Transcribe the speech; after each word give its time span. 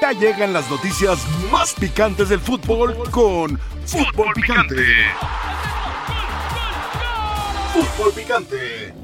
Ya 0.00 0.12
llegan 0.12 0.52
las 0.52 0.70
noticias 0.70 1.18
más 1.50 1.74
picantes 1.74 2.28
del 2.28 2.40
fútbol 2.40 2.96
con 3.10 3.58
Fútbol 3.86 4.32
Picante. 4.34 4.84
Fútbol 7.72 8.12
Picante. 8.12 8.94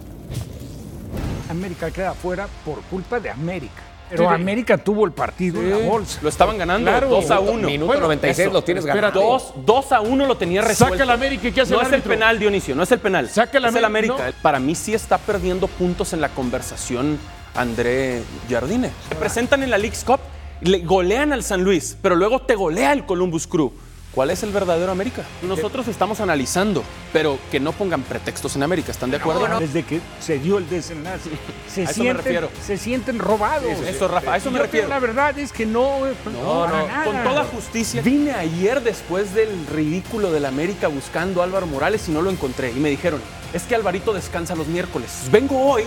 América 1.50 1.90
queda 1.90 2.14
fuera 2.14 2.46
por 2.64 2.80
culpa 2.82 3.18
de 3.20 3.30
América. 3.30 3.82
Pero 4.08 4.30
América 4.30 4.78
tuvo 4.78 5.04
el 5.04 5.12
partido 5.12 5.60
en 5.60 5.70
la 5.70 5.78
bolsa. 5.78 6.20
Lo 6.22 6.28
estaban 6.28 6.56
ganando 6.58 6.88
Claro. 6.90 7.08
2 7.08 7.30
a 7.30 7.40
1. 7.40 7.66
Minuto 7.66 8.00
96 8.00 8.52
lo 8.52 8.62
tienes 8.62 8.86
ganado. 8.86 9.20
2, 9.20 9.54
2 9.64 9.92
a 9.92 10.00
1 10.00 10.26
lo 10.26 10.36
tenía 10.36 10.62
resuelto. 10.62 10.94
Saca 10.94 11.02
el 11.04 11.10
América 11.10 11.48
y 11.48 11.52
¿qué 11.52 11.62
hace 11.62 11.72
No 11.72 11.80
el 11.80 11.86
es 11.88 11.92
el 11.92 12.02
penal, 12.02 12.38
Dionisio, 12.38 12.76
no 12.76 12.84
es 12.84 12.92
el 12.92 13.00
penal. 13.00 13.28
Saca 13.28 13.58
el 13.58 13.64
es 13.64 13.74
el 13.74 13.84
América, 13.84 14.14
América. 14.14 14.38
Para 14.42 14.60
mí 14.60 14.76
sí 14.76 14.94
está 14.94 15.18
perdiendo 15.18 15.66
puntos 15.66 16.12
en 16.12 16.20
la 16.20 16.28
conversación 16.28 17.18
André 17.56 18.22
Jardine. 18.48 18.92
Se 19.08 19.16
presentan 19.16 19.64
en 19.64 19.70
la 19.70 19.78
League's 19.78 20.04
Cup, 20.04 20.20
le 20.60 20.78
golean 20.80 21.32
al 21.32 21.42
San 21.42 21.62
Luis, 21.62 21.96
pero 22.00 22.16
luego 22.16 22.40
te 22.42 22.54
golea 22.54 22.92
el 22.92 23.04
Columbus 23.04 23.46
Crew. 23.46 23.72
¿Cuál 24.16 24.30
es 24.30 24.42
el 24.42 24.50
verdadero 24.50 24.90
América? 24.90 25.24
Nosotros 25.42 25.88
estamos 25.88 26.20
analizando, 26.20 26.82
pero 27.12 27.38
que 27.50 27.60
no 27.60 27.72
pongan 27.72 28.00
pretextos 28.00 28.56
en 28.56 28.62
América, 28.62 28.90
¿están 28.90 29.10
de 29.10 29.18
acuerdo? 29.18 29.46
Desde 29.60 29.82
que 29.82 30.00
se 30.20 30.38
dio 30.38 30.56
el 30.56 30.66
desenlace, 30.70 31.28
se, 31.68 31.82
A 31.86 31.90
eso 31.90 31.98
me 31.98 32.04
sienten, 32.04 32.16
refiero. 32.24 32.48
se 32.66 32.78
sienten 32.78 33.18
robados. 33.18 33.78
Eso, 33.86 34.08
Rafa, 34.08 34.32
a 34.32 34.36
eso 34.38 34.50
me 34.50 34.56
yo 34.56 34.62
refiero. 34.62 34.88
La 34.88 35.00
verdad 35.00 35.38
es 35.38 35.52
que 35.52 35.66
no. 35.66 36.06
No, 36.32 36.66
no, 36.66 36.66
nada. 36.66 37.04
con 37.04 37.22
toda 37.24 37.44
justicia. 37.44 38.00
Vine 38.00 38.32
ayer 38.32 38.82
después 38.82 39.34
del 39.34 39.66
ridículo 39.66 40.32
del 40.32 40.46
América 40.46 40.88
buscando 40.88 41.42
a 41.42 41.44
Álvaro 41.44 41.66
Morales 41.66 42.08
y 42.08 42.12
no 42.12 42.22
lo 42.22 42.30
encontré. 42.30 42.70
Y 42.70 42.80
me 42.80 42.88
dijeron, 42.88 43.20
es 43.52 43.64
que 43.64 43.74
Alvarito 43.74 44.14
descansa 44.14 44.54
los 44.54 44.66
miércoles. 44.66 45.28
Vengo 45.30 45.60
hoy 45.60 45.84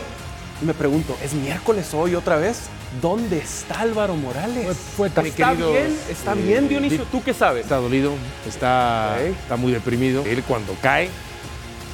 y 0.61 0.65
me 0.65 0.73
pregunto, 0.73 1.15
¿es 1.23 1.33
miércoles 1.33 1.93
hoy 1.93 2.15
otra 2.15 2.35
vez? 2.37 2.63
¿Dónde 3.01 3.37
está 3.37 3.81
Álvaro 3.81 4.15
Morales? 4.15 4.75
Tan 5.13 5.25
¿Está 5.25 5.49
querido, 5.51 5.71
bien? 5.71 5.97
¿Está 6.09 6.33
eh, 6.33 6.41
bien, 6.41 6.67
Dionisio? 6.67 7.03
¿Tú 7.11 7.23
qué 7.23 7.33
sabes? 7.33 7.63
Está 7.63 7.77
dolido, 7.77 8.13
está, 8.47 9.21
está 9.21 9.55
muy 9.55 9.71
deprimido. 9.71 10.23
Él 10.25 10.43
cuando 10.43 10.75
cae, 10.81 11.09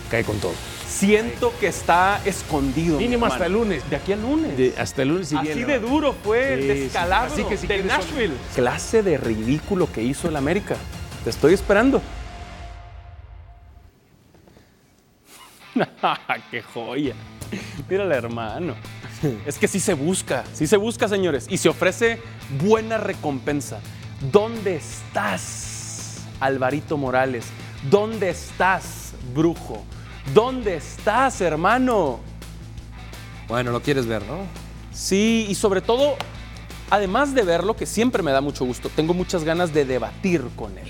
cae 0.09 0.23
con 0.23 0.39
todo. 0.39 0.53
Siento 0.87 1.51
que 1.59 1.67
está 1.67 2.21
escondido. 2.25 2.97
Mínimo 2.97 3.25
hasta 3.25 3.47
el 3.47 3.53
lunes. 3.53 3.87
De 3.89 3.97
aquí 3.97 4.13
al 4.13 4.21
lunes. 4.21 4.57
De- 4.57 4.73
hasta 4.77 5.01
el 5.01 5.09
lunes 5.09 5.31
y 5.31 5.35
Así 5.35 5.63
de 5.63 5.79
duro 5.79 6.13
fue 6.23 6.53
el 6.53 6.61
Sí, 6.61 6.67
sí. 6.67 6.79
descalabro 6.85 7.33
Así 7.33 7.43
que 7.43 7.57
si 7.57 7.67
de 7.67 7.79
son- 7.79 7.87
Nashville. 7.87 8.33
Clase 8.55 9.03
de 9.03 9.17
ridículo 9.17 9.91
que 9.91 10.01
hizo 10.01 10.29
el 10.29 10.35
América. 10.37 10.75
Te 11.23 11.29
estoy 11.31 11.53
esperando. 11.53 12.01
¡Qué 16.51 16.61
joya! 16.61 17.13
Mírale, 17.89 18.15
hermano. 18.15 18.75
Es 19.45 19.57
que 19.57 19.67
sí 19.67 19.79
se 19.79 19.93
busca, 19.93 20.43
sí 20.53 20.67
se 20.67 20.77
busca, 20.77 21.07
señores. 21.07 21.47
Y 21.49 21.57
se 21.57 21.69
ofrece 21.69 22.19
buena 22.61 22.97
recompensa. 22.97 23.79
¿Dónde 24.31 24.75
estás, 24.75 26.23
Alvarito 26.39 26.97
Morales? 26.97 27.45
¿Dónde 27.89 28.29
estás, 28.29 29.13
brujo? 29.33 29.83
¿Dónde 30.33 30.75
estás, 30.75 31.41
hermano? 31.41 32.19
Bueno, 33.47 33.71
lo 33.71 33.81
quieres 33.81 34.07
ver, 34.07 34.23
¿no? 34.25 34.39
Sí, 34.91 35.45
y 35.49 35.55
sobre 35.55 35.81
todo, 35.81 36.15
además 36.89 37.35
de 37.35 37.43
verlo, 37.43 37.75
que 37.75 37.85
siempre 37.85 38.23
me 38.23 38.31
da 38.31 38.41
mucho 38.41 38.65
gusto, 38.65 38.89
tengo 38.89 39.13
muchas 39.13 39.43
ganas 39.43 39.73
de 39.73 39.85
debatir 39.85 40.43
con 40.55 40.77
él. 40.77 40.87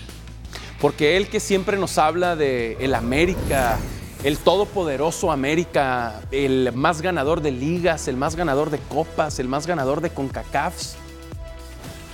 Porque 0.79 1.17
él 1.17 1.27
que 1.27 1.39
siempre 1.39 1.77
nos 1.77 1.97
habla 1.97 2.35
de 2.35 2.77
el 2.79 2.93
América, 2.93 3.77
el 4.25 4.39
todopoderoso 4.39 5.31
América, 5.31 6.19
el 6.31 6.73
más 6.73 7.03
ganador 7.03 7.41
de 7.41 7.51
ligas, 7.51 8.07
el 8.07 8.17
más 8.17 8.35
ganador 8.35 8.71
de 8.71 8.79
copas, 8.79 9.37
el 9.37 9.47
más 9.47 9.67
ganador 9.67 10.01
de 10.01 10.09
CONCACAFs. 10.09 10.95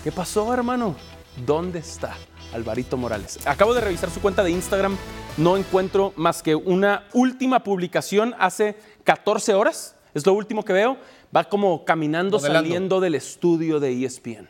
¿Qué 0.04 0.12
pasó, 0.12 0.54
hermano? 0.54 0.98
¿Dónde 1.45 1.80
está 1.80 2.17
Alvarito 2.54 2.98
Morales? 2.98 3.39
Acabo 3.45 3.73
de 3.73 3.80
revisar 3.80 4.09
su 4.09 4.20
cuenta 4.20 4.44
de 4.44 4.52
Instagram, 4.52 4.98
no 5.38 5.56
encuentro 5.56 6.12
más 6.17 6.44
que 6.44 6.54
una 6.54 7.08
última 7.14 7.64
publicación 7.64 8.36
hace 8.38 8.76
14 9.05 9.54
horas, 9.54 9.95
es 10.14 10.26
lo 10.26 10.33
último 10.33 10.66
que 10.66 10.73
veo. 10.73 10.98
Va 11.33 11.45
como 11.45 11.86
caminando 11.86 12.39
Modelando. 12.39 12.60
saliendo 12.60 12.99
del 12.99 13.16
estudio 13.16 13.80
de 13.80 14.04
ESPN. 14.04 14.49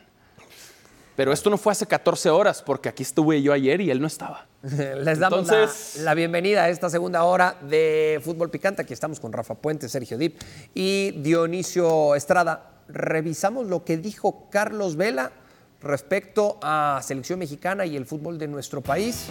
Pero 1.14 1.32
esto 1.32 1.48
no 1.48 1.56
fue 1.56 1.70
hace 1.70 1.86
14 1.86 2.28
horas, 2.28 2.60
porque 2.60 2.88
aquí 2.88 3.04
estuve 3.04 3.40
yo 3.40 3.52
ayer 3.52 3.80
y 3.80 3.92
él 3.92 4.00
no 4.00 4.08
estaba. 4.08 4.48
Les 5.02 5.18
damos 5.18 5.40
Entonces- 5.40 5.96
la, 5.98 6.04
la 6.04 6.14
bienvenida 6.14 6.64
a 6.64 6.68
esta 6.68 6.88
segunda 6.88 7.24
hora 7.24 7.56
de 7.68 8.20
Fútbol 8.24 8.50
Picante. 8.50 8.82
Aquí 8.82 8.92
estamos 8.92 9.18
con 9.18 9.32
Rafa 9.32 9.54
Puente, 9.54 9.88
Sergio 9.88 10.16
Dip 10.16 10.40
y 10.74 11.10
Dionisio 11.20 12.14
Estrada. 12.14 12.70
Revisamos 12.88 13.66
lo 13.66 13.84
que 13.84 13.96
dijo 13.96 14.48
Carlos 14.50 14.96
Vela 14.96 15.32
respecto 15.80 16.58
a 16.62 17.00
selección 17.02 17.40
mexicana 17.40 17.86
y 17.86 17.96
el 17.96 18.06
fútbol 18.06 18.38
de 18.38 18.46
nuestro 18.46 18.82
país. 18.82 19.24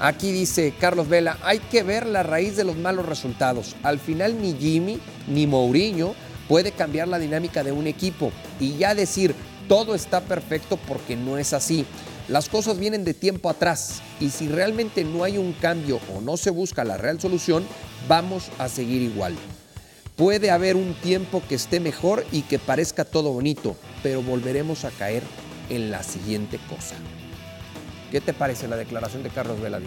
Aquí 0.00 0.32
dice 0.32 0.74
Carlos 0.80 1.08
Vela, 1.08 1.38
hay 1.42 1.58
que 1.60 1.82
ver 1.84 2.06
la 2.06 2.22
raíz 2.24 2.56
de 2.56 2.64
los 2.64 2.76
malos 2.76 3.06
resultados. 3.06 3.76
Al 3.84 3.98
final 4.00 4.40
ni 4.40 4.54
Jimmy 4.54 5.00
ni 5.28 5.46
Mourinho 5.46 6.14
puede 6.48 6.72
cambiar 6.72 7.06
la 7.08 7.18
dinámica 7.18 7.62
de 7.62 7.72
un 7.72 7.86
equipo 7.86 8.32
y 8.58 8.76
ya 8.76 8.94
decir 8.94 9.34
todo 9.68 9.94
está 9.94 10.20
perfecto 10.20 10.78
porque 10.88 11.14
no 11.16 11.36
es 11.38 11.52
así. 11.52 11.84
Las 12.28 12.50
cosas 12.50 12.78
vienen 12.78 13.04
de 13.04 13.14
tiempo 13.14 13.48
atrás 13.48 14.02
y 14.20 14.28
si 14.28 14.48
realmente 14.48 15.02
no 15.02 15.24
hay 15.24 15.38
un 15.38 15.54
cambio 15.54 15.98
o 16.14 16.20
no 16.20 16.36
se 16.36 16.50
busca 16.50 16.84
la 16.84 16.98
real 16.98 17.18
solución, 17.18 17.66
vamos 18.06 18.50
a 18.58 18.68
seguir 18.68 19.00
igual. 19.00 19.34
Puede 20.14 20.50
haber 20.50 20.76
un 20.76 20.92
tiempo 20.94 21.42
que 21.48 21.54
esté 21.54 21.80
mejor 21.80 22.26
y 22.30 22.42
que 22.42 22.58
parezca 22.58 23.06
todo 23.06 23.32
bonito, 23.32 23.76
pero 24.02 24.20
volveremos 24.20 24.84
a 24.84 24.90
caer 24.90 25.22
en 25.70 25.90
la 25.90 26.02
siguiente 26.02 26.58
cosa. 26.68 26.96
¿Qué 28.10 28.20
te 28.20 28.34
parece 28.34 28.68
la 28.68 28.76
declaración 28.76 29.22
de 29.22 29.30
Carlos 29.30 29.58
Vela? 29.60 29.80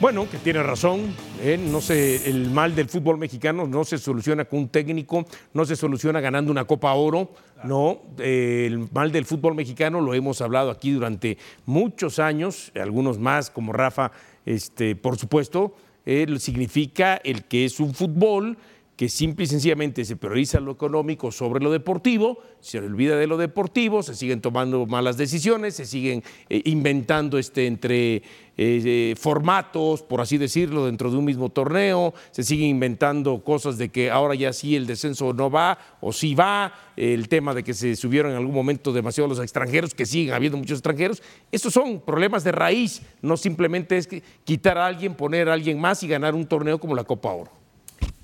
Bueno, 0.00 0.28
que 0.28 0.38
tiene 0.38 0.62
razón. 0.62 1.14
¿eh? 1.40 1.56
No 1.56 1.80
se, 1.80 2.28
el 2.28 2.50
mal 2.50 2.74
del 2.74 2.88
fútbol 2.88 3.18
mexicano 3.18 3.66
no 3.66 3.84
se 3.84 3.98
soluciona 3.98 4.44
con 4.44 4.60
un 4.60 4.68
técnico, 4.68 5.24
no 5.54 5.64
se 5.64 5.76
soluciona 5.76 6.20
ganando 6.20 6.50
una 6.50 6.64
Copa 6.64 6.92
Oro. 6.94 7.30
No, 7.64 8.00
eh, 8.18 8.64
el 8.66 8.88
mal 8.92 9.12
del 9.12 9.24
fútbol 9.24 9.54
mexicano 9.54 10.00
lo 10.00 10.14
hemos 10.14 10.40
hablado 10.40 10.70
aquí 10.70 10.90
durante 10.90 11.38
muchos 11.64 12.18
años, 12.18 12.72
algunos 12.74 13.18
más 13.18 13.50
como 13.50 13.72
Rafa, 13.72 14.10
este, 14.44 14.96
por 14.96 15.16
supuesto, 15.16 15.74
eh, 16.04 16.26
significa 16.40 17.20
el 17.22 17.44
que 17.44 17.64
es 17.64 17.78
un 17.78 17.94
fútbol 17.94 18.56
que 19.02 19.08
simple 19.08 19.46
y 19.46 19.48
sencillamente 19.48 20.04
se 20.04 20.14
prioriza 20.14 20.60
lo 20.60 20.70
económico 20.70 21.32
sobre 21.32 21.60
lo 21.60 21.72
deportivo, 21.72 22.38
se 22.60 22.78
olvida 22.78 23.16
de 23.16 23.26
lo 23.26 23.36
deportivo, 23.36 24.00
se 24.04 24.14
siguen 24.14 24.40
tomando 24.40 24.86
malas 24.86 25.16
decisiones, 25.16 25.74
se 25.74 25.86
siguen 25.86 26.22
eh, 26.48 26.62
inventando 26.66 27.36
este, 27.36 27.66
entre 27.66 28.14
eh, 28.14 28.22
eh, 28.56 29.14
formatos, 29.18 30.02
por 30.04 30.20
así 30.20 30.38
decirlo, 30.38 30.86
dentro 30.86 31.10
de 31.10 31.16
un 31.16 31.24
mismo 31.24 31.48
torneo, 31.48 32.14
se 32.30 32.44
siguen 32.44 32.68
inventando 32.68 33.42
cosas 33.42 33.76
de 33.76 33.88
que 33.88 34.08
ahora 34.08 34.36
ya 34.36 34.52
sí 34.52 34.76
el 34.76 34.86
descenso 34.86 35.32
no 35.32 35.50
va 35.50 35.78
o 36.00 36.12
sí 36.12 36.36
va, 36.36 36.72
el 36.96 37.28
tema 37.28 37.54
de 37.54 37.64
que 37.64 37.74
se 37.74 37.96
subieron 37.96 38.30
en 38.30 38.36
algún 38.36 38.54
momento 38.54 38.92
demasiado 38.92 39.26
los 39.26 39.40
extranjeros, 39.40 39.94
que 39.94 40.06
siguen 40.06 40.32
habiendo 40.32 40.58
muchos 40.58 40.78
extranjeros, 40.78 41.24
estos 41.50 41.74
son 41.74 42.02
problemas 42.02 42.44
de 42.44 42.52
raíz, 42.52 43.02
no 43.20 43.36
simplemente 43.36 43.96
es 43.96 44.08
quitar 44.44 44.78
a 44.78 44.86
alguien, 44.86 45.16
poner 45.16 45.48
a 45.48 45.54
alguien 45.54 45.80
más 45.80 46.04
y 46.04 46.06
ganar 46.06 46.36
un 46.36 46.46
torneo 46.46 46.78
como 46.78 46.94
la 46.94 47.02
Copa 47.02 47.32
Oro. 47.32 47.61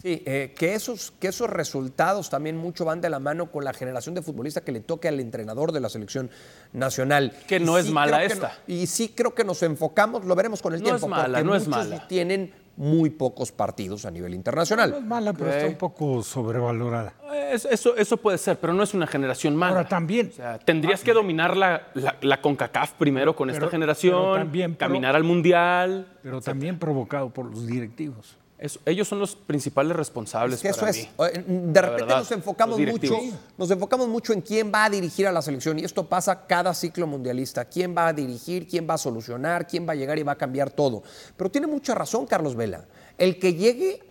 Sí, 0.00 0.22
eh, 0.26 0.54
que, 0.56 0.75
esos, 0.75 1.12
que 1.19 1.26
esos 1.28 1.50
resultados 1.50 2.31
también 2.31 2.56
mucho 2.56 2.84
van 2.84 3.00
de 3.00 3.10
la 3.10 3.19
mano 3.19 3.50
con 3.50 3.64
la 3.64 3.72
generación 3.72 4.14
de 4.14 4.22
futbolistas 4.22 4.62
que 4.62 4.70
le 4.70 4.81
toque 4.81 5.09
al 5.09 5.19
entrenador 5.19 5.72
de 5.72 5.81
la 5.81 5.88
selección 5.88 6.31
nacional. 6.72 7.32
Que 7.48 7.56
Y 7.56 7.60
no 7.64 7.78
es 7.78 7.91
mala 7.91 8.22
esta. 8.22 8.48
no- 8.69 8.75
y 8.75 8.87
sí 8.87 9.08
creo 9.14 9.34
que 9.34 9.42
nos 9.44 9.62
enfocamos, 9.64 10.25
lo 10.25 10.34
veremos 10.37 10.62
con 10.62 10.72
el 10.75 10.81
No 10.81 10.84
tiempo, 10.84 11.06
es 11.06 11.10
mala, 11.10 11.25
porque 11.38 11.44
no 11.44 11.54
es 11.56 11.66
muchos 11.66 11.88
mala. 11.88 12.06
tienen 12.06 12.53
muy 12.76 13.10
pocos 13.10 13.50
partidos 13.50 14.04
a 14.04 14.12
nivel 14.12 14.31
No 14.31 14.37
internacional. 14.37 14.94
es 14.98 15.03
mala, 15.03 15.32
pero 15.32 15.50
está 15.50 15.66
un 15.66 15.75
poco 15.75 16.22
sobrevalorada. 16.22 17.14
Es- 17.53 17.64
Eso, 17.64 17.97
eso 17.97 18.19
puede 18.19 18.38
ser, 18.38 18.58
pero 18.60 18.72
no 18.75 18.84
es 18.84 18.94
una 18.94 19.08
generación 19.08 19.56
mala. 19.56 19.78
Ahora 19.78 19.88
también. 19.88 20.28
O 20.28 20.37
sea, 20.37 20.60
tendrías 20.60 21.03
que 21.03 21.12
dominar 21.12 21.56
la, 21.56 21.88
la- 21.94 22.17
la 22.20 22.40
CONCACAF 22.40 22.93
primero 22.93 23.34
con 23.34 23.50
esta 23.50 23.67
generación, 23.69 24.14
pero 24.22 24.34
también 24.44 24.76
pro- 24.76 24.87
caminar 24.87 25.17
al 25.17 25.25
Mundial. 25.25 26.06
Pero 26.22 26.40
también 26.40 26.78
provocado 26.78 27.31
por 27.31 27.46
los 27.50 27.67
directivos. 27.67 28.37
Eso- 28.58 28.81
ellos 28.87 29.06
son 29.06 29.20
los 29.20 29.37
principales 29.37 29.96
responsables 29.96 30.56
Es 30.56 30.62
que 30.62 30.69
eso 30.69 30.81
para 30.81 30.90
es. 30.90 30.96
mí. 30.96 31.02
eh, 31.32 31.44
De 31.46 31.81
repente 31.81 32.02
verdad, 32.02 32.19
nos 32.19 32.32
enfocamos 32.32 32.78
mucho, 32.81 33.16
nos 33.56 33.70
enfocamos 33.70 34.08
mucho 34.08 34.32
en 34.32 34.40
quién 34.40 34.72
va 34.75 34.87
a 34.87 34.90
dirigir 34.90 35.28
a 35.28 35.32
la 35.32 35.43
selección 35.43 35.78
y 35.78 35.84
esto 35.84 36.05
pasa 36.06 36.44
cada 36.46 36.75
ciclo 36.75 37.06
mundialista. 37.06 37.64
¿Quién 37.66 37.94
va 37.96 38.08
a 38.08 38.12
dirigir? 38.12 38.66
¿Quién 38.66 38.88
va 38.90 38.94
a 38.94 38.99
solucionar? 38.99 39.66
¿Quién 39.69 39.87
va 39.88 39.93
a 39.93 39.96
llegar 39.96 40.19
y 40.19 40.25
va 40.25 40.32
a 40.32 40.37
cambiar 40.38 40.70
todo? 40.70 41.05
Pero 41.37 41.50
tiene 41.50 41.69
mucha 41.69 41.94
razón 41.94 42.26
Carlos 42.26 42.56
Vela. 42.56 42.84
El 43.16 43.38
que 43.38 43.55
llegue, 43.55 44.02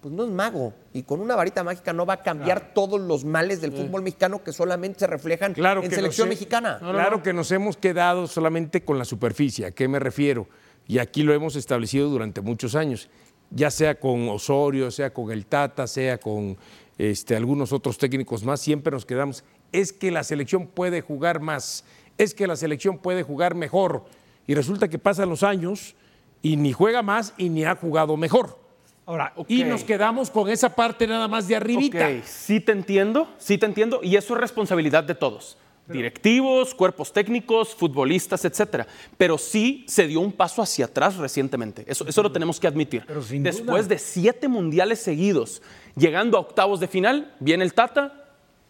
pues 0.00 0.12
no 0.12 0.24
es 0.24 0.30
mago 0.30 0.72
y 0.92 1.04
con 1.04 1.20
una 1.20 1.36
varita 1.36 1.62
mágica 1.62 1.92
no 1.92 2.04
va 2.06 2.14
a 2.14 2.22
cambiar 2.24 2.72
todos 2.74 3.00
los 3.00 3.24
males 3.24 3.60
del 3.60 3.70
fútbol 3.72 4.02
mexicano 4.02 4.42
que 4.42 4.52
solamente 4.52 4.98
se 5.00 5.06
reflejan 5.06 5.54
Claro 5.54 5.82
en 5.84 5.90
selección 5.92 6.28
mexicana. 6.28 6.78
claro 6.80 7.22
que 7.22 7.32
nos 7.32 7.52
hemos 7.52 7.76
quedado 7.76 8.26
solamente 8.26 8.84
con 8.84 8.98
la 8.98 9.04
superficie. 9.04 9.66
¿A 9.66 9.70
qué 9.70 9.86
me 9.86 10.00
refiero? 10.00 10.48
Y 10.88 10.98
aquí 10.98 11.22
lo 11.24 11.32
hemos 11.34 11.56
establecido 11.56 12.08
durante 12.08 12.40
muchos 12.40 12.76
años, 12.76 13.08
ya 13.50 13.70
sea 13.70 13.98
con 13.98 14.28
Osorio, 14.28 14.90
sea 14.90 15.12
con 15.12 15.30
el 15.30 15.46
Tata, 15.46 15.86
sea 15.86 16.18
con 16.18 16.56
este, 16.98 17.36
algunos 17.36 17.72
otros 17.72 17.98
técnicos 17.98 18.44
más, 18.44 18.60
siempre 18.60 18.92
nos 18.92 19.04
quedamos 19.04 19.44
es 19.72 19.92
que 19.92 20.10
la 20.10 20.24
selección 20.24 20.66
puede 20.66 21.00
jugar 21.00 21.40
más, 21.40 21.84
es 22.18 22.34
que 22.34 22.46
la 22.46 22.56
selección 22.56 22.98
puede 22.98 23.22
jugar 23.22 23.54
mejor. 23.54 24.04
Y 24.46 24.54
resulta 24.54 24.88
que 24.88 24.98
pasan 24.98 25.28
los 25.28 25.42
años 25.42 25.96
y 26.42 26.56
ni 26.56 26.72
juega 26.72 27.02
más 27.02 27.34
y 27.36 27.48
ni 27.48 27.64
ha 27.64 27.74
jugado 27.74 28.16
mejor. 28.16 28.58
Ahora, 29.04 29.34
Y 29.46 29.62
nos 29.62 29.84
quedamos 29.84 30.30
con 30.30 30.48
esa 30.48 30.74
parte 30.74 31.06
nada 31.06 31.28
más 31.28 31.46
de 31.46 31.56
arribita. 31.56 32.08
Ok, 32.08 32.24
sí 32.24 32.58
te 32.58 32.72
entiendo, 32.72 33.28
sí 33.38 33.56
te 33.56 33.66
entiendo, 33.66 34.00
y 34.02 34.16
eso 34.16 34.34
es 34.34 34.40
responsabilidad 34.40 35.04
de 35.04 35.14
todos. 35.14 35.58
Directivos, 35.88 36.74
cuerpos 36.74 37.12
técnicos, 37.12 37.74
futbolistas, 37.74 38.44
etcétera. 38.44 38.86
Pero 39.16 39.38
sí 39.38 39.84
se 39.88 40.06
dio 40.06 40.20
un 40.20 40.32
paso 40.32 40.62
hacia 40.62 40.86
atrás 40.86 41.16
recientemente. 41.16 41.84
Eso, 41.86 42.06
eso 42.08 42.22
lo 42.22 42.32
tenemos 42.32 42.58
que 42.58 42.66
admitir. 42.66 43.04
Pero 43.06 43.22
Después 43.22 43.84
duda. 43.84 43.94
de 43.94 43.98
siete 43.98 44.48
mundiales 44.48 44.98
seguidos, 45.00 45.62
llegando 45.96 46.36
a 46.36 46.40
octavos 46.40 46.80
de 46.80 46.88
final, 46.88 47.34
viene 47.40 47.64
el 47.64 47.72
Tata, 47.74 48.25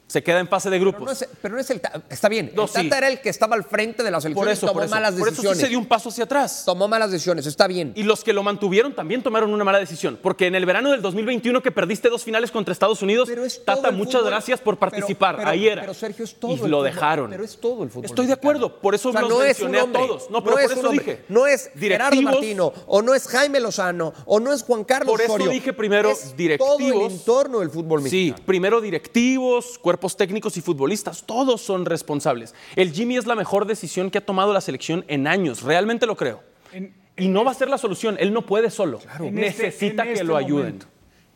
se 0.09 0.23
queda 0.23 0.39
en 0.41 0.47
fase 0.49 0.71
de 0.71 0.79
Pero 0.79 0.91
grupos. 0.93 1.07
no, 1.07 1.13
es, 1.13 1.29
pero 1.43 1.55
no 1.55 1.61
es 1.61 1.69
el 1.71 1.81
Está 2.09 2.29
bien. 2.29 2.53
No, 2.55 2.63
el 2.65 2.69
Tata 2.69 2.81
sí. 2.81 2.91
era 2.97 3.09
el 3.09 3.21
que 3.21 3.29
estaba 3.29 3.57
al 3.57 3.65
frente 3.65 4.03
de 4.05 4.11
la 4.11 4.21
selección 4.21 4.45
por 4.45 4.49
y 4.49 4.53
eso, 4.53 4.67
tomó 4.67 4.75
por 4.75 4.85
eso. 4.85 4.95
malas 4.95 5.15
Por 5.15 5.21
eso 5.21 5.27
sí 5.29 5.33
decisiones. 5.37 5.59
se 5.61 5.69
dio 5.69 5.79
un 5.79 5.87
paso 5.87 6.09
hacia 6.11 6.25
atrás. 6.25 6.63
Tomó 6.65 6.87
malas 6.87 7.11
decisiones. 7.11 7.45
Está 7.47 7.67
bien. 7.67 7.93
Y 7.97 8.05
los 8.05 8.23
que 8.23 8.33
lo 8.33 8.43
mantuvieron 8.45 8.95
también 8.95 9.23
tomaron 9.23 9.53
una 9.53 9.65
mala 9.65 9.79
decisión. 9.81 10.19
Porque 10.23 10.47
en 10.47 10.55
el 10.55 10.65
verano 10.65 10.93
del 10.93 11.03
2021 11.03 11.61
que 11.61 11.73
perdiste 11.73 12.09
dos 12.09 12.23
finales 12.23 12.51
contra 12.53 12.71
Estados 12.73 13.03
Unidos, 13.03 13.29
Pero 13.29 13.45
es 13.45 13.65
Tata, 13.65 13.91
muchas 13.91 14.21
fútbol. 14.21 14.31
gracias 14.31 14.61
por 14.61 14.79
Pero- 14.79 14.91
participar. 14.91 15.37
pero- 15.39 15.49
Ahí 15.51 15.67
era. 15.67 15.81
pero, 15.83 15.95
Sergio, 15.95 16.25
es 16.25 16.35
todo 16.39 16.53
Y 16.53 16.61
el 16.61 16.71
lo 16.71 16.83
dejaron. 16.85 17.31
Pero 17.31 17.43
es 17.45 17.59
todo 17.59 17.83
el 17.83 17.91
fútbol 17.91 18.05
Estoy 18.05 18.27
de 18.27 18.33
acuerdo. 18.35 18.81
Por 18.81 18.95
eso 18.95 19.09
O 19.09 19.13
sea, 19.13 19.23
los 19.23 19.31
no 19.31 19.43
es 19.43 19.61
un 19.61 19.71
mencioné 19.73 19.99
a 19.99 20.07
todos. 20.07 20.31
No, 20.31 20.45
pero 20.45 20.55
por 20.57 20.63
es 20.65 20.71
eso 20.71 20.89
un 20.89 20.97
dije. 20.97 21.25
No 21.29 21.47
es 21.49 21.71
Gerardo 21.77 21.81
directivos, 22.15 22.33
Martino, 22.35 22.73
o 22.87 23.03
no 23.03 23.13
es 23.13 23.27
Jaime 23.27 23.59
Lozano, 23.59 24.13
o 24.25 24.39
no 24.39 24.53
es 24.53 24.63
Juan 24.63 24.85
Carlos 24.85 25.11
Por 25.11 25.21
eso 25.21 25.37
dije 25.51 25.73
primero 25.73 26.11
es 26.11 26.21
Todo 26.21 26.31
el 26.31 26.37
directivos. 26.37 27.13
entorno 27.13 27.59
del 27.61 27.71
fútbol 27.71 28.01
Sí, 28.03 28.05
mexicano. 28.05 28.47
primero 28.47 28.81
directivos, 28.81 29.79
cuerpos 29.81 29.96
técnicos 30.17 30.57
y 30.57 30.61
futbolistas, 30.61 31.25
todos 31.27 31.61
son 31.61 31.85
responsables. 31.85 32.55
El 32.77 32.93
Jimmy 32.93 33.17
es 33.17 33.27
la 33.27 33.35
mejor 33.35 33.67
decisión 33.67 34.11
que 34.11 34.19
ha 34.19 34.25
tomado 34.25 34.53
la 34.53 34.61
selección 34.61 35.05
en 35.09 35.27
años, 35.27 35.63
realmente 35.63 36.07
lo 36.07 36.17
creo. 36.17 36.43
En- 36.73 36.95
y 37.17 37.29
no 37.29 37.45
va 37.45 37.51
a 37.51 37.55
ser 37.55 37.69
la 37.71 37.79
solución, 37.79 38.17
él 38.21 38.33
no 38.33 38.45
puede 38.45 38.71
solo. 38.71 39.01
en 39.19 39.39
este- 39.39 39.65
Necesita 39.65 40.03
en 40.03 40.09
que 40.09 40.13
este 40.15 40.25
lo 40.25 40.37
ayuden. 40.37 40.65
momento, 40.67 40.87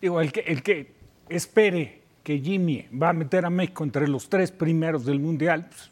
Digo, 0.00 0.20
el 0.20 0.30
que, 0.32 0.40
el 0.40 0.62
que 0.62 0.92
espere 1.28 2.00
que 2.22 2.38
Jimmy 2.38 2.86
va 2.90 3.10
a 3.10 3.12
meter 3.12 3.44
a 3.46 3.50
México 3.50 3.82
entre 3.84 4.06
los 4.08 4.28
tres 4.28 4.50
primeros 4.52 5.04
del 5.06 5.20
Mundial, 5.20 5.66
pues, 5.68 5.90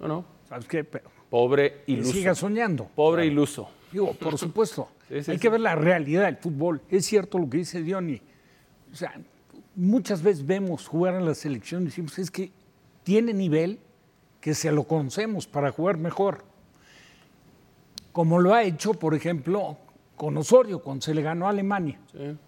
No, 0.00 0.08
no, 0.08 0.24
¿sabes 0.48 0.66
qué? 0.66 0.82
Pero 0.84 1.10
pobre 1.30 1.82
que 1.86 1.92
iluso. 1.92 2.12
siga 2.12 2.34
soñando. 2.34 2.88
Pobre 2.94 3.26
iluso. 3.26 3.68
Digo, 3.92 4.12
por 4.14 4.36
supuesto. 4.38 4.88
Sí, 5.08 5.22
sí, 5.22 5.30
hay 5.30 5.36
sí. 5.38 5.40
que 5.40 5.48
ver 5.48 5.60
la 5.60 5.74
realidad 5.74 6.24
del 6.24 6.36
fútbol. 6.36 6.80
Es 6.90 7.06
cierto 7.06 7.38
lo 7.38 7.48
que 7.48 7.58
dice 7.58 7.82
Diony. 7.82 8.20
O 8.92 8.96
sea, 8.96 9.14
muchas 9.78 10.22
veces 10.22 10.44
vemos 10.44 10.86
jugar 10.88 11.14
a 11.14 11.20
la 11.20 11.34
selección 11.34 11.82
y 11.82 11.86
decimos, 11.86 12.18
es 12.18 12.30
que 12.30 12.50
tiene 13.04 13.32
nivel 13.32 13.78
que 14.40 14.54
se 14.54 14.70
lo 14.72 14.84
conocemos 14.84 15.46
para 15.46 15.70
jugar 15.72 15.96
mejor. 15.96 16.44
Como 18.12 18.40
lo 18.40 18.54
ha 18.54 18.62
hecho, 18.64 18.94
por 18.94 19.14
ejemplo, 19.14 19.76
con 20.16 20.36
Osorio, 20.36 20.80
cuando 20.80 21.02
se 21.02 21.14
le 21.14 21.22
ganó 21.22 21.46
a 21.46 21.50
Alemania. 21.50 22.00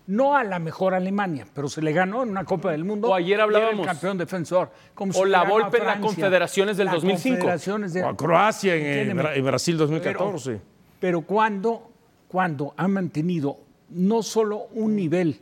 No 0.09 0.35
a 0.37 0.43
la 0.43 0.59
mejor 0.59 0.93
Alemania, 0.95 1.47
pero 1.55 1.69
se 1.69 1.81
le 1.81 1.93
ganó 1.93 2.25
en 2.25 2.31
una 2.31 2.45
Copa 2.45 2.73
del 2.73 2.85
Mundo. 2.85 3.09
O 3.11 3.15
ayer 3.15 3.35
era 3.35 3.45
hablábamos. 3.45 3.81
el 3.81 3.87
campeón 3.87 4.19
defensor. 4.19 4.71
Como 4.95 5.13
O 5.17 5.25
la 5.25 5.45
Volpe 5.45 5.79
en 5.79 5.85
la 5.85 5.91
Francia, 5.93 6.07
Confederaciones 6.09 6.77
del 6.77 6.87
la 6.87 6.93
2005. 6.95 7.37
Confederaciones 7.39 7.93
de- 7.93 8.03
O 8.03 8.09
a 8.09 8.17
Croacia 8.17 8.75
en, 8.75 9.11
en 9.11 9.17
Bra- 9.19 9.37
en 9.37 9.45
Brasil 9.45 9.77
pero, 9.77 9.87
2014. 9.87 10.61
pero 10.99 11.21
cuando, 11.23 11.91
cuando 12.27 12.75
ha 12.77 12.89
mantenido 12.89 13.59
no 13.91 14.23
solo 14.25 14.67
un 14.75 14.97
nivel, 14.97 15.41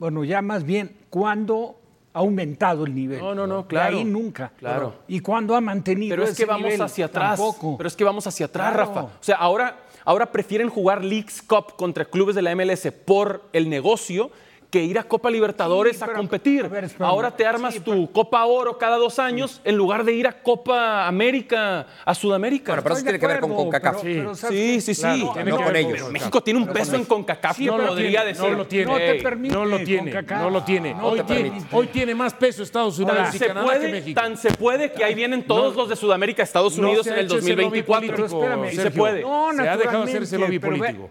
bueno, 0.00 0.24
ya 0.24 0.42
más 0.42 0.64
bien, 0.64 0.96
cuando 1.10 1.76
ha 2.12 2.18
aumentado 2.18 2.84
el 2.86 2.94
nivel. 2.94 3.20
No, 3.20 3.34
no, 3.36 3.46
no, 3.46 3.62
De 3.62 3.68
claro, 3.68 3.98
ahí 3.98 4.04
nunca. 4.04 4.50
claro. 4.58 4.94
Y 5.06 5.20
cuando 5.20 5.54
ha 5.54 5.60
mantenido 5.60 6.10
Pero 6.14 6.24
es 6.24 6.30
ese 6.30 6.42
que 6.42 6.46
vamos 6.46 6.64
nivel, 6.64 6.82
hacia 6.82 7.04
atrás. 7.06 7.38
tampoco. 7.38 7.76
Pero 7.76 7.86
es 7.86 7.94
que 7.94 8.02
vamos 8.02 8.26
hacia 8.26 8.46
atrás, 8.46 8.72
Claro. 8.72 8.88
Rafa. 8.88 9.02
O 9.04 9.10
sea, 9.20 9.36
ahora, 9.36 9.76
ahora 10.04 10.32
prefieren 10.32 10.68
jugar 10.70 11.04
Leagues 11.04 11.40
Cup 11.42 11.76
contra 11.76 12.04
clubes 12.04 12.34
de 12.34 12.42
la 12.42 12.52
MLS 12.56 12.90
por 13.04 13.42
el 13.52 13.70
negocio 13.70 14.30
que 14.70 14.84
ir 14.84 14.98
a 15.00 15.02
Copa 15.02 15.30
Libertadores 15.30 15.96
Sí, 15.98 16.04
a 16.04 16.12
competir. 16.12 16.64
a 16.64 16.68
ver, 16.68 16.88
ahora 17.00 17.30
te 17.34 17.44
armas 17.44 17.74
Sí, 17.74 17.80
tu 17.80 18.10
Copa 18.12 18.44
Oro 18.44 18.78
cada 18.78 18.96
dos 18.98 19.18
años 19.18 19.60
en 19.64 19.76
lugar 19.76 20.04
de 20.04 20.12
ir 20.12 20.28
a 20.28 20.42
Copa 20.42 21.08
América, 21.08 21.88
a 22.04 22.14
Sudamérica. 22.14 22.72
Bueno, 22.72 22.82
pero 22.84 22.94
eso 22.94 23.02
tiene 23.04 23.18
que 23.18 23.26
ver 23.26 23.40
con 23.40 23.52
CONCACAF. 23.54 24.02
pero- 24.02 24.14
pero 24.22 24.34
¿sabes 24.36 24.56
Sí, 24.56 24.80
sí, 24.80 24.94
sí. 24.94 25.00
Claro, 25.02 25.44
no 25.44 25.64
con 25.64 25.74
ellos. 25.76 26.02
con 26.02 26.12
México 26.12 26.40
tiene 26.42 26.60
un 26.60 26.68
peso 26.68 26.94
en 26.94 27.04
CONCACAF, 27.04 27.56
Sí, 27.56 27.66
no 27.66 27.78
lo 27.78 27.96
tiene- 27.96 28.24
decir. 28.24 28.42
no 28.44 28.50
lo 28.56 28.66
tiene. 28.66 28.86
No 28.92 28.96
te 28.98 29.14
permite. 29.16 29.54
No 29.54 29.64
lo 29.64 29.78
tiene, 29.80 30.22
no 30.22 30.50
lo 30.50 30.62
tiene. 30.62 30.94
No 30.94 31.06
hoy, 31.08 31.20
tiene 31.22 31.50
permite. 31.50 31.66
hoy 31.76 31.86
tiene 31.88 32.14
más 32.14 32.34
peso 32.34 32.62
Estados 32.62 32.96
Unidos 32.98 33.16
Tan 33.18 33.34
y 33.34 33.38
se, 33.38 33.46
Canadá 33.48 33.66
que 33.72 33.78
puede, 33.78 33.92
México. 33.92 34.20
tan 34.20 34.36
se 34.36 34.50
puede 34.52 34.92
que 34.92 35.02
ahí 35.04 35.14
vienen 35.14 35.44
todos 35.46 35.74
No. 35.74 35.80
los 35.82 35.88
de 35.88 35.96
Sudamérica, 35.96 36.42
Estados 36.44 36.78
No 36.78 36.86
Unidos 36.86 37.06
en 37.08 37.14
el 37.14 37.24
hecho 37.26 37.38
ese 37.38 37.48
lobby 37.56 37.62
2024. 37.64 38.16
político, 38.16 38.38
espérame. 38.44 38.70
Sí 38.70 38.76
se 38.76 38.90
puede. 38.92 39.22
No, 39.22 39.52
Se 39.52 39.68
ha 39.68 39.76
dejado 39.76 40.04
hacer 40.04 40.22
ese 40.22 40.38
lobby 40.38 40.58
político. 40.60 41.10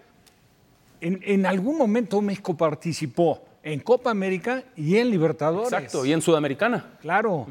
En, 1.01 1.19
en 1.23 1.45
algún 1.45 1.77
momento 1.77 2.21
México 2.21 2.55
participó 2.57 3.41
en 3.63 3.79
Copa 3.79 4.11
América 4.11 4.63
y 4.75 4.97
en 4.97 5.09
Libertadores. 5.09 5.71
Exacto, 5.71 6.05
y 6.05 6.13
en 6.13 6.21
Sudamericana. 6.21 6.97
Claro. 7.01 7.47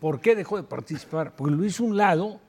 ¿Por 0.00 0.20
qué 0.20 0.34
dejó 0.34 0.56
de 0.56 0.64
participar? 0.64 1.34
Porque 1.36 1.54
lo 1.54 1.64
hizo 1.64 1.84
un 1.84 1.96
lado 1.96 2.40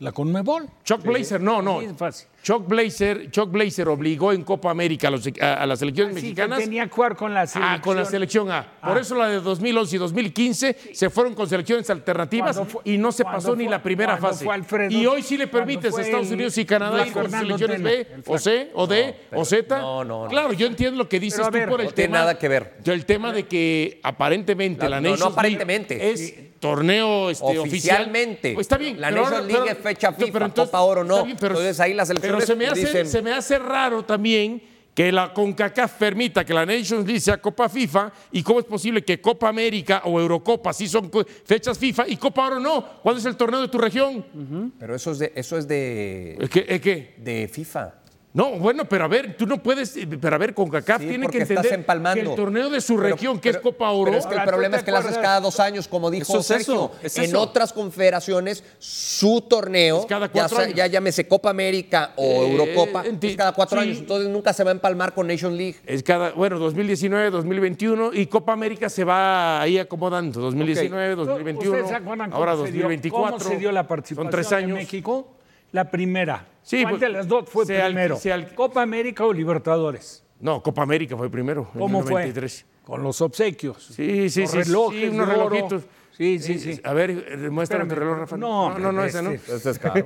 la 0.00 0.12
Conmebol. 0.12 0.68
Chuck 0.84 1.02
Blazer, 1.02 1.40
no, 1.40 1.60
no. 1.60 1.80
De 1.80 1.94
fácil. 1.94 2.28
Chuck 2.48 2.66
Blazer, 2.66 3.30
Chuck 3.30 3.50
Blazer 3.50 3.88
obligó 3.88 4.32
en 4.32 4.42
Copa 4.42 4.70
América 4.70 5.08
a, 5.08 5.10
los- 5.10 5.28
a- 5.38 5.52
a 5.52 5.66
las 5.66 5.80
selecciones 5.80 6.16
Así 6.16 6.22
que 6.22 6.26
mexicanas 6.28 6.58
tenía 6.60 6.84
que 6.86 6.90
jugar 6.90 7.14
con 7.14 7.34
la 7.34 7.46
selección. 7.46 7.74
Ah, 7.78 7.82
con 7.82 7.94
la 7.94 8.04
selección 8.06 8.50
A. 8.50 8.66
Por 8.80 8.96
Ah. 8.96 9.00
eso 9.02 9.14
la 9.16 9.28
de 9.28 9.40
2011 9.42 9.96
y 9.96 9.98
2015 9.98 10.76
se 10.94 11.10
fueron 11.10 11.34
con 11.34 11.46
selecciones 11.46 11.90
alternativas 11.90 12.58
fue- 12.66 12.80
y 12.84 12.96
no 12.96 13.12
se 13.12 13.22
pasó 13.22 13.54
ni 13.54 13.68
la 13.68 13.82
primera 13.82 14.16
fue 14.16 14.54
Alfredo- 14.54 14.90
y 14.90 15.04
hoy 15.04 15.22
sí 15.22 15.36
le 15.36 15.46
permites 15.46 15.94
a 15.94 16.00
Estados 16.00 16.28
el- 16.28 16.32
Unidos 16.36 16.56
y 16.56 16.64
Canadá 16.64 17.06
ir 17.06 17.12
con 17.12 17.24
Fernando 17.24 17.58
selecciones 17.58 17.76
Tena, 18.06 18.16
B, 18.16 18.22
o. 18.32 18.38
C, 18.38 18.70
o 18.72 18.86
D, 18.86 19.14
o 19.34 19.44
Z. 19.44 19.78
no, 19.78 20.04
no, 20.04 20.22
no. 20.24 20.30
Claro, 20.30 20.54
yo 20.54 20.66
entiendo 20.68 20.96
lo 20.96 21.06
que 21.06 21.20
dices 21.20 21.36
Pero 21.40 21.48
a 21.48 21.50
tú 21.50 21.58
ver, 21.58 21.68
por 21.68 21.80
el 21.82 21.86
no 21.88 21.92
tiene 21.92 22.08
tema. 22.08 22.18
nada 22.20 22.38
que 22.38 22.48
ver. 22.48 22.76
El 22.82 23.04
tema 23.04 23.30
de 23.30 23.46
que 23.46 24.00
aparentemente 24.02 24.88
La- 24.88 25.00
la 25.02 25.16
no, 25.16 25.26
aparentemente. 25.26 26.10
es 26.12 26.34
torneo 26.60 27.30
este, 27.30 27.44
oficial. 27.44 27.68
Oficialmente. 27.68 28.54
Pues 28.54 28.64
está 28.64 28.76
bien. 28.78 29.00
La 29.00 29.10
Nations 29.12 29.46
League 29.46 29.60
pero- 29.64 29.64
es 29.66 29.78
fecha 29.78 30.10
pero 30.12 30.26
FIFA, 30.26 30.44
entonces- 30.46 30.70
Copa 30.70 30.80
Oro 30.82 31.04
no. 31.04 31.14
está 31.14 31.24
bien, 31.26 31.36
pero- 31.38 31.54
Entonces 31.54 31.78
ahí 31.80 31.94
las 31.94 32.10
Pero 32.38 32.46
se 32.46 32.56
me 32.56 32.66
hace, 32.66 32.80
dicen- 32.86 33.06
se 33.06 33.22
me 33.22 33.32
hace 33.32 33.58
raro 33.58 34.04
también 34.04 34.62
que 34.94 35.12
la 35.12 35.32
CONCACAF 35.32 35.92
permita 35.92 36.44
que 36.44 36.52
la 36.52 36.66
Nations 36.66 37.06
League 37.06 37.20
sea 37.20 37.40
Copa 37.40 37.68
FIFA 37.68 38.12
y 38.32 38.42
cómo 38.42 38.58
es 38.58 38.64
posible 38.66 39.04
que 39.04 39.20
Copa 39.20 39.48
América 39.48 40.02
o 40.06 40.18
Eurocopa 40.20 40.72
sí 40.72 40.88
son 40.88 41.08
fechas 41.44 41.78
FIFA 41.78 42.08
y 42.08 42.16
Copa 42.16 42.48
Oro 42.48 42.58
no. 42.58 42.84
¿Cuándo 43.02 43.20
es 43.20 43.26
el 43.26 43.36
torneo 43.36 43.60
de 43.60 43.68
tu 43.68 43.78
región? 43.78 44.72
Pero 44.78 44.96
eso 44.96 45.12
es 45.12 45.20
de, 45.20 45.32
eso 45.36 45.56
es 45.56 45.68
de, 45.68 46.36
¿Es 46.40 46.50
que, 46.50 46.66
es 46.68 46.80
que- 46.80 47.14
de 47.18 47.46
FIFA. 47.46 47.94
No, 48.34 48.50
bueno, 48.52 48.84
pero 48.84 49.04
a 49.06 49.08
ver, 49.08 49.36
tú 49.38 49.46
no 49.46 49.56
puedes, 49.62 49.96
eh, 49.96 50.06
pero 50.20 50.36
a 50.36 50.38
ver, 50.38 50.52
CONCACAF 50.52 51.00
Sí, 51.00 51.08
tiene 51.08 51.26
que 51.28 51.38
entender 51.38 51.84
que 52.14 52.20
el 52.20 52.34
torneo 52.36 52.68
de 52.68 52.80
su 52.82 52.96
Pero- 52.96 53.08
región, 53.16 53.40
que 53.40 53.48
es 53.48 53.56
Copa 53.56 53.90
Oro, 53.90 54.04
Pero 54.12 54.18
es 54.18 54.26
que 54.26 54.34
el 54.34 54.38
Ahora, 54.40 54.44
¿tú 54.44 54.50
problema 54.54 54.76
es 54.76 54.82
que 54.82 54.90
lo 54.90 54.96
haces 54.98 55.16
cada 55.18 55.40
dos 55.40 55.58
años, 55.58 55.88
como 55.88 56.10
dijo 56.10 56.24
Eso 56.24 56.38
es 56.40 56.46
Sergio. 56.46 56.74
eso, 56.74 56.92
es 57.02 57.16
en 57.18 57.24
eso. 57.24 57.40
otras 57.40 57.72
confederaciones, 57.72 58.62
su 58.78 59.40
torneo, 59.40 60.00
Es 60.00 60.06
cada 60.06 60.26
ya, 60.26 60.32
cuatro 60.32 60.56
sea- 60.56 60.66
años. 60.66 60.76
ya 60.76 60.86
llámese 60.86 61.26
Copa 61.26 61.48
América 61.50 62.12
o 62.16 62.22
Eh, 62.22 62.50
Eurocopa, 62.52 63.04
es 63.20 63.36
cada 63.36 63.52
cuatro 63.52 63.80
sí. 63.80 63.88
años. 63.88 63.98
Entonces 63.98 64.28
nunca 64.28 64.52
se 64.52 64.62
va 64.62 64.70
a 64.70 64.74
empalmar 64.74 65.14
con 65.14 65.26
Nation 65.26 65.56
League. 65.56 65.76
es 65.86 66.02
cada, 66.02 66.30
bueno, 66.32 66.58
2019, 66.58 67.30
2021 67.30 68.10
y 68.12 68.26
Copa 68.26 68.52
América 68.52 68.90
se 68.90 69.04
va 69.04 69.60
ahí 69.62 69.78
acomodando, 69.78 70.38
2019, 70.40 71.14
2021, 71.14 71.70
¿Ustedes 71.78 71.88
se 71.88 71.94
acuerdan 71.96 72.30
cómo 72.30 72.38
ahora 72.44 72.52
se 72.52 72.72
dio- 72.72 72.82
2024. 72.82 73.38
¿Cómo 73.38 73.50
se 73.50 73.56
dio 73.56 73.72
la 73.72 73.88
participación 73.88 74.26
Son 74.26 74.30
tres 74.30 74.50
de 74.50 74.56
años. 74.56 74.76
México? 74.78 75.28
La 75.72 75.90
primera. 75.90 76.46
Sí, 76.68 76.82
¿Cuál 76.82 76.90
pues, 76.92 77.00
de 77.00 77.08
las 77.08 77.26
dos 77.26 77.48
fue 77.48 77.64
se 77.64 77.80
al- 77.80 77.92
primero? 77.94 78.16
se 78.18 78.30
al- 78.30 78.54
¿Copa 78.54 78.82
América 78.82 79.24
o 79.24 79.32
Libertadores? 79.32 80.22
No, 80.38 80.62
Copa 80.62 80.82
América 80.82 81.16
fue 81.16 81.30
primero, 81.30 81.66
en 81.72 81.80
¿Cómo 81.80 82.00
el 82.00 82.04
fue? 82.04 82.12
93. 82.12 82.66
Con 82.84 83.02
los 83.02 83.22
obsequios. 83.22 83.82
Sí, 83.86 84.28
sí, 84.28 84.42
Los 84.42 84.50
sí. 84.50 84.58
relojes 84.58 85.00
sí, 85.00 85.08
unos 85.08 85.28
relojitos. 85.30 85.82
Sí, 86.14 86.38
sí, 86.38 86.58
sí. 86.58 86.78
A 86.84 86.92
ver, 86.92 87.10
eh, 87.10 87.48
muéstrame 87.48 87.84
tu 87.86 87.94
Espérame. 87.94 87.98
reloj, 88.00 88.18
Rafa. 88.18 88.36
No, 88.36 88.70
no, 88.72 88.78
no, 88.78 88.92
no, 88.92 89.04
ese 89.04 89.22
no. 89.22 89.30
este- 89.30 89.70
es 89.70 89.78
caro. 89.78 90.04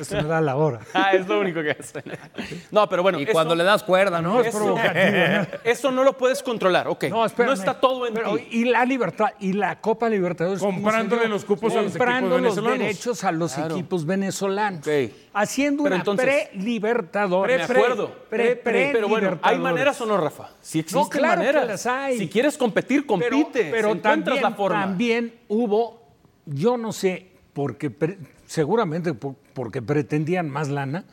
Esto 0.00 0.16
me 0.16 0.22
da 0.24 0.40
la 0.40 0.56
hora. 0.56 0.80
Ah, 0.94 1.12
es 1.12 1.26
lo 1.26 1.40
único 1.40 1.62
que 1.62 1.72
hacen. 1.72 2.02
No, 2.70 2.88
pero 2.88 3.02
bueno. 3.02 3.20
y 3.20 3.26
cuando 3.26 3.54
le 3.54 3.64
das 3.64 3.82
cuerda, 3.82 4.20
¿no? 4.22 4.40
es 4.40 4.54
provocativo. 4.54 5.58
Eso 5.64 5.90
no 5.90 6.04
lo 6.04 6.16
puedes 6.16 6.42
controlar, 6.42 6.88
ok. 6.88 7.04
No, 7.10 7.24
espérame. 7.24 7.52
está 7.54 7.78
todo 7.80 8.06
en 8.06 8.14
Pero, 8.14 8.36
ti. 8.36 8.46
Y 8.50 8.64
la 8.66 8.84
libertad, 8.84 9.28
y 9.40 9.52
la 9.52 9.80
Copa 9.80 10.08
Libertadores. 10.08 10.60
¿cómo 10.60 10.80
Comprándole 10.80 11.28
los 11.28 11.44
cupos 11.44 11.72
a 11.74 11.82
los 11.82 11.92
Comprando 11.92 12.36
equipos 12.36 12.42
los 12.42 12.54
venezolanos. 12.56 12.78
derechos 12.78 13.24
a 13.24 13.32
los 13.32 13.58
equipos 13.58 14.06
venezolanos. 14.06 14.80
Ok. 14.86 15.12
Haciendo 15.34 15.82
Pero 15.84 15.96
una 15.96 16.16
pre-libertadores. 16.22 17.56
De 17.68 17.74
acuerdo. 17.74 18.12
Pre, 18.30 18.56
pre, 18.56 18.90
pero 18.92 19.08
bueno, 19.08 19.38
¿hay 19.42 19.58
maneras 19.58 20.00
o 20.00 20.06
no, 20.06 20.16
Rafa? 20.16 20.50
Si 20.60 20.80
existen 20.80 21.02
No, 21.02 21.08
claro 21.08 21.40
que 21.40 21.46
maneras. 21.46 21.66
las 21.66 21.86
hay. 21.86 22.18
Si 22.18 22.28
quieres 22.28 22.56
competir, 22.56 23.06
Pero- 23.06 23.06
compite. 23.36 23.70
Pero, 23.70 23.88
Si 23.92 23.98
encuentras 23.98 24.24
también, 24.24 24.42
la 24.42 24.50
forma. 24.52 24.80
también 24.80 25.34
hubo, 25.48 26.02
yo 26.46 26.76
no 26.76 26.92
sé, 26.92 27.28
porque 27.52 27.90
pre- 27.90 28.18
seguramente 28.46 29.14
por- 29.14 29.34
porque 29.54 29.80
pretendían 29.80 30.50
más 30.50 30.68
lana, 30.68 31.04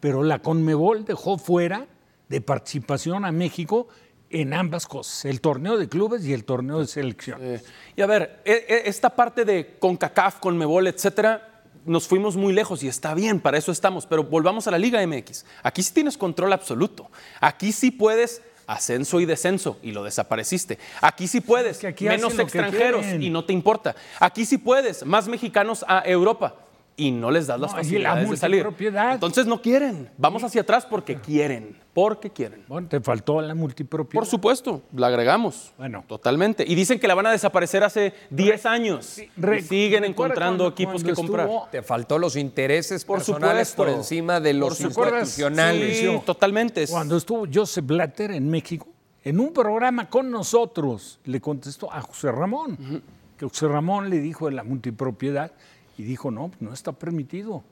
pero 0.00 0.22
la 0.22 0.38
Conmebol 0.40 1.04
dejó 1.04 1.38
fuera 1.38 1.86
de 2.28 2.40
participación 2.40 3.24
a 3.24 3.32
México 3.32 3.88
en 4.30 4.52
ambas 4.54 4.86
cosas, 4.86 5.24
el 5.24 5.40
torneo 5.40 5.78
de 5.78 5.88
clubes 5.88 6.24
y 6.24 6.32
el 6.32 6.44
torneo 6.44 6.80
de 6.80 6.86
selección. 6.86 7.38
Eh, 7.42 7.62
y 7.96 8.02
a 8.02 8.06
ver, 8.06 8.40
e- 8.44 8.64
e- 8.68 8.82
esta 8.88 9.10
parte 9.10 9.44
de 9.44 9.76
CONCACAF, 9.78 10.40
CONMEBOL, 10.40 10.88
etcétera, 10.88 11.62
nos 11.84 12.08
fuimos 12.08 12.36
muy 12.36 12.52
lejos 12.52 12.82
y 12.82 12.88
está 12.88 13.14
bien, 13.14 13.40
para 13.40 13.56
eso 13.58 13.70
estamos, 13.70 14.06
pero 14.06 14.24
volvamos 14.24 14.66
a 14.66 14.72
la 14.72 14.78
Liga 14.78 15.00
MX. 15.06 15.46
Aquí 15.62 15.82
sí 15.82 15.94
tienes 15.94 16.18
control 16.18 16.52
absoluto. 16.52 17.08
Aquí 17.40 17.70
sí 17.70 17.92
puedes 17.92 18.42
ascenso 18.66 19.20
y 19.20 19.26
descenso 19.26 19.78
y 19.80 19.92
lo 19.92 20.02
desapareciste. 20.02 20.80
Aquí 21.00 21.28
sí 21.28 21.40
puedes 21.40 21.84
aquí 21.84 22.06
menos 22.06 22.36
extranjeros 22.36 23.06
y 23.20 23.30
no 23.30 23.44
te 23.44 23.52
importa. 23.52 23.94
Aquí 24.18 24.44
sí 24.44 24.58
puedes 24.58 25.06
más 25.06 25.28
mexicanos 25.28 25.84
a 25.86 26.02
Europa 26.04 26.65
y 26.98 27.10
no 27.10 27.30
les 27.30 27.46
das 27.46 27.60
las 27.60 27.72
No, 27.72 27.76
y 27.76 27.80
la 27.80 27.82
facilidades 27.84 28.30
de 28.30 28.36
salir. 28.36 28.64
multipropiedad. 28.64 29.12
Entonces 29.14 29.46
no 29.46 29.60
quieren. 29.60 30.08
Vamos 30.16 30.42
hacia 30.44 30.62
atrás 30.62 30.86
porque 30.86 31.16
quieren, 31.16 31.76
porque 31.92 32.30
quieren. 32.30 32.64
Bueno, 32.68 32.88
te 32.88 33.00
faltó 33.00 33.40
la 33.42 33.54
multipropiedad. 33.54 34.18
Por 34.20 34.26
supuesto, 34.26 34.80
la 34.94 35.08
agregamos. 35.08 35.72
Bueno. 35.76 36.04
Totalmente. 36.08 36.64
Y 36.66 36.74
dicen 36.74 36.98
que 36.98 37.06
la 37.06 37.14
van 37.14 37.26
a 37.26 37.32
desaparecer 37.32 37.84
hace 37.84 38.14
10 38.30 38.64
años. 38.64 39.20
Re- 39.36 39.58
y 39.58 39.62
siguen 39.62 40.04
encontrando 40.04 40.64
cuando- 40.64 40.68
equipos 40.68 41.02
cuando 41.02 41.08
que 41.10 41.14
comprar. 41.14 41.48
Te 41.70 41.82
faltó 41.82 42.18
los 42.18 42.34
intereses 42.36 43.04
Por 43.04 43.18
personales 43.18 43.68
supuesto. 43.68 43.92
por 43.92 44.00
encima 44.00 44.40
de 44.40 44.54
los 44.54 44.68
Por 44.68 44.76
supuesto. 44.90 45.18
institucionales. 45.18 45.98
Sí, 45.98 46.20
totalmente. 46.24 46.86
Cuando 46.88 47.16
estuvo 47.18 47.44
Joseph 47.52 47.84
Blatter 47.84 48.30
en 48.30 48.48
México, 48.48 48.88
en 49.22 49.38
un 49.38 49.52
programa 49.52 50.08
con 50.08 50.30
nosotros, 50.30 51.20
le 51.24 51.40
contestó 51.42 51.92
a 51.92 52.00
José 52.00 52.32
Ramón, 52.32 53.02
que 53.36 53.44
José 53.46 53.68
Ramón 53.68 54.08
le 54.08 54.18
dijo 54.20 54.46
de 54.46 54.52
la 54.52 54.62
multipropiedad 54.64 55.52
y 55.98 56.02
dijo, 56.04 56.30
no, 56.30 56.50
no 56.60 56.72
está 56.72 56.92
permitido. 56.92 57.64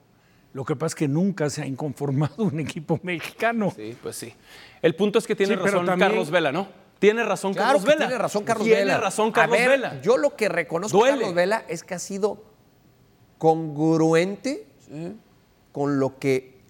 Lo 0.53 0.63
que 0.65 0.75
pasa 0.75 0.87
es 0.87 0.95
que 0.95 1.07
nunca 1.07 1.49
se 1.49 1.61
ha 1.61 1.65
inconformado 1.67 2.43
un 2.45 2.59
equipo 2.59 2.99
mexicano. 3.03 3.73
Sí, 3.75 3.95
pues 4.01 4.15
sí. 4.15 4.33
El 4.81 4.95
punto 4.95 5.19
es 5.19 5.27
que 5.27 5.35
tiene 5.35 5.55
Sí, 5.55 5.59
razón 5.61 5.85
también- 5.85 6.09
Carlos 6.09 6.31
Vela, 6.31 6.51
¿no? 6.51 6.67
Tiene 6.97 7.23
razón 7.25 7.53
Claro 7.53 7.67
Carlos 7.67 7.83
que 7.83 7.89
Vela. 7.89 8.05
tiene 8.07 8.17
razón 8.21 8.43
Carlos 8.45 8.65
tiene 8.65 8.79
Vela. 8.81 8.97
razón 8.99 9.29
A 9.29 9.33
Carlos 9.33 9.57
ver, 9.57 9.69
Vela. 9.69 10.01
Yo 10.01 10.17
lo 10.17 10.35
que 10.37 10.47
reconozco 10.47 10.97
Duele. 10.97 11.13
de 11.13 11.19
Carlos 11.19 11.35
Vela 11.35 11.65
es 11.67 11.83
que 11.83 11.93
ha 11.93 11.99
sido 11.99 12.41
congruente 13.37 14.65
con 15.71 15.99
lo 15.99 16.17
que, 16.17 16.61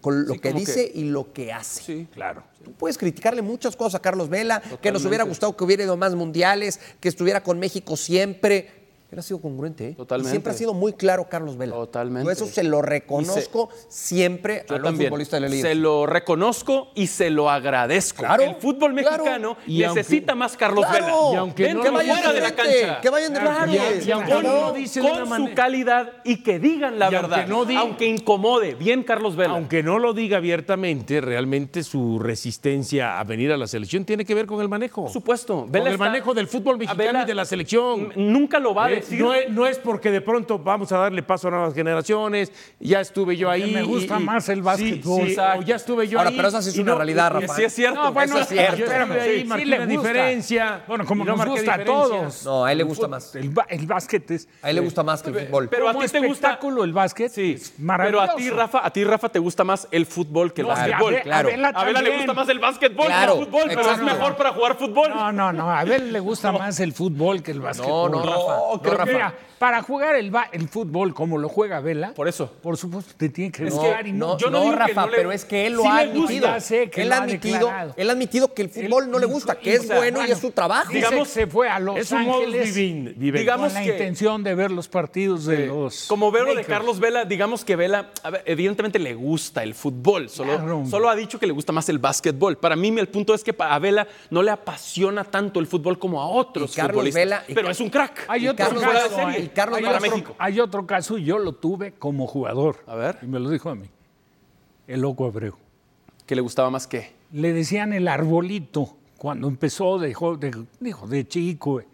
con 0.00 0.26
lo 0.26 0.34
Sí, 0.34 0.40
que 0.40 0.52
dice 0.54 0.90
y 0.94 1.04
lo 1.04 1.32
que 1.32 1.52
hace. 1.52 1.82
Sí. 1.82 2.08
Claro. 2.12 2.42
Tú 2.64 2.72
Puedes 2.72 2.96
criticarle 2.96 3.42
muchas 3.42 3.76
cosas 3.76 3.96
a 3.96 4.00
Carlos 4.00 4.30
Vela, 4.30 4.62
que 4.80 4.90
nos 4.90 5.04
hubiera 5.04 5.24
gustado 5.24 5.54
que 5.54 5.64
hubiera 5.64 5.84
ido 5.84 5.96
más 5.98 6.14
mundiales, 6.14 6.80
que 6.98 7.08
estuviera 7.10 7.42
con 7.42 7.58
México 7.58 7.96
siempre. 7.96 8.83
Él 9.14 9.18
ha 9.20 9.22
sido 9.22 9.40
congruente, 9.40 9.88
¿eh? 9.88 9.94
Totalmente. 9.94 10.28
Y 10.28 10.30
siempre 10.32 10.52
ha 10.52 10.56
sido 10.56 10.74
muy 10.74 10.92
claro 10.92 11.28
Carlos 11.28 11.56
Vela. 11.56 11.74
Totalmente. 11.74 12.24
Yo 12.26 12.30
eso 12.30 12.46
se 12.46 12.62
lo 12.64 12.82
reconozco 12.82 13.68
siempre 13.88 14.64
Yo 14.68 14.74
a 14.74 14.78
los 14.78 14.88
también. 14.88 15.08
futbolistas 15.10 15.40
de 15.40 15.48
la 15.48 15.54
liga. 15.54 15.68
Se 15.68 15.74
lo 15.74 16.06
reconozco 16.06 16.88
y 16.94 17.06
se 17.06 17.30
lo 17.30 17.48
agradezco. 17.50 18.22
Claro, 18.24 18.42
el 18.42 18.56
fútbol 18.56 18.92
claro. 18.94 19.24
mexicano 19.24 19.56
Y 19.66 19.78
necesita 19.80 20.32
aunque- 20.32 20.38
más 20.40 20.56
Carlos 20.56 20.84
Claro. 20.86 21.04
Vela. 21.06 21.32
Y 21.32 21.36
aunque 21.36 21.74
no 21.74 21.80
y 21.80 21.84
lo 21.84 21.90
fuera 22.14 22.32
de 22.32 22.40
la 22.40 22.54
cancha. 22.54 23.00
que 23.00 23.08
vayan 23.10 23.32
de 23.34 23.40
Claro. 23.40 23.72
frente. 23.72 24.04
Y 24.06 24.10
aunque 24.10 24.32
Con- 24.32 24.42
no 24.42 24.52
lo 24.52 24.72
dice 24.72 25.00
de 25.00 25.08
con 25.08 25.16
una 25.16 25.24
su 25.24 25.30
manera- 25.30 25.54
calidad 25.54 26.12
y 26.24 26.42
que 26.42 26.58
digan 26.58 26.98
la 26.98 27.10
Y 27.10 27.14
aunque 27.14 27.30
verdad. 27.30 27.46
no 27.48 27.64
diga- 27.64 27.80
aunque 27.80 28.06
incomode. 28.06 28.74
Bien, 28.74 29.02
Carlos 29.04 29.36
Vela. 29.36 29.54
Aunque 29.54 29.82
no 29.82 29.98
lo 29.98 30.12
diga 30.12 30.38
abiertamente, 30.38 31.20
realmente 31.20 31.82
su 31.82 32.18
resistencia 32.18 33.18
a 33.20 33.24
venir 33.24 33.52
a 33.52 33.56
la 33.56 33.66
selección 33.66 34.04
tiene 34.04 34.24
que 34.24 34.34
ver 34.34 34.46
con 34.46 34.60
el 34.60 34.68
manejo. 34.68 35.02
Por 35.02 35.12
supuesto. 35.12 35.60
Con 35.62 35.72
Vela 35.72 35.86
el 35.86 35.92
está- 35.94 36.04
manejo 36.04 36.34
del 36.34 36.46
fútbol 36.48 36.78
mexicano 36.78 36.98
Vela 37.04 37.22
y 37.22 37.26
de 37.26 37.34
la 37.34 37.44
selección. 37.44 38.12
Nunca 38.16 38.58
lo 38.58 38.74
va 38.74 38.86
a 38.86 38.92
Eh, 38.92 38.96
decir. 39.04 39.20
No 39.20 39.34
es, 39.34 39.50
no 39.50 39.66
es 39.66 39.78
porque 39.78 40.10
de 40.10 40.20
pronto 40.20 40.58
vamos 40.58 40.90
a 40.92 40.98
darle 40.98 41.22
paso 41.22 41.48
a 41.48 41.50
nuevas 41.52 41.74
generaciones, 41.74 42.52
ya 42.80 43.00
estuve 43.00 43.36
yo 43.36 43.50
ahí. 43.50 43.72
me 43.72 43.82
gusta 43.82 44.18
y- 44.18 44.22
más 44.24 44.48
el 44.48 44.56
sí, 44.56 44.60
básquetbol. 44.62 45.22
sí, 45.24 45.30
Exacto. 45.30 45.58
o 45.60 45.62
ya 45.62 45.76
estuve 45.76 46.08
yo 46.08 46.18
Ahora, 46.18 46.30
ahí. 46.30 46.36
pero 46.36 46.48
esa 46.48 46.62
sí 46.62 46.70
es 46.70 46.78
una 46.78 46.94
realidad, 46.94 47.30
Rafa. 47.32 47.54
sí 47.54 47.62
es 47.64 47.74
cierto. 47.74 48.02
No, 48.02 48.12
bueno, 48.12 48.34
Eso 48.34 48.42
es 48.42 48.48
cierto. 48.48 48.76
Yo 48.76 48.84
espérame, 48.84 49.10
estuve 49.12 49.20
ahí, 49.22 49.40
sí, 49.40 49.44
marqué 49.46 49.66
le 49.66 49.76
una 49.76 49.86
gusta. 49.86 50.08
diferencia. 50.08 50.84
Bueno, 50.88 51.04
como 51.04 51.24
no 51.24 51.36
nos 51.36 51.46
gusta 51.46 51.74
a 51.74 51.84
todos. 51.84 52.44
No, 52.44 52.64
a 52.64 52.72
él 52.72 52.78
le 52.78 52.84
gusta 52.84 53.08
más. 53.08 53.34
El, 53.34 53.52
el 53.68 53.86
básquet 53.86 54.30
es... 54.30 54.48
A 54.62 54.70
él 54.70 54.76
le 54.76 54.82
gusta 54.82 55.02
más 55.02 55.22
que 55.22 55.30
el 55.30 55.46
fútbol. 55.46 55.68
Pero 55.68 55.88
a 55.88 55.94
ti 55.94 56.08
te 56.08 56.26
gusta. 56.26 56.58
el 56.82 56.92
básquet 56.92 57.30
Sí, 57.30 57.52
es 57.54 57.72
pero 57.96 58.20
a 58.20 58.34
ti, 58.36 58.50
Rafa, 58.50 58.84
a 58.84 58.90
ti, 58.90 59.04
Rafa, 59.04 59.28
te 59.28 59.38
gusta 59.38 59.64
más 59.64 59.88
el 59.90 60.06
fútbol 60.06 60.52
que 60.52 60.60
el 60.62 60.66
No, 60.68 60.72
a 60.72 60.76
básquetbol. 60.76 61.20
Claro. 61.22 61.48
a 61.48 61.80
Abela 61.80 62.02
le 62.02 62.16
gusta 62.16 62.32
más 62.34 62.48
el 62.48 62.58
básquetbol 62.58 63.06
que 63.08 63.12
el 63.24 63.30
fútbol, 63.30 63.62
pero 63.68 63.90
es 63.92 63.98
mejor 64.02 64.36
para 64.36 64.52
jugar 64.52 64.76
fútbol. 64.76 65.10
No, 65.10 65.32
no, 65.32 65.52
no. 65.52 65.70
A 65.70 65.80
Abel 65.80 66.12
le 66.12 66.20
gusta 66.20 66.52
más 66.52 66.80
el 66.80 66.92
fútbol 66.92 67.42
que 67.42 67.50
el 67.52 67.60
básquetbol. 67.60 68.10
no, 68.10 68.22
Rafa. 68.22 68.56
No, 68.84 68.90
Creo 68.96 69.04
que, 69.06 69.12
Rafa. 69.12 69.12
mira, 69.12 69.34
para 69.58 69.82
jugar 69.82 70.14
el, 70.16 70.30
ba- 70.30 70.48
el 70.52 70.68
fútbol 70.68 71.14
como 71.14 71.38
lo 71.38 71.48
juega 71.48 71.80
Vela, 71.80 72.12
Por 72.14 72.28
eso. 72.28 72.52
por 72.62 72.76
supuesto, 72.76 73.12
te 73.16 73.28
tiene 73.30 73.50
que 73.50 73.64
que 73.64 74.08
y 74.08 74.12
No, 74.12 74.36
yo 74.36 74.50
no 74.50 74.58
no, 74.58 74.60
digo 74.64 74.72
que 74.72 74.78
Rafa, 74.78 75.00
no 75.02 75.10
le- 75.10 75.16
pero 75.16 75.32
es 75.32 75.44
que 75.44 75.66
él 75.66 75.72
lo 75.74 75.82
sí 75.82 75.88
ha 75.88 76.06
gusta. 76.06 76.54
admitido. 76.54 76.90
Que 76.90 77.02
él, 77.02 77.08
lo 77.08 77.14
ha 77.14 77.18
admitido 77.18 77.72
él 77.96 78.08
ha 78.10 78.12
admitido 78.12 78.52
que 78.54 78.62
el 78.62 78.68
fútbol 78.70 79.10
no 79.10 79.18
le 79.18 79.26
gusta, 79.26 79.54
que 79.58 79.74
es 79.74 79.80
o 79.80 79.84
sea, 79.84 79.96
bueno 79.96 80.26
y 80.26 80.30
es 80.30 80.38
su 80.38 80.50
trabajo. 80.50 80.92
Digamos- 80.92 81.28
se 81.28 81.46
fue 81.46 81.68
a 81.68 81.78
Los 81.78 81.96
Es 81.98 82.12
Ángeles. 82.12 82.74
Digamos 82.74 83.72
con 83.72 83.74
la 83.74 83.82
que- 83.86 83.92
intención 83.92 84.42
de 84.42 84.54
ver 84.54 84.70
los 84.70 84.88
partidos 84.88 85.46
de 85.46 85.66
los 85.66 86.06
Como 86.06 86.30
veo 86.30 86.44
lo 86.44 86.54
de. 86.54 86.64
Carlos 86.64 86.98
Vela, 87.00 87.24
digamos 87.24 87.64
que 87.64 87.76
Vela, 87.76 88.10
a 88.22 88.30
ver, 88.30 88.42
evidentemente 88.46 88.98
le 88.98 89.14
gusta 89.14 89.62
el 89.62 89.74
fútbol, 89.74 90.28
solo, 90.28 90.56
Claro, 90.56 90.84
solo 90.88 91.08
ha 91.08 91.14
dicho 91.16 91.38
que 91.38 91.46
le 91.46 91.52
gusta 91.52 91.72
más 91.72 91.88
el 91.88 91.98
básquetbol. 91.98 92.56
Para 92.58 92.76
mí, 92.76 92.88
el 92.98 93.08
punto 93.08 93.34
es 93.34 93.42
que 93.44 93.54
a 93.58 93.78
Vela 93.78 94.06
no 94.30 94.42
le 94.42 94.50
apasiona 94.50 95.24
tanto 95.24 95.60
el 95.60 95.66
fútbol 95.66 95.98
como 95.98 96.20
a 96.20 96.28
otros 96.28 96.72
Y 96.72 96.76
Carlos 96.76 96.94
futbolistas. 96.96 97.22
Vela- 97.24 97.44
y 97.48 97.54
pero 97.54 97.70
es 97.70 97.80
un 97.80 97.90
crack. 97.90 98.24
Hay 98.28 98.44
Y 98.44 98.48
otro 98.48 98.66
Carlos 98.80 98.84
fuera 98.92 99.02
de 99.04 99.08
caso, 99.08 99.16
serie. 99.30 99.38
¿eh? 99.40 99.44
y 99.44 99.48
Carlos 99.48 99.78
hay, 99.84 100.00
México. 100.10 100.34
hay 100.38 100.60
otro 100.60 100.86
caso, 100.86 101.18
yo 101.18 101.38
lo 101.38 101.52
tuve 101.52 101.92
como 101.92 102.26
jugador. 102.26 102.76
A 102.86 102.94
ver. 102.94 103.18
Y 103.22 103.26
me 103.26 103.38
lo 103.40 103.50
dijo 103.50 103.70
a 103.70 103.74
mí. 103.74 103.88
El 104.86 105.00
loco 105.00 105.24
Abreu. 105.26 105.54
Que 106.26 106.34
le 106.34 106.40
gustaba 106.42 106.70
más 106.70 106.86
que. 106.86 107.12
Le 107.32 107.52
decían 107.52 107.92
el 107.92 108.06
arbolito 108.08 108.96
cuando 109.18 109.48
empezó, 109.48 109.98
dejó, 109.98 110.36
de, 110.36 110.64
dijo, 110.80 111.06
de 111.06 111.26
chico, 111.26 111.80
eh, 111.80 111.86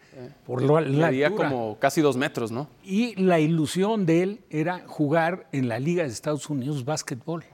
por 0.45 0.63
lo- 0.63 0.81
la 0.81 1.07
Medía 1.09 1.29
altura. 1.29 1.49
como 1.49 1.79
casi 1.79 2.01
dos 2.01 2.17
metros, 2.17 2.51
¿no? 2.51 2.69
Y 2.85 3.15
la 3.21 3.39
ilusión 3.41 4.05
de 4.07 4.23
él 4.23 4.41
era 4.51 4.83
jugar 4.87 5.47
en 5.53 5.69
la 5.69 5.79
Liga 5.79 6.03
de 6.03 6.09
Estados 6.11 6.49
Unidos 6.51 6.85
básquetbol. 6.85 7.45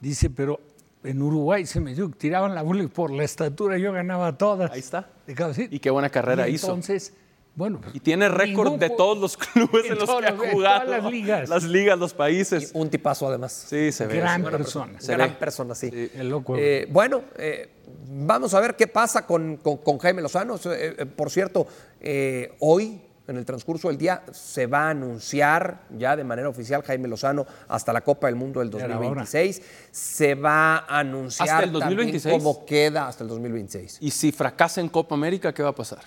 Dice, 0.00 0.30
pero 0.30 0.60
en 1.04 1.22
Uruguay 1.22 1.64
se 1.66 1.80
me 1.80 1.94
dio 1.94 2.08
que 2.10 2.16
tiraban 2.16 2.54
la 2.54 2.62
bola 2.62 2.82
y 2.82 2.86
por 2.88 3.10
la 3.10 3.24
estatura 3.24 3.78
yo 3.78 3.92
ganaba 3.92 4.36
todas. 4.36 4.70
Ahí 4.70 4.80
está. 4.80 5.08
De. 5.26 5.68
Y 5.70 5.78
qué 5.78 5.90
buena 5.90 6.10
carrera 6.10 6.48
Y 6.48 6.54
hizo. 6.54 6.66
Entonces, 6.68 7.14
bueno. 7.54 7.80
pues, 7.82 7.94
Y 7.94 8.00
tiene 8.00 8.28
récord 8.28 8.78
de 8.78 8.90
todos 8.90 9.18
los 9.18 9.36
clubes 9.52 9.84
en 9.86 9.92
en 9.92 9.98
los 9.98 10.08
que 10.10 10.26
ha 10.26 10.28
en 10.30 10.36
jugado. 10.52 10.84
todas 10.86 11.02
las 11.02 11.12
ligas. 11.12 11.48
Las 11.48 11.64
ligas, 11.64 11.98
los 11.98 12.14
países. 12.14 12.70
Un 12.74 12.88
tipazo 12.90 13.28
además. 13.28 13.52
Sí, 13.68 13.92
se 13.92 14.06
ve. 14.06 14.16
Gran 14.16 14.42
persona. 14.42 15.00
Se 15.00 15.12
Gran 15.12 15.30
ve. 15.30 15.36
persona, 15.36 15.74
sí. 15.74 16.10
El 16.14 16.28
loco. 16.30 16.54
Eh, 16.56 16.86
bueno, 16.90 17.22
eh, 17.36 17.70
vamos 18.08 18.54
a 18.54 18.60
ver 18.60 18.74
qué 18.76 18.86
pasa 18.86 19.26
con, 19.26 19.56
con- 19.58 19.78
con 19.78 19.98
Jaime 19.98 20.22
Lozano. 20.22 20.56
Eh, 20.56 20.96
eh, 20.98 21.06
por 21.06 21.30
cierto, 21.30 21.66
eh, 22.00 22.54
hoy, 22.60 23.02
en 23.28 23.36
el 23.36 23.44
transcurso 23.44 23.88
del 23.88 23.98
día, 23.98 24.22
se 24.32 24.66
va 24.66 24.86
a 24.86 24.90
anunciar 24.90 25.82
ya 25.96 26.16
de 26.16 26.24
manera 26.24 26.48
oficial 26.48 26.82
Jaime 26.82 27.06
Lozano 27.06 27.46
hasta 27.68 27.92
la 27.92 28.00
Copa 28.00 28.26
del 28.28 28.36
Mundo 28.36 28.60
del 28.60 28.70
Ya 28.70 28.78
era 28.86 28.94
2026. 28.94 29.62
Se 29.90 30.34
va 30.34 30.78
a 30.78 30.98
anunciar 31.00 31.48
¿Hasta 31.48 31.64
el 31.64 31.72
también 31.72 31.90
2026? 31.98 32.34
cómo 32.34 32.64
queda 32.64 33.08
hasta 33.08 33.22
el 33.24 33.28
2026. 33.28 33.98
Y 34.00 34.10
si 34.10 34.32
fracasa 34.32 34.80
en 34.80 34.88
Copa 34.88 35.14
América, 35.14 35.52
¿qué 35.52 35.62
va 35.62 35.68
a 35.68 35.74
pasar? 35.74 36.00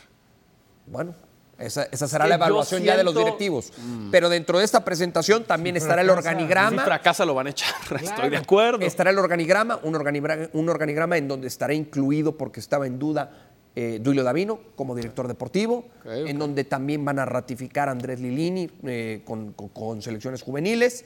Bueno, 0.87 1.15
esa, 1.57 1.83
esa 1.91 2.07
será 2.07 2.25
que 2.25 2.29
la 2.29 2.35
evaluación 2.35 2.83
ya 2.83 2.97
de 2.97 3.03
los 3.03 3.15
directivos. 3.15 3.71
Pero 4.11 4.29
dentro 4.29 4.59
de 4.59 4.65
esta 4.65 4.83
presentación 4.83 5.43
también 5.45 5.77
estará 5.77 6.01
el 6.01 6.07
fracasa- 6.09 6.21
Si 6.21 6.27
organigrama. 6.27 6.83
fracasa, 6.83 7.25
lo 7.25 7.33
van 7.33 7.47
a 7.47 7.49
echar. 7.51 7.73
Estoy 8.01 8.29
de 8.29 8.37
acuerdo. 8.37 8.85
Estará 8.85 9.09
el 9.11 9.19
organigrama, 9.19 9.79
un 9.83 9.95
organigrama, 9.95 10.49
un 10.53 10.69
organigrama 10.69 11.17
en 11.17 11.27
donde 11.27 11.47
estará 11.47 11.73
incluido, 11.73 12.37
porque 12.37 12.59
estaba 12.59 12.87
en 12.87 12.99
duda, 12.99 13.31
eh, 13.75 13.99
Duilio 14.01 14.23
Davino 14.23 14.59
como 14.75 14.95
director 14.95 15.27
deportivo, 15.27 15.85
en 16.05 16.39
donde 16.39 16.63
también 16.63 17.03
van 17.03 17.19
a 17.19 17.25
ratificar 17.25 17.89
a 17.89 17.91
Andrés 17.91 18.19
Lilini 18.19 18.69
eh, 18.83 19.21
con, 19.25 19.51
con- 19.53 19.69
con 19.69 20.01
selecciones 20.01 20.41
juveniles 20.41 21.05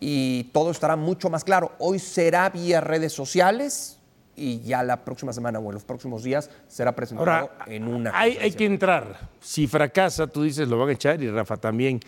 y 0.00 0.44
todo 0.52 0.70
estará 0.70 0.96
mucho 0.96 1.30
más 1.30 1.44
claro. 1.44 1.72
Hoy 1.78 1.98
será 1.98 2.50
vía 2.50 2.80
redes 2.80 3.12
sociales 3.12 3.98
y 4.36 4.60
ya 4.60 4.82
la 4.82 5.04
próxima 5.04 5.32
semana 5.32 5.58
o 5.58 5.66
en 5.68 5.74
los 5.74 5.84
próximos 5.84 6.22
días 6.22 6.50
será 6.68 6.94
presentado 6.94 7.30
Ahora, 7.30 7.64
en 7.66 7.86
una. 7.88 8.10
hay, 8.18 8.36
hay 8.38 8.52
que 8.52 8.64
entrar. 8.66 9.30
Si 9.40 9.66
fracasa, 9.66 10.26
tú 10.26 10.42
dices 10.42 10.68
lo 10.68 10.78
van 10.78 10.88
a 10.88 10.92
echar 10.92 11.22
y 11.22 11.30
Rafa 11.30 11.56
también. 11.56 12.00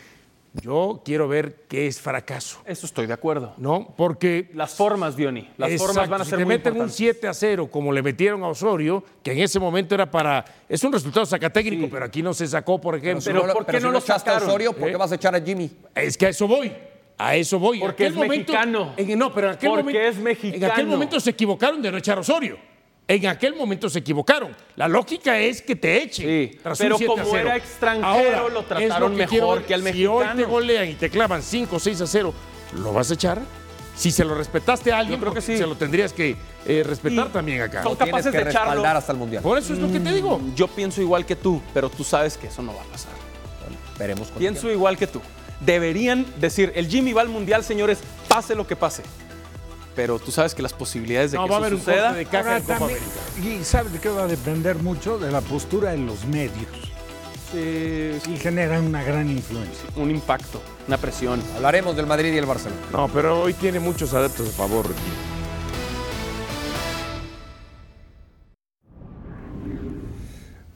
Yo 0.63 1.03
quiero 1.05 1.29
ver 1.29 1.65
qué 1.69 1.87
es 1.87 2.01
fracaso, 2.01 2.61
Eso 2.65 2.87
estoy 2.87 3.07
de 3.07 3.13
acuerdo. 3.13 3.53
¿no? 3.59 3.93
Porque 3.95 4.49
Las 4.55 4.75
formas, 4.75 5.15
Diony. 5.15 5.51
Las 5.59 5.71
Exacto, 5.71 5.93
formas 5.93 6.09
van 6.09 6.21
a 6.23 6.25
si 6.25 6.31
ser 6.31 6.39
te 6.39 6.45
muy 6.47 6.55
meten 6.55 6.73
un 6.73 6.77
importantes. 6.79 6.97
7 6.97 7.29
a 7.29 7.35
0 7.35 7.71
como 7.71 7.93
le 7.93 8.03
metieron 8.03 8.43
a 8.43 8.49
Osorio, 8.49 9.05
que 9.23 9.33
en 9.33 9.41
ese 9.41 9.61
momento 9.61 9.95
era 9.95 10.11
para 10.11 10.43
es 10.67 10.83
un 10.83 10.95
resultado 10.95 11.27
sacatécnico, 11.27 11.85
Sí. 11.85 11.91
pero 11.93 12.07
aquí 12.07 12.23
no 12.23 12.33
se 12.33 12.47
sacó, 12.47 12.81
por 12.81 12.97
ejemplo. 12.97 13.21
Si 13.21 13.29
Pero 13.29 13.47
no 13.47 13.53
¿por 13.53 13.67
qué 13.67 13.77
si 13.77 13.85
no 13.85 13.91
lo 13.91 13.99
echaste 13.99 14.31
a 14.31 14.33
sacaron? 14.35 14.49
Osorio, 14.49 14.73
¿por 14.73 14.87
qué 14.89 14.95
¿Eh? 14.95 14.97
vas 14.97 15.13
a 15.13 15.17
echar 15.17 15.35
a 15.35 15.41
Jimmy? 15.43 15.71
Es 15.95 16.17
que 16.17 16.25
a 16.25 16.29
eso 16.31 16.49
voy. 16.49 16.73
A 17.19 17.35
eso 17.37 17.59
voy. 17.59 17.79
En 17.79 17.81
Porque 17.87 18.07
aquel 18.07 18.23
es 18.23 18.29
mexicano. 18.29 18.93
en- 18.97 19.19
no, 19.19 19.33
pero 19.33 19.49
en 19.49 19.55
aquel 19.55 19.71
Porque 19.71 19.83
momento. 19.85 20.01
es 20.01 20.17
En 20.17 20.23
mexicano. 20.23 20.73
aquel 20.73 20.87
momento 20.87 21.19
se 21.21 21.31
equivocaron 21.31 21.81
de 21.81 21.91
no 21.91 21.99
echar 21.99 22.19
a 22.19 22.21
Osorio. 22.21 22.59
En 23.09 23.25
aquel 23.27 23.55
momento 23.55 23.89
se 23.89 24.01
equivocaron. 24.01 24.55
La 24.75 24.89
lógica 24.89 25.39
es 25.39 25.63
que 25.63 25.77
te 25.77 26.03
echen. 26.03 26.27
Sí, 26.27 26.59
tras 26.61 26.79
un 26.81 26.85
pero 26.87 26.99
7 26.99 27.13
a 27.13 27.17
como 27.17 27.31
0. 27.31 27.47
era 27.49 27.57
extranjero, 27.57 28.07
Ahora, 28.37 28.49
lo 28.53 28.61
es 28.61 28.67
trataron 28.67 29.13
que 29.13 29.17
mejor 29.19 29.63
que 29.63 29.75
al 29.75 29.83
Si 29.83 30.07
hoy 30.07 30.19
te 30.19 30.25
mexicano. 30.27 30.49
golean 30.49 30.89
y 30.89 30.95
te 30.95 31.09
clavan 31.09 31.41
5 31.43 31.77
o 31.77 31.79
6 31.79 32.01
a 32.01 32.07
0, 32.09 32.35
¿lo 32.75 32.93
vas 32.93 33.11
a 33.11 33.15
echar? 33.15 33.41
Si 33.95 34.11
se 34.11 34.25
lo 34.25 34.35
respetaste 34.35 34.93
a 34.93 34.99
alguien, 34.99 35.19
Yo 35.19 35.23
creo 35.23 35.35
que 35.35 35.41
sí. 35.41 35.57
se 35.57 35.67
lo 35.67 35.77
tendrías 35.77 36.13
que 36.13 36.37
eh, 36.67 36.83
respetar 36.85 37.29
también 37.33 37.63
acá. 37.63 37.83
Son 37.85 37.93
Lo 37.93 37.97
tienes 37.97 38.11
capaces 38.13 38.33
que 38.33 38.39
de 38.45 38.51
echarlo. 38.51 38.71
respaldar 38.73 38.97
hasta 38.97 39.13
el 39.13 39.19
Mundial. 39.19 39.43
Por 39.43 39.57
eso 39.57 39.73
es 39.73 39.79
lo 39.79 39.91
que 39.91 40.01
te 40.01 40.13
digo. 40.13 40.41
Yo 40.57 40.67
pienso 40.67 41.01
igual 41.01 41.25
que 41.25 41.37
tú, 41.37 41.63
pero 41.73 41.89
tú 41.89 42.03
sabes 42.05 42.37
que 42.37 42.49
eso 42.49 42.61
no 42.61 42.75
va 42.75 42.83
a 42.83 42.87
pasar. 42.87 43.13
Veremos 43.99 44.29
con 44.29 44.39
Pienso 44.39 44.71
igual 44.71 44.99
que 44.99 45.07
tú. 45.07 45.23
Deberían 45.61 46.27
decir, 46.39 46.73
el 46.75 46.89
Jimmy 46.89 47.13
va 47.13 47.23
al 47.23 47.29
Mundial, 47.29 47.65
señores, 47.65 47.99
pase 48.29 48.55
lo 48.55 48.67
que 48.67 48.77
pase. 48.77 49.03
Pero 49.95 50.19
tú 50.19 50.31
sabes 50.31 50.55
que 50.55 50.61
las 50.63 50.75
posibilidades 50.75 51.31
de 51.33 51.39
No, 51.39 51.45
que 51.45 51.51
va 51.51 51.57
a 51.57 51.59
eso 51.61 51.67
haber 51.67 51.75
un 51.75 51.81
suceda... 51.81 52.13
de 52.13 52.27
caja 52.27 52.39
Ahora 52.39 52.57
en 52.59 52.63
Copa 52.65 52.79
también- 52.81 52.99
América. 53.39 53.61
y 53.61 53.65
sabes 53.65 53.93
de 53.93 53.99
qué 53.99 54.09
va 54.11 54.25
a 54.25 54.27
depender 54.27 54.77
mucho 54.77 55.19
de 55.19 55.33
la 55.33 55.41
postura 55.41 55.93
de 55.93 55.99
los 55.99 56.27
medios. 56.27 56.67
Sí, 57.53 58.19
Y 58.31 58.37
generan 58.37 58.85
una 58.85 59.03
gran 59.03 59.31
influencia. 59.31 59.89
un 59.97 60.11
impacto, 60.11 60.61
una 60.89 60.99
presión. 60.99 61.41
Hablaremos 61.55 61.97
del 61.97 62.07
Madrid 62.07 62.35
y 62.35 62.37
el 62.39 62.45
Barcelona. 62.45 62.81
No, 62.93 63.09
pero 63.09 63.41
hoy 63.41 63.55
tiene 63.55 63.81
muchos 63.81 64.13
adeptos 64.15 64.49
a 64.49 64.53
favor, 64.53 64.87
Ricky. 64.89 65.01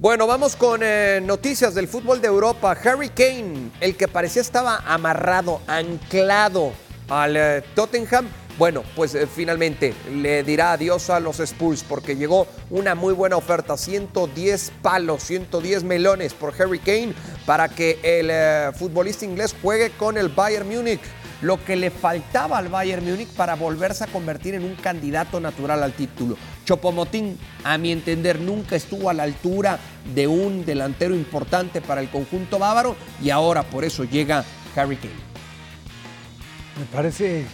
Bueno, 0.00 0.26
vamos 0.26 0.56
con 0.56 0.80
eh, 0.82 1.20
noticias 1.22 1.74
del 1.74 1.86
fútbol 1.86 2.22
de 2.22 2.26
Europa. 2.26 2.72
Harry 2.72 3.10
Kane, 3.10 3.70
el 3.80 3.98
que 3.98 4.08
parecía 4.08 4.40
estaba 4.40 4.78
amarrado, 4.86 5.60
anclado 5.66 6.72
al 7.10 7.36
eh, 7.36 7.62
Tottenham. 7.74 8.26
Bueno, 8.58 8.82
pues 8.94 9.14
eh, 9.14 9.26
finalmente 9.26 9.94
le 10.12 10.42
dirá 10.42 10.72
adiós 10.72 11.08
a 11.08 11.18
los 11.18 11.40
Spurs 11.40 11.82
porque 11.82 12.16
llegó 12.16 12.46
una 12.68 12.94
muy 12.94 13.14
buena 13.14 13.36
oferta, 13.36 13.76
110 13.76 14.72
palos, 14.82 15.22
110 15.22 15.84
melones 15.84 16.34
por 16.34 16.54
Harry 16.60 16.78
Kane 16.78 17.14
para 17.46 17.68
que 17.68 17.98
el 18.02 18.28
eh, 18.30 18.70
futbolista 18.76 19.24
inglés 19.24 19.54
juegue 19.62 19.90
con 19.90 20.18
el 20.18 20.28
Bayern 20.28 20.68
Múnich 20.68 21.00
lo 21.42 21.62
que 21.64 21.76
le 21.76 21.90
faltaba 21.90 22.58
al 22.58 22.68
Bayern 22.68 23.04
Múnich 23.04 23.28
para 23.28 23.54
volverse 23.54 24.04
a 24.04 24.08
convertir 24.08 24.54
en 24.54 24.64
un 24.64 24.74
candidato 24.76 25.40
natural 25.40 25.82
al 25.82 25.92
título. 25.92 26.36
Chopomotín, 26.64 27.38
a 27.64 27.78
mi 27.78 27.92
entender, 27.92 28.40
nunca 28.40 28.76
estuvo 28.76 29.10
a 29.10 29.14
la 29.14 29.22
altura 29.22 29.78
de 30.14 30.26
un 30.26 30.64
delantero 30.64 31.14
importante 31.14 31.80
para 31.80 32.00
el 32.00 32.10
conjunto 32.10 32.58
bávaro 32.58 32.96
y 33.22 33.30
ahora 33.30 33.62
por 33.62 33.84
eso 33.84 34.04
llega 34.04 34.44
Harry 34.76 34.96
Kane. 34.96 35.30
Me 36.78 36.84
parece, 36.92 37.46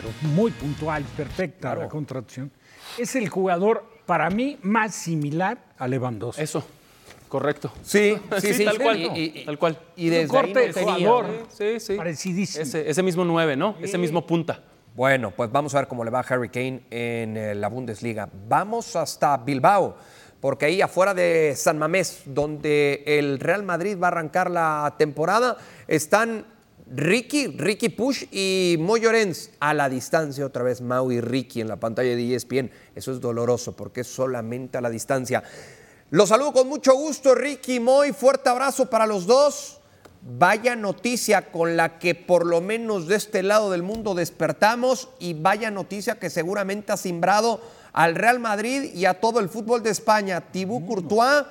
pero 0.00 0.12
muy 0.34 0.50
puntual, 0.50 1.04
perfecta 1.16 1.74
la 1.74 1.88
contratación. 1.88 2.50
Es 2.96 3.16
el 3.16 3.28
jugador, 3.28 3.84
para 4.06 4.30
mí, 4.30 4.58
más 4.62 4.94
similar 4.94 5.58
a 5.76 5.88
Lewandowski. 5.88 6.42
Eso, 6.42 6.64
correcto. 7.28 7.72
Sí, 7.82 8.16
Sí, 8.40 8.64
tal 8.64 8.78
cual, 8.78 9.12
tal 9.44 9.58
cual. 9.58 9.78
Y 9.96 10.08
desde 10.08 10.28
corte 10.28 10.58
ahí 10.58 10.66
de 10.66 10.68
no 10.68 10.74
tenía, 10.74 10.94
jugador. 10.94 11.26
¿no? 11.26 11.46
Sí, 11.50 11.80
sí. 11.80 11.96
Parecidísimo. 11.96 12.62
Ese, 12.62 12.88
ese 12.88 13.02
mismo 13.02 13.24
9, 13.24 13.56
¿no? 13.56 13.76
Ese 13.80 13.98
mismo 13.98 14.26
punta. 14.26 14.62
Bueno, 14.94 15.30
pues 15.30 15.50
vamos 15.52 15.74
a 15.74 15.78
ver 15.78 15.88
cómo 15.88 16.04
le 16.04 16.10
va 16.10 16.20
a 16.20 16.22
Harry 16.22 16.48
Kane 16.48 16.82
en 16.90 17.36
eh, 17.36 17.54
la 17.54 17.68
Bundesliga. 17.68 18.28
Vamos 18.48 18.96
hasta 18.96 19.36
Bilbao, 19.36 19.96
porque 20.40 20.66
ahí 20.66 20.80
afuera 20.80 21.14
de 21.14 21.54
San 21.56 21.78
Mamés, 21.78 22.22
donde 22.24 23.04
el 23.06 23.38
Real 23.38 23.62
Madrid 23.62 23.96
va 24.00 24.08
a 24.08 24.10
arrancar 24.10 24.50
la 24.50 24.94
temporada, 24.98 25.56
están 25.86 26.44
Ricky, 26.90 27.48
Ricky 27.48 27.90
Push 27.90 28.24
y 28.30 28.76
Moy 28.80 29.00
Llorens 29.00 29.50
a 29.60 29.74
la 29.74 29.90
distancia. 29.90 30.46
Otra 30.46 30.62
vez 30.62 30.80
Mau 30.80 31.12
y 31.12 31.20
Ricky 31.20 31.60
en 31.60 31.68
la 31.68 31.76
pantalla 31.76 32.16
de 32.16 32.34
ESPN. 32.34 32.70
Eso 32.94 33.12
es 33.12 33.20
doloroso 33.20 33.76
porque 33.76 34.00
es 34.00 34.06
solamente 34.06 34.78
a 34.78 34.80
la 34.80 34.88
distancia. 34.88 35.42
Los 36.10 36.30
saludo 36.30 36.54
con 36.54 36.68
mucho 36.68 36.94
gusto, 36.94 37.34
Ricky 37.34 37.78
Moy. 37.78 38.12
Fuerte 38.12 38.48
abrazo 38.48 38.88
para 38.88 39.06
los 39.06 39.26
dos. 39.26 39.80
Vaya 40.22 40.74
noticia 40.76 41.52
con 41.52 41.76
la 41.76 41.98
que 41.98 42.14
por 42.14 42.46
lo 42.46 42.60
menos 42.60 43.06
de 43.06 43.16
este 43.16 43.42
lado 43.42 43.70
del 43.70 43.82
mundo 43.82 44.14
despertamos 44.14 45.10
y 45.20 45.34
vaya 45.34 45.70
noticia 45.70 46.18
que 46.18 46.30
seguramente 46.30 46.92
ha 46.92 46.96
simbrado 46.96 47.60
al 47.92 48.14
Real 48.14 48.40
Madrid 48.40 48.94
y 48.94 49.04
a 49.04 49.20
todo 49.20 49.40
el 49.40 49.50
fútbol 49.50 49.82
de 49.82 49.90
España. 49.90 50.40
Tibú 50.40 50.86
Courtois 50.86 51.44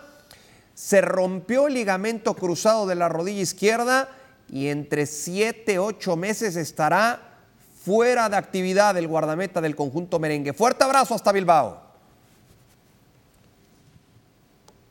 se 0.73 1.01
rompió 1.01 1.67
el 1.67 1.75
ligamento 1.75 2.33
cruzado 2.33 2.87
de 2.87 2.95
la 2.95 3.07
rodilla 3.07 3.41
izquierda 3.41 4.09
y 4.49 4.67
entre 4.67 5.05
7, 5.05 5.79
8 5.79 6.15
meses 6.15 6.55
estará 6.55 7.21
fuera 7.83 8.29
de 8.29 8.37
actividad 8.37 8.95
del 8.95 9.07
guardameta 9.07 9.61
del 9.61 9.75
conjunto 9.75 10.19
merengue. 10.19 10.53
Fuerte 10.53 10.83
abrazo 10.83 11.15
hasta 11.15 11.31
Bilbao. 11.31 11.87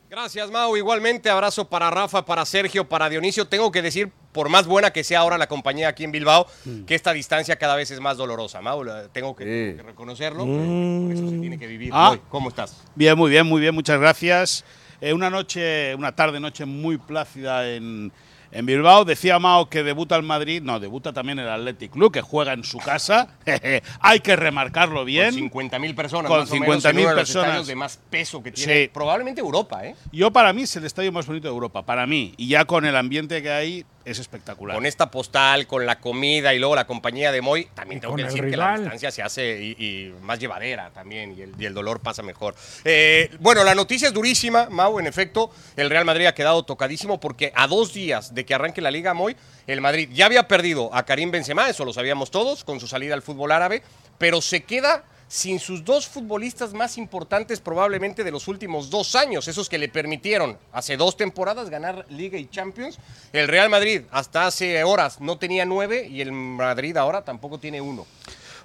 Gracias, 0.09 0.49
Mau. 0.49 0.75
Igualmente, 0.77 1.29
abrazo 1.29 1.69
para 1.69 1.91
Rafa, 1.91 2.25
para 2.25 2.45
Sergio, 2.45 2.87
para 2.87 3.09
Dionisio. 3.09 3.45
Tengo 3.45 3.71
que 3.71 3.81
decir, 3.81 4.09
por 4.31 4.47
más 4.47 4.65
buena 4.65 4.91
que 4.91 5.03
sea 5.03 5.19
ahora 5.19 5.37
la 5.37 5.47
compañía 5.47 5.89
aquí 5.89 6.05
en 6.05 6.11
Bilbao, 6.11 6.47
que 6.87 6.95
esta 6.95 7.11
distancia 7.11 7.57
cada 7.57 7.75
vez 7.75 7.91
es 7.91 7.99
más 7.99 8.17
dolorosa, 8.17 8.61
Mau. 8.61 8.83
Tengo 9.11 9.35
que, 9.35 9.45
tengo 9.45 9.77
que 9.77 9.83
reconocerlo. 9.83 10.45
Por 10.45 11.11
eso 11.11 11.29
se 11.29 11.37
tiene 11.37 11.59
que 11.59 11.67
vivir. 11.67 11.91
Ah. 11.93 12.11
Hoy, 12.11 12.21
¿Cómo 12.29 12.49
estás? 12.49 12.81
Bien, 12.95 13.17
muy 13.17 13.29
bien, 13.29 13.45
muy 13.45 13.59
bien, 13.59 13.75
muchas 13.75 13.99
gracias. 13.99 14.63
Eh, 15.01 15.13
una 15.13 15.29
noche, 15.29 15.93
una 15.93 16.15
tarde, 16.15 16.39
noche 16.39 16.65
muy 16.65 16.97
plácida 16.97 17.69
en, 17.69 18.11
en 18.51 18.65
Bilbao. 18.65 19.05
Decía 19.05 19.39
Mao 19.39 19.69
que 19.69 19.83
debuta 19.83 20.15
el 20.15 20.23
Madrid, 20.23 20.61
no, 20.61 20.79
debuta 20.79 21.13
también 21.13 21.39
el 21.39 21.49
Athletic 21.49 21.91
Club, 21.91 22.11
que 22.11 22.21
juega 22.21 22.53
en 22.53 22.63
su 22.63 22.77
casa. 22.79 23.29
Hay 23.99 24.19
que 24.19 24.35
remarcarlo 24.35 25.05
bien. 25.05 25.49
Con 25.49 25.69
50.000 25.69 25.95
personas, 25.95 26.29
Con 26.29 26.39
más 26.41 26.51
o 26.51 26.55
menos, 26.55 26.83
50.000 26.83 26.89
en 26.89 26.97
uno 26.99 27.09
de 27.09 27.15
los 27.15 27.31
personas. 27.31 27.67
de 27.67 27.75
más 27.75 27.99
peso 28.09 28.41
que 28.43 28.51
tiene 28.51 28.83
Sí. 28.83 28.89
probablemente 28.93 29.41
Europa, 29.41 29.85
¿eh? 29.85 29.95
Yo 30.11 30.31
para 30.31 30.53
mí 30.53 30.63
es 30.63 30.75
el 30.75 30.85
estadio 30.85 31.11
más 31.11 31.25
bonito 31.27 31.47
de 31.47 31.53
Europa, 31.53 31.83
para 31.85 32.05
mí. 32.07 32.33
Y 32.37 32.47
ya 32.49 32.65
con 32.65 32.85
el 32.85 32.95
ambiente 32.95 33.41
que 33.41 33.49
hay, 33.51 33.85
es 34.07 34.19
espectacular. 34.19 34.75
Con 34.75 34.85
esta 34.85 35.11
postal, 35.11 35.67
con 35.67 35.85
la 35.85 35.99
comida 35.99 36.53
y 36.53 36.59
luego 36.59 36.75
la 36.75 36.87
compañía 36.87 37.31
de 37.31 37.41
Moy, 37.41 37.67
también 37.75 37.97
Y 37.97 38.01
tengo 38.01 38.15
que 38.15 38.23
decir 38.23 38.49
que 38.49 38.57
la 38.57 38.77
distancia 38.77 39.11
se 39.11 39.21
hace 39.21 39.61
y, 39.61 39.71
y 39.77 40.13
más 40.21 40.39
llevadera 40.39 40.89
también 40.91 41.37
y 41.37 41.41
el, 41.41 41.53
y 41.59 41.65
el 41.65 41.73
dolor 41.73 41.99
pasa 41.99 42.23
mejor. 42.23 42.55
Eh, 42.85 43.29
bueno, 43.39 43.63
la 43.63 43.75
noticia 43.75 44.07
es 44.07 44.13
durísima, 44.13 44.69
Mau, 44.69 44.99
en 44.99 45.07
efecto, 45.07 45.51
el 45.75 45.89
Real 45.89 46.05
Madrid 46.05 46.25
ha 46.25 46.33
quedado 46.33 46.63
tocadísimo 46.63 47.19
porque 47.19 47.51
a 47.55 47.67
dos 47.67 47.93
días 47.93 48.33
de 48.33 48.45
que 48.45 48.53
arranque 48.53 48.81
la 48.81 48.91
Liga 48.91 49.13
Moy, 49.13 49.35
el 49.67 49.81
Madrid 49.81 50.09
ya 50.13 50.25
había 50.25 50.47
perdido 50.47 50.93
a 50.93 51.03
Karim 51.03 51.31
Benzema, 51.31 51.69
eso 51.69 51.83
lo 51.83 51.93
sabíamos 51.93 52.31
todos, 52.31 52.63
con 52.63 52.79
su 52.79 52.87
salida 52.87 53.13
al 53.13 53.21
fútbol 53.21 53.51
árabe, 53.51 53.83
pero 54.17 54.41
se 54.41 54.63
queda 54.63 55.03
sin 55.27 55.59
sus 55.59 55.83
dos 55.83 56.07
futbolistas 56.07 56.73
más 56.73 56.97
importantes 56.97 57.59
probablemente 57.59 58.23
de 58.23 58.31
los 58.31 58.47
últimos 58.47 58.89
dos 58.89 59.15
años, 59.15 59.47
esos 59.47 59.67
que 59.67 59.77
le 59.77 59.89
permitieron 59.89 60.57
hace 60.71 60.97
dos 60.97 61.17
temporadas 61.17 61.69
ganar 61.69 62.05
Liga 62.09 62.37
y 62.37 62.47
Champions. 62.47 62.97
El 63.33 63.47
Real 63.47 63.69
Madrid 63.69 64.03
hasta 64.11 64.47
hace 64.47 64.83
horas 64.83 65.19
no 65.19 65.37
tenía 65.37 65.65
nueve 65.65 66.07
y 66.09 66.21
el 66.21 66.31
Madrid 66.31 66.95
ahora 66.97 67.23
tampoco 67.23 67.59
tiene 67.59 67.81
uno. 67.81 68.05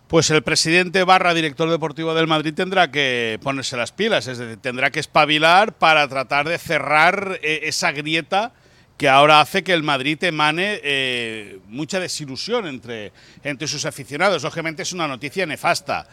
Pues 0.06 0.30
el 0.30 0.42
presidente 0.42 1.04
barra 1.04 1.32
director 1.32 1.70
deportivo 1.70 2.12
del 2.14 2.26
Madrid 2.26 2.52
tendrá 2.54 2.90
que 2.90 3.40
ponerse 3.42 3.76
las 3.76 3.92
pilas, 3.92 4.26
es 4.26 4.38
decir, 4.38 4.58
tendrá 4.58 4.90
que 4.90 5.00
espabilar 5.00 5.72
para 5.72 6.06
tratar 6.06 6.48
de 6.48 6.58
cerrar 6.58 7.38
eh, 7.42 7.60
esa 7.64 7.92
grieta 7.92 8.52
que 8.98 9.08
ahora 9.08 9.40
hace 9.40 9.64
que 9.64 9.72
el 9.72 9.82
Madrid 9.82 10.22
emane 10.22 10.80
eh, 10.82 11.58
mucha 11.66 11.98
desilusión 11.98 12.66
entre, 12.66 13.10
entre 13.42 13.66
sus 13.66 13.86
aficionados. 13.86 14.44
Obviamente 14.44 14.82
es 14.82 14.92
una 14.92 15.08
noticia 15.08 15.46
nefasta 15.46 16.06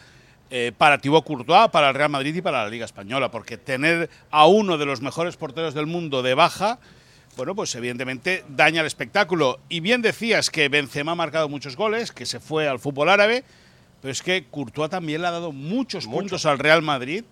eh, 0.50 0.72
para 0.76 0.98
Thibaut 0.98 1.24
Courtois, 1.24 1.70
para 1.70 1.88
el 1.90 1.94
Real 1.94 2.10
Madrid 2.10 2.34
y 2.34 2.42
para 2.42 2.64
la 2.64 2.70
Liga 2.70 2.84
Española, 2.84 3.30
porque 3.30 3.56
tener 3.56 4.10
a 4.30 4.46
uno 4.46 4.78
de 4.78 4.86
los 4.86 5.00
mejores 5.00 5.36
porteros 5.36 5.74
del 5.74 5.86
mundo 5.86 6.22
de 6.22 6.34
baja, 6.34 6.78
bueno, 7.36 7.54
pues 7.54 7.74
evidentemente 7.74 8.44
daña 8.48 8.80
el 8.80 8.86
espectáculo. 8.86 9.60
Y 9.68 9.80
bien 9.80 10.02
decías 10.02 10.50
que 10.50 10.68
Benzema 10.68 11.12
ha 11.12 11.14
marcado 11.14 11.48
muchos 11.48 11.76
goles, 11.76 12.12
que 12.12 12.26
se 12.26 12.40
fue 12.40 12.68
al 12.68 12.80
fútbol 12.80 13.08
árabe, 13.08 13.44
pero 14.02 14.12
es 14.12 14.22
que 14.22 14.44
Courtois 14.50 14.90
también 14.90 15.22
le 15.22 15.28
ha 15.28 15.32
dado 15.32 15.52
muchos 15.52 16.06
puntos 16.06 16.46
al 16.46 16.58
Real 16.58 16.82
Madrid, 16.82 17.24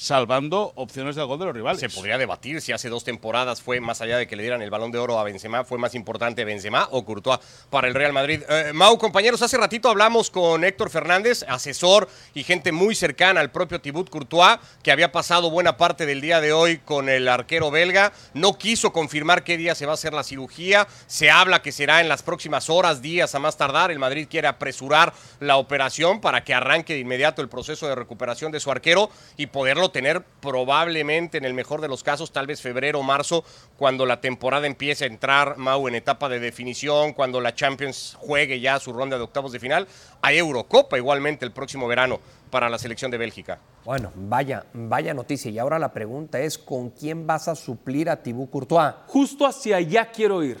salvando 0.00 0.72
opciones 0.76 1.14
de 1.14 1.22
gol 1.22 1.38
de 1.38 1.44
los 1.44 1.54
rivales. 1.54 1.78
Se 1.78 1.90
podría 1.90 2.16
debatir 2.16 2.62
si 2.62 2.72
hace 2.72 2.88
dos 2.88 3.04
temporadas 3.04 3.60
fue 3.60 3.80
más 3.80 4.00
allá 4.00 4.16
de 4.16 4.26
que 4.26 4.34
le 4.34 4.42
dieran 4.42 4.62
el 4.62 4.70
balón 4.70 4.90
de 4.90 4.98
oro 4.98 5.18
a 5.18 5.24
Benzema, 5.24 5.62
fue 5.62 5.76
más 5.76 5.94
importante 5.94 6.42
Benzema 6.46 6.88
o 6.92 7.04
Courtois 7.04 7.38
para 7.68 7.86
el 7.86 7.92
Real 7.92 8.14
Madrid. 8.14 8.40
Eh, 8.48 8.70
Mau, 8.72 8.96
compañeros, 8.96 9.42
hace 9.42 9.58
ratito 9.58 9.90
hablamos 9.90 10.30
con 10.30 10.64
Héctor 10.64 10.88
Fernández, 10.88 11.44
asesor 11.46 12.08
y 12.32 12.44
gente 12.44 12.72
muy 12.72 12.94
cercana 12.94 13.42
al 13.42 13.50
propio 13.50 13.78
Thibaut 13.82 14.08
Courtois, 14.08 14.58
que 14.82 14.90
había 14.90 15.12
pasado 15.12 15.50
buena 15.50 15.76
parte 15.76 16.06
del 16.06 16.22
día 16.22 16.40
de 16.40 16.54
hoy 16.54 16.78
con 16.78 17.10
el 17.10 17.28
arquero 17.28 17.70
belga. 17.70 18.14
No 18.32 18.56
quiso 18.56 18.94
confirmar 18.94 19.44
qué 19.44 19.58
día 19.58 19.74
se 19.74 19.84
va 19.84 19.92
a 19.92 19.94
hacer 19.96 20.14
la 20.14 20.24
cirugía. 20.24 20.88
Se 21.08 21.30
habla 21.30 21.60
que 21.60 21.72
será 21.72 22.00
en 22.00 22.08
las 22.08 22.22
próximas 22.22 22.70
horas, 22.70 23.02
días 23.02 23.34
a 23.34 23.38
más 23.38 23.58
tardar. 23.58 23.90
El 23.90 23.98
Madrid 23.98 24.28
quiere 24.30 24.48
apresurar 24.48 25.12
la 25.40 25.58
operación 25.58 26.22
para 26.22 26.42
que 26.42 26.54
arranque 26.54 26.94
de 26.94 27.00
inmediato 27.00 27.42
el 27.42 27.50
proceso 27.50 27.86
de 27.86 27.94
recuperación 27.94 28.50
de 28.50 28.60
su 28.60 28.70
arquero 28.70 29.10
y 29.36 29.48
poderlo 29.48 29.89
tener 29.90 30.22
probablemente 30.40 31.38
en 31.38 31.44
el 31.44 31.54
mejor 31.54 31.80
de 31.80 31.88
los 31.88 32.02
casos, 32.02 32.32
tal 32.32 32.46
vez 32.46 32.60
febrero 32.60 33.00
o 33.00 33.02
marzo, 33.02 33.44
cuando 33.76 34.06
la 34.06 34.20
temporada 34.20 34.66
empiece 34.66 35.04
a 35.04 35.06
entrar, 35.06 35.56
Mau, 35.56 35.88
en 35.88 35.94
etapa 35.94 36.28
de 36.28 36.40
definición, 36.40 37.12
cuando 37.12 37.40
la 37.40 37.54
Champions 37.54 38.16
juegue 38.18 38.60
ya 38.60 38.78
su 38.78 38.92
ronda 38.92 39.16
de 39.16 39.24
octavos 39.24 39.52
de 39.52 39.60
final. 39.60 39.86
Hay 40.22 40.38
Eurocopa 40.38 40.96
igualmente 40.96 41.44
el 41.44 41.52
próximo 41.52 41.88
verano 41.88 42.20
para 42.50 42.68
la 42.68 42.78
selección 42.78 43.10
de 43.10 43.18
Bélgica. 43.18 43.58
Bueno, 43.84 44.12
vaya, 44.14 44.66
vaya 44.72 45.14
noticia. 45.14 45.50
Y 45.50 45.58
ahora 45.58 45.78
la 45.78 45.92
pregunta 45.92 46.40
es, 46.40 46.58
¿con 46.58 46.90
quién 46.90 47.26
vas 47.26 47.48
a 47.48 47.54
suplir 47.54 48.10
a 48.10 48.22
Tibú 48.22 48.50
Courtois? 48.50 48.94
Justo 49.06 49.46
hacia 49.46 49.76
allá 49.76 50.10
quiero 50.10 50.42
ir. 50.42 50.58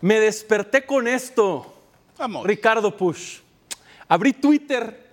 Me 0.00 0.20
desperté 0.20 0.86
con 0.86 1.08
esto, 1.08 1.74
Vamos. 2.16 2.46
Ricardo 2.46 2.96
Push. 2.96 3.40
Abrí 4.08 4.32
Twitter 4.32 5.07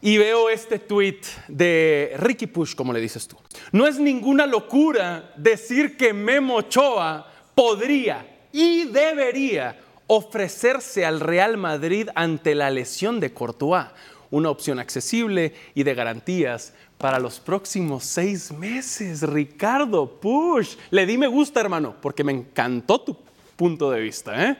y 0.00 0.18
veo 0.18 0.48
este 0.48 0.78
tweet 0.78 1.20
de 1.48 2.14
Ricky 2.18 2.46
Push, 2.46 2.74
como 2.74 2.92
le 2.92 3.00
dices 3.00 3.26
tú. 3.26 3.36
No 3.72 3.86
es 3.86 3.98
ninguna 3.98 4.46
locura 4.46 5.32
decir 5.36 5.96
que 5.96 6.12
Memo 6.12 6.56
Ochoa 6.56 7.26
podría 7.54 8.46
y 8.52 8.84
debería 8.84 9.78
ofrecerse 10.06 11.04
al 11.04 11.20
Real 11.20 11.56
Madrid 11.56 12.08
ante 12.14 12.54
la 12.54 12.70
lesión 12.70 13.20
de 13.20 13.32
Courtois, 13.32 13.86
una 14.30 14.50
opción 14.50 14.78
accesible 14.78 15.54
y 15.74 15.82
de 15.82 15.94
garantías 15.94 16.72
para 16.96 17.18
los 17.18 17.40
próximos 17.40 18.04
seis 18.04 18.52
meses. 18.52 19.22
Ricardo 19.22 20.20
Push, 20.20 20.76
le 20.90 21.06
di 21.06 21.18
me 21.18 21.26
gusta, 21.26 21.60
hermano, 21.60 21.96
porque 22.00 22.24
me 22.24 22.32
encantó 22.32 23.00
tu 23.00 23.16
punto 23.56 23.90
de 23.90 24.00
vista. 24.00 24.50
¿eh? 24.50 24.56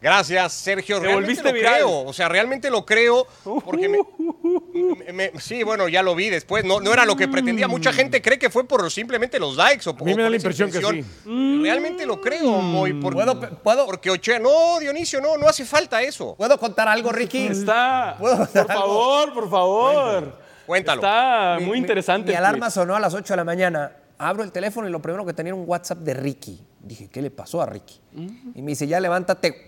Gracias, 0.00 0.52
Sergio. 0.52 0.96
Te 0.98 1.06
Realmente 1.06 1.26
volviste 1.26 1.48
lo 1.48 1.52
viral. 1.54 1.74
creo. 1.74 2.00
O 2.04 2.12
sea, 2.12 2.28
realmente 2.28 2.70
lo 2.70 2.86
creo 2.86 3.26
porque 3.64 3.88
me, 3.88 3.98
me- 5.12 5.12
me- 5.32 5.40
sí, 5.40 5.62
bueno, 5.64 5.88
ya 5.88 6.02
lo 6.02 6.14
vi 6.14 6.30
después. 6.30 6.64
No, 6.64 6.80
no 6.80 6.92
era 6.92 7.04
lo 7.04 7.16
que 7.16 7.26
pretendía. 7.26 7.66
Mucha 7.66 7.92
gente 7.92 8.22
cree 8.22 8.38
que 8.38 8.48
fue 8.48 8.64
por 8.64 8.88
simplemente 8.92 9.38
los 9.40 9.56
likes 9.56 9.88
o 9.90 9.96
por 9.96 10.06
mí 10.06 10.14
me 10.14 10.22
da 10.22 10.26
por 10.26 10.30
la 10.30 10.36
impresión 10.36 10.70
que 10.70 10.78
intención. 10.78 11.62
Realmente 11.62 12.06
lo 12.06 12.20
creo, 12.20 12.60
Moy. 12.60 12.92
por- 12.94 13.14
¿Puedo- 13.14 13.40
puedo- 13.62 13.86
Porque 13.86 14.10
Ochoa, 14.10 14.38
no, 14.38 14.78
Dionisio, 14.78 15.20
no, 15.20 15.36
no 15.36 15.48
hace 15.48 15.64
falta 15.64 16.00
eso. 16.02 16.34
¿Puedo 16.36 16.58
contar 16.58 16.86
algo, 16.88 17.10
Ricky? 17.10 17.46
Está, 17.48 18.14
¿Puedo 18.18 18.36
por 18.36 18.46
contar 18.46 18.70
algo? 18.70 18.82
favor, 18.82 19.34
por 19.34 19.50
favor. 19.50 20.38
Cuéntalo. 20.66 21.00
Está 21.00 21.56
Mi- 21.58 21.64
muy 21.66 21.72
mi- 21.72 21.78
interesante. 21.78 22.28
Mi, 22.30 22.36
el 22.36 22.44
alarma 22.44 22.70
sonó 22.70 22.94
a 22.94 23.00
las 23.00 23.14
8 23.14 23.32
de 23.32 23.36
la 23.36 23.44
mañana. 23.44 23.92
Abro 24.18 24.42
el 24.42 24.52
teléfono 24.52 24.88
y 24.88 24.90
lo 24.92 25.00
primero 25.00 25.24
que 25.24 25.32
tenía 25.32 25.50
era 25.50 25.56
un 25.56 25.64
WhatsApp 25.68 25.98
de 25.98 26.12
Ricky. 26.14 26.60
Dije, 26.80 27.08
¿qué 27.08 27.22
le 27.22 27.30
pasó 27.30 27.60
a 27.62 27.66
Ricky? 27.66 28.00
Y 28.54 28.62
me 28.62 28.70
dice, 28.72 28.86
ya 28.86 28.98
levántate, 29.00 29.67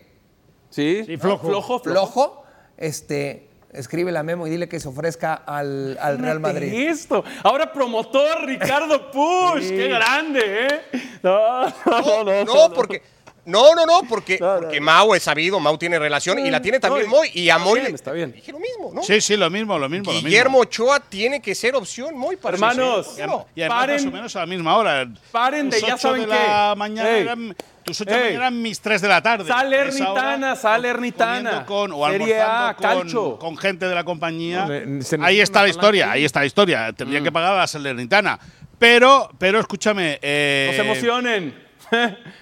Sí, 0.70 1.02
Sí, 1.04 1.16
flojo. 1.16 1.80
flojo. 1.80 2.44
Este, 2.76 3.48
escribe 3.72 4.10
la 4.12 4.22
memo 4.22 4.46
y 4.46 4.50
dile 4.50 4.68
que 4.68 4.80
se 4.80 4.88
ofrezca 4.88 5.34
al, 5.34 5.98
al 6.00 6.18
Real 6.18 6.40
Madrid. 6.40 6.72
Esto. 6.72 7.22
Ahora 7.42 7.72
promotor 7.72 8.44
Ricardo 8.46 9.10
Push. 9.12 9.68
Qué 9.68 9.88
grande, 9.88 10.40
¿eh? 10.44 10.80
No, 11.22 11.66
no, 11.86 12.24
no. 12.24 12.44
No, 12.44 12.72
porque. 12.72 13.02
No, 13.46 13.74
no, 13.74 13.86
no, 13.86 14.02
porque, 14.06 14.36
porque 14.38 14.80
Mau 14.82 15.14
es 15.14 15.22
sabido, 15.22 15.58
Mau 15.58 15.76
tiene 15.78 15.98
relación 15.98 16.38
y 16.38 16.50
la 16.50 16.60
tiene 16.60 16.78
también 16.78 17.06
No, 17.06 17.16
Moy. 17.16 17.30
Y 17.32 17.48
a 17.48 17.54
está 17.54 17.64
Moy 17.64 17.80
bien, 17.80 17.90
le- 17.90 17.94
está 17.96 18.12
bien. 18.12 18.32
dije 18.32 18.52
lo 18.52 18.60
mismo, 18.60 18.92
¿no? 18.94 19.02
Sí, 19.02 19.20
sí, 19.22 19.34
lo 19.36 19.48
mismo, 19.48 19.78
lo 19.78 19.88
mismo. 19.88 20.12
lo 20.12 20.18
Guillermo 20.20 20.58
mismo. 20.58 20.60
Ochoa 20.60 21.00
tiene 21.00 21.40
que 21.40 21.54
ser 21.54 21.74
opción, 21.74 22.16
Moy, 22.16 22.36
para 22.36 22.54
Hermanos, 22.56 23.14
Y 23.16 23.22
además- 23.22 23.46
y 23.56 23.60
además 23.62 23.78
Paren. 23.80 23.96
más 23.96 24.04
o 24.06 24.10
menos 24.12 24.36
a 24.36 24.40
la 24.40 24.46
misma 24.46 24.76
hora. 24.76 25.08
Paren 25.32 25.70
de 25.70 25.80
ya 25.80 25.96
saben 25.96 26.20
de 26.20 26.26
la 26.28 26.70
qué. 26.74 26.78
mañana 26.78 27.10
Ey. 27.10 27.22
eran, 27.22 27.56
tus 27.90 28.00
ocho 28.02 28.10
de 28.10 28.16
la 28.16 28.22
mañana 28.24 28.36
eran 28.46 28.62
mis 28.62 28.80
3 28.80 29.00
de 29.02 29.08
la 29.08 29.22
tarde. 29.22 29.46
Salernitana, 29.48 30.56
Salernitana. 30.56 31.66
Con, 31.66 31.92
o 31.92 32.08
Serie 32.08 32.40
A, 32.40 32.68
almorzando 32.70 33.38
con, 33.38 33.54
con 33.54 33.56
gente 33.56 33.86
de 33.86 33.94
la 33.94 34.04
compañía. 34.04 34.66
No, 34.86 35.02
se- 35.02 35.18
ahí 35.20 35.40
está 35.40 35.62
la 35.62 35.68
historia, 35.68 36.10
ahí 36.12 36.24
está 36.24 36.40
la 36.40 36.46
historia. 36.46 36.88
Mm. 36.90 36.94
Tendría 36.94 37.22
que 37.22 37.32
pagar 37.32 37.52
a 37.54 37.58
la 37.58 37.66
Salernitana. 37.66 38.38
Pero, 38.78 39.30
pero 39.38 39.60
escúchame. 39.60 40.18
eh, 40.22 40.68
No 40.70 40.76
se 40.84 40.88
emocionen. 40.90 41.70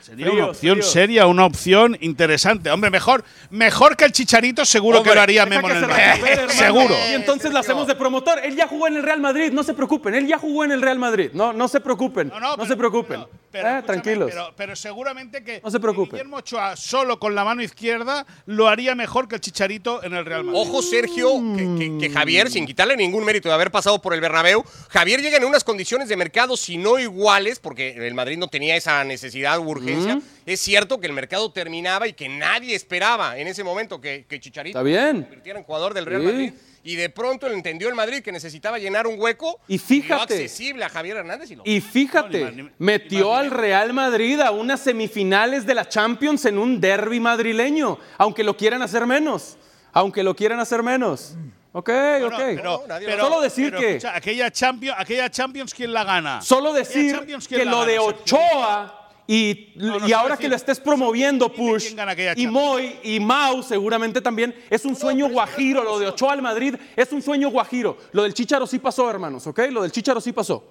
Sería 0.02 0.26
Frío, 0.26 0.32
una 0.34 0.46
opción 0.50 0.76
frío. 0.78 0.82
seria, 0.90 1.26
una 1.26 1.46
opción 1.46 1.96
interesante. 2.02 2.70
Hombre, 2.70 2.90
mejor, 2.90 3.24
mejor 3.48 3.96
que 3.96 4.04
el 4.04 4.12
Chicharito, 4.12 4.62
seguro 4.66 4.98
Hombre, 4.98 5.12
que 5.12 5.16
lo 5.16 5.22
haría 5.22 5.46
Memo 5.46 5.70
en 5.70 5.76
el 5.78 5.84
Real 5.88 6.20
Madrid. 6.20 6.34
Seguro. 6.50 6.94
Y 7.10 7.14
entonces 7.14 7.50
la 7.52 7.60
hacemos 7.60 7.86
de 7.86 7.94
promotor. 7.94 8.40
Él 8.44 8.54
ya 8.56 8.66
jugó 8.68 8.88
en 8.88 8.96
el 8.96 9.02
Real 9.02 9.20
Madrid, 9.20 9.50
no 9.50 9.62
se 9.62 9.72
preocupen. 9.72 10.14
Él 10.14 10.26
ya 10.26 10.36
jugó 10.38 10.64
en 10.64 10.72
el 10.72 10.82
Real 10.82 10.98
Madrid. 10.98 11.30
No, 11.32 11.54
no 11.54 11.66
se 11.66 11.80
preocupen. 11.80 12.28
No, 12.28 12.56
pero- 12.56 12.68
se 12.68 12.76
preocupen. 12.76 13.20
pero- 13.20 13.30
pero 13.50 13.68
Eh, 13.68 13.70
escúchame, 13.78 13.86
tranquilos. 14.02 14.30
Pero, 14.30 14.52
pero 14.56 14.76
seguramente 14.76 15.42
que, 15.42 15.60
No 15.64 15.70
se 15.70 15.78
Guillermo 15.78 16.36
Ochoa 16.38 16.76
solo 16.76 17.18
con 17.18 17.34
la 17.34 17.44
mano 17.44 17.62
izquierda 17.62 18.26
lo 18.46 18.68
haría 18.68 18.94
mejor 18.94 19.28
que 19.28 19.36
el 19.36 19.40
Chicharito 19.40 20.02
en 20.02 20.14
el 20.14 20.24
Real 20.24 20.44
Madrid. 20.44 20.60
Ojo, 20.60 20.82
Sergio, 20.82 21.32
que, 21.56 21.76
que- 21.78 21.98
que 21.98 22.10
Javier, 22.10 22.50
sin 22.50 22.66
quitarle 22.66 22.96
ningún 22.96 23.24
mérito 23.24 23.48
de 23.48 23.54
haber 23.54 23.70
pasado 23.70 24.00
por 24.00 24.14
el 24.14 24.20
Bernabéu, 24.20 24.64
Javier 24.88 25.20
llega 25.22 25.36
en 25.38 25.44
unas 25.44 25.64
condiciones 25.64 26.08
de 26.08 26.16
mercado, 26.16 26.56
si 26.56 26.76
no 26.76 26.98
iguales, 26.98 27.58
porque 27.58 28.06
el 28.06 28.14
Madrid 28.14 28.38
no 28.38 28.48
tenía 28.48 28.76
esa 28.76 29.02
necesidad 29.04 29.58
u 29.58 29.68
urgencia. 29.70 30.20
Es 30.46 30.60
cierto 30.60 30.98
que 31.00 31.06
el 31.06 31.12
mercado 31.12 31.52
terminaba 31.52 32.06
y 32.08 32.12
que 32.14 32.28
nadie 32.28 32.74
esperaba 32.74 33.38
en 33.38 33.48
ese 33.48 33.64
momento 33.64 34.00
que, 34.00 34.24
que 34.28 34.40
Chicharito 34.40 34.82
se 34.84 35.12
convirtiera 35.12 35.58
en 35.58 35.64
jugador 35.64 35.94
del 35.94 36.06
Real 36.06 36.22
Sí. 36.22 36.26
Madrid. 36.26 36.52
Y 36.84 36.94
de 36.96 37.10
pronto 37.10 37.46
él 37.46 37.52
entendió 37.54 37.88
el 37.88 37.94
Madrid 37.94 38.22
que 38.22 38.32
necesitaba 38.32 38.78
llenar 38.78 39.06
un 39.06 39.20
hueco 39.20 39.60
Y 39.68 39.78
fíjate. 39.78 40.34
dio 40.34 40.44
accesible 40.44 40.84
a 40.84 40.88
Javier 40.88 41.18
Hernández 41.18 41.50
y 41.50 41.56
lo 41.56 41.62
Y 41.66 41.80
fíjate, 41.80 42.40
No, 42.44 42.50
ni 42.50 42.62
más, 42.62 42.72
ni- 42.78 42.84
metió 42.86 43.18
ni 43.18 43.24
más, 43.32 43.40
ni 43.42 43.46
al 43.46 43.50
Real 43.50 43.92
Madrid 43.92 44.40
a 44.40 44.50
unas 44.52 44.80
semifinales 44.80 45.66
de 45.66 45.74
la 45.74 45.88
Champions 45.88 46.44
en 46.46 46.56
un 46.58 46.80
derby 46.80 47.20
madrileño, 47.20 47.98
aunque 48.16 48.42
lo 48.44 48.56
quieran 48.56 48.82
hacer 48.82 49.06
menos. 49.06 49.56
Aunque 49.92 50.22
lo 50.22 50.34
quieran 50.36 50.60
hacer 50.60 50.82
menos. 50.82 51.34
Ok, 51.72 51.88
No, 52.20 52.26
ok. 52.28 52.32
no, 52.32 52.38
pero, 52.38 52.84
nadie 52.88 53.06
pero- 53.06 53.24
Solo 53.24 53.40
decir 53.40 53.66
pero, 53.66 53.80
que- 53.80 53.90
escucha, 53.96 54.16
aquella, 54.16 54.50
Champions, 54.50 54.96
aquella 54.98 55.30
Champions, 55.30 55.74
¿quién 55.74 55.92
la 55.92 56.04
gana? 56.04 56.40
Solo 56.40 56.72
decir 56.72 57.14
Champions, 57.14 57.46
¿quién 57.46 57.60
que 57.60 57.64
lo 57.66 57.80
gana, 57.80 57.86
de 57.92 57.98
Sergio? 57.98 58.16
Ochoa 58.22 58.97
y, 59.30 59.72
No, 59.76 59.86
no, 59.86 59.96
y 59.98 60.00
solo 60.00 60.16
ahora 60.16 60.34
decir, 60.36 60.44
que 60.46 60.48
lo 60.48 60.56
estés 60.56 60.80
promoviendo, 60.80 61.52
Push, 61.52 61.94
y. 62.34 62.46
Moy 62.46 62.98
y 63.02 63.20
Mau 63.20 63.62
seguramente 63.62 64.22
también, 64.22 64.54
es 64.70 64.84
un 64.86 64.96
sueño 64.96 65.28
guajiro. 65.28 65.84
Lo 65.84 65.98
de 65.98 66.08
Ochoa 66.08 66.32
al 66.32 66.40
Madrid 66.42 66.74
es 66.96 67.12
un 67.12 67.20
sueño 67.20 67.50
guajiro. 67.50 67.98
Lo 68.12 68.22
del 68.22 68.32
Chicharo 68.32 68.66
sí 68.66 68.78
pasó, 68.78 69.08
hermanos, 69.10 69.46
¿ok? 69.46 69.60
Lo 69.70 69.82
del 69.82 69.92
Chicharo 69.92 70.20
sí 70.22 70.32
pasó. 70.32 70.64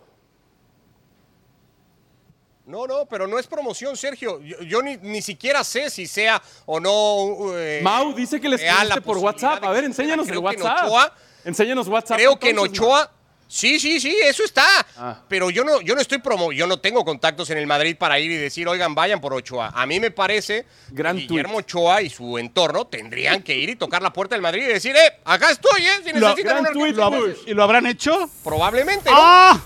No, 2.66 2.86
no, 2.86 3.06
pero 3.06 3.28
no 3.28 3.40
es 3.40 3.48
promoción, 3.48 3.96
Sergio. 3.96 4.42
Yo, 4.42 4.60
yo 4.62 4.82
ni, 4.82 4.98
ni 4.98 5.22
siquiera 5.22 5.64
sé 5.64 5.90
si 5.90 6.06
sea 6.06 6.42
o 6.66 6.80
no. 6.82 7.58
eh, 7.58 7.80
Mau 7.82 8.14
dice 8.14 8.42
que 8.42 8.50
le 8.50 8.58
escribiste 8.58 9.02
por 9.02 9.18
WhatsApp. 9.20 9.64
A 9.64 9.70
ver, 9.70 9.86
enséñanos 9.86 10.28
el 10.28 10.40
WhatsApp. 10.40 10.86
Ochoa- 10.86 11.14
Enséñanos 11.46 11.88
WhatsApp. 11.88 12.18
Creo 12.18 12.38
que 12.38 12.50
en 12.50 12.60
Ochoa. 12.60 13.10
Sí, 13.50 13.80
sí, 13.80 14.00
sí, 14.02 14.14
eso 14.26 14.44
está. 14.44 14.66
Ah. 14.98 15.22
Pero 15.30 15.50
yo 15.50 15.64
no, 15.64 15.80
yo 15.80 15.96
no 15.96 16.02
estoy 16.02 16.18
promo, 16.18 16.52
yo 16.52 16.68
no 16.68 16.80
tengo 16.82 17.06
contactos 17.06 17.50
en 17.50 17.58
el 17.58 17.66
Madrid 17.66 17.96
para 17.98 18.20
ir 18.20 18.30
y 18.30 18.36
decir, 18.36 18.68
oigan, 18.68 18.94
vayan 18.94 19.22
por 19.22 19.34
Ochoa. 19.34 19.72
A 19.74 19.86
mí 19.86 20.00
me 20.02 20.12
parece 20.12 20.66
Gran 20.90 21.16
que 21.16 21.24
Guillermo 21.28 21.54
tuit. 21.54 21.66
Ochoa 21.66 22.02
y 22.02 22.10
su 22.10 22.38
entorno 22.38 22.88
tendrían 22.88 23.42
que 23.44 23.56
ir 23.56 23.70
y 23.70 23.76
tocar 23.78 24.02
la 24.02 24.12
puerta 24.12 24.36
del 24.36 24.42
Madrid 24.42 24.64
y 24.64 24.74
decir, 24.74 24.96
eh, 24.98 25.20
acá 25.24 25.50
estoy, 25.52 25.82
eh, 25.86 25.90
si 26.04 26.12
Lo- 26.12 26.28
necesitan 26.30 26.64
gran 26.64 26.68
un 26.68 26.74
tuit, 26.74 27.00
arquero". 27.00 27.22
Push. 27.26 27.48
¿Y 27.48 27.54
lo 27.54 27.64
habrán 27.64 27.86
hecho? 27.88 28.30
Probablemente, 28.44 29.10
¿no? 29.10 29.16
¡Ah! 29.18 29.62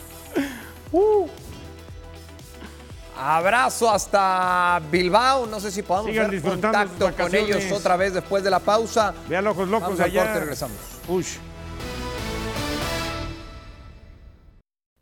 Abrazo 3.17 3.89
hasta 3.91 4.81
Bilbao. 4.91 5.45
No 5.45 5.59
sé 5.59 5.71
si 5.71 5.81
podamos 5.83 6.11
Sigan 6.11 6.27
hacer 6.27 6.41
contacto 6.41 7.13
con 7.15 7.35
ellos 7.35 7.63
otra 7.71 7.95
vez 7.95 8.13
después 8.13 8.43
de 8.43 8.49
la 8.49 8.59
pausa. 8.59 9.13
Vean 9.27 9.43
locos 9.43 9.67
locos 9.67 9.89
Vamos 9.89 9.99
al 9.99 10.05
allá. 10.07 10.23
corte 10.23 10.39
regresamos. 10.39 10.77
Ush. 11.07 11.37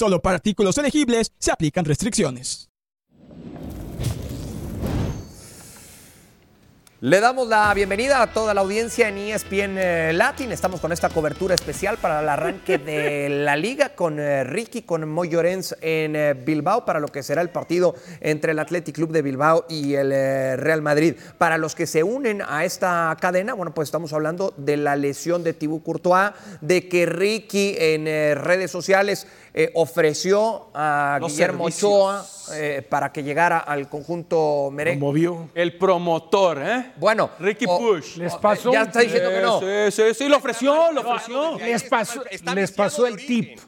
Solo 0.00 0.22
para 0.22 0.36
artículos 0.36 0.78
elegibles 0.78 1.30
se 1.38 1.52
aplican 1.52 1.84
restricciones. 1.84 2.70
Le 7.02 7.18
damos 7.18 7.48
la 7.48 7.72
bienvenida 7.72 8.20
a 8.20 8.30
toda 8.30 8.52
la 8.52 8.60
audiencia 8.60 9.08
en 9.08 9.16
ESPN 9.16 9.78
eh, 9.78 10.12
Latin. 10.12 10.52
Estamos 10.52 10.80
con 10.80 10.92
esta 10.92 11.08
cobertura 11.08 11.54
especial 11.54 11.96
para 11.96 12.20
el 12.20 12.28
arranque 12.28 12.76
de 12.76 13.28
la 13.42 13.56
liga 13.56 13.94
con 13.94 14.20
eh, 14.20 14.44
Ricky, 14.44 14.82
con 14.82 15.08
Moy 15.08 15.30
Llorens 15.30 15.74
en 15.80 16.14
eh, 16.14 16.34
Bilbao 16.34 16.84
para 16.84 17.00
lo 17.00 17.08
que 17.08 17.22
será 17.22 17.40
el 17.40 17.48
partido 17.48 17.94
entre 18.20 18.52
el 18.52 18.58
Athletic 18.58 18.94
Club 18.94 19.12
de 19.12 19.22
Bilbao 19.22 19.64
y 19.70 19.94
el 19.94 20.10
Real 20.10 20.82
Madrid. 20.82 21.14
Para 21.38 21.56
los 21.56 21.74
que 21.74 21.86
se 21.86 22.02
unen 22.02 22.42
a 22.46 22.66
esta 22.66 23.16
cadena, 23.18 23.54
bueno, 23.54 23.72
pues 23.72 23.88
estamos 23.88 24.12
hablando 24.12 24.52
de 24.58 24.76
la 24.76 24.94
lesión 24.94 25.42
de 25.42 25.54
Thibaut 25.54 25.82
Courtois, 25.82 26.32
de 26.60 26.86
que 26.86 27.06
Ricky 27.06 27.76
en 27.78 28.04
redes 28.36 28.70
sociales 28.70 29.26
eh, 29.52 29.70
ofreció 29.74 30.68
a 30.74 31.18
Los 31.20 31.32
Guillermo 31.32 31.64
servicios. 31.64 31.90
Ochoa 31.92 32.26
eh, 32.54 32.86
para 32.88 33.12
que 33.12 33.22
llegara 33.22 33.58
al 33.58 33.88
conjunto 33.88 34.70
merengue. 34.72 35.00
Movió. 35.00 35.48
El 35.54 35.76
promotor, 35.76 36.62
¿eh? 36.62 36.92
Bueno, 36.96 37.30
Ricky 37.38 37.64
o- 37.68 37.78
Push. 37.78 38.16
Les 38.16 38.32
o- 38.34 38.40
pasó 38.40 38.72
Ya 38.72 38.82
un 38.82 38.86
está 38.88 39.00
diciendo 39.00 39.30
que 39.30 39.40
no. 39.40 39.60
Sí, 39.60 39.66
sí, 39.90 40.14
sí, 40.14 40.28
lo 40.28 40.36
ofreció, 40.36 40.92
lo 40.92 41.00
ofreció. 41.02 41.58
Les 41.58 41.82
pasó, 41.84 42.22
les 42.54 42.72
el 43.06 43.16
tip. 43.16 43.58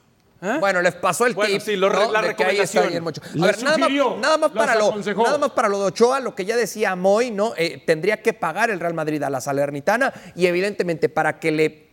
Bueno, 0.58 0.82
les 0.82 0.96
pasó 0.96 1.26
el 1.26 1.34
Bueno, 1.34 1.52
tip. 1.54 1.62
sí, 1.62 1.76
lo 1.76 1.88
¿no? 1.88 2.10
la 2.10 2.20
de 2.20 2.34
que 2.34 2.42
ahí 2.44 2.58
está 2.58 2.80
recomendación. 2.80 2.86
Guillermo 2.88 3.08
Ochoa. 3.10 3.24
A 3.24 3.46
ver, 3.46 3.62
nada 3.62 3.78
más, 3.78 3.86
sugirió, 3.86 4.16
nada 4.20 4.38
más 4.38 4.52
las 4.52 4.66
para 4.66 4.74
lo, 4.74 4.96
nada 5.22 5.38
más 5.38 5.50
para 5.50 5.68
lo 5.68 5.78
de 5.78 5.84
Ochoa, 5.86 6.18
lo 6.18 6.34
que 6.34 6.44
ya 6.44 6.56
decía 6.56 6.96
Moy, 6.96 7.30
¿no? 7.30 7.52
Eh, 7.56 7.80
tendría 7.86 8.20
que 8.22 8.32
pagar 8.32 8.68
el 8.70 8.80
Real 8.80 8.92
Madrid 8.94 9.22
a 9.22 9.30
la 9.30 9.40
Salernitana 9.40 10.12
y 10.34 10.46
evidentemente 10.46 11.08
para 11.08 11.38
que 11.38 11.52
le 11.52 11.91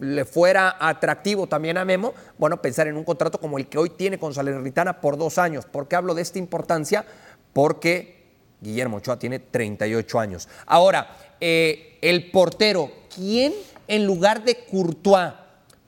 le 0.00 0.24
fuera 0.24 0.76
atractivo 0.78 1.46
también 1.46 1.76
a 1.76 1.84
Memo, 1.84 2.14
bueno, 2.38 2.62
pensar 2.62 2.86
en 2.86 2.96
un 2.96 3.04
contrato 3.04 3.38
como 3.40 3.58
el 3.58 3.68
que 3.68 3.78
hoy 3.78 3.90
tiene 3.90 4.18
con 4.18 4.32
Salernitana 4.32 5.00
por 5.00 5.16
dos 5.16 5.38
años. 5.38 5.66
¿Por 5.66 5.88
qué 5.88 5.96
hablo 5.96 6.14
de 6.14 6.22
esta 6.22 6.38
importancia? 6.38 7.04
Porque 7.52 8.18
Guillermo 8.60 8.98
Ochoa 8.98 9.18
tiene 9.18 9.38
38 9.38 10.20
años. 10.20 10.48
Ahora, 10.66 11.16
eh, 11.40 11.98
el 12.00 12.30
portero, 12.30 12.90
¿quién 13.14 13.52
en 13.86 14.06
lugar 14.06 14.44
de 14.44 14.64
Courtois? 14.64 15.32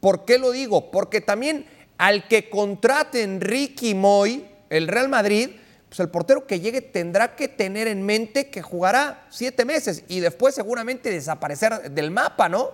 ¿Por 0.01 0.25
qué 0.25 0.39
lo 0.39 0.51
digo? 0.51 0.91
Porque 0.91 1.21
también 1.21 1.67
al 1.99 2.27
que 2.29 2.49
contraten 2.49 3.41
Ricky 3.41 3.95
Moy, 3.95 4.47
el 4.71 4.89
Real 4.89 5.09
Madrid, 5.09 5.51
pues 5.89 6.01
el 6.01 6.09
portero 6.09 6.47
que 6.47 6.61
llegue 6.61 6.81
tendrá 6.81 7.35
que 7.35 7.49
tener 7.49 7.89
en 7.89 8.07
mente 8.07 8.49
que 8.49 8.63
jugará 8.63 9.27
siete 9.29 9.65
meses 9.65 10.05
y 10.09 10.21
después 10.21 10.55
seguramente 10.55 11.11
desaparecer 11.11 11.91
del 11.91 12.11
mapa, 12.11 12.49
¿no? 12.49 12.71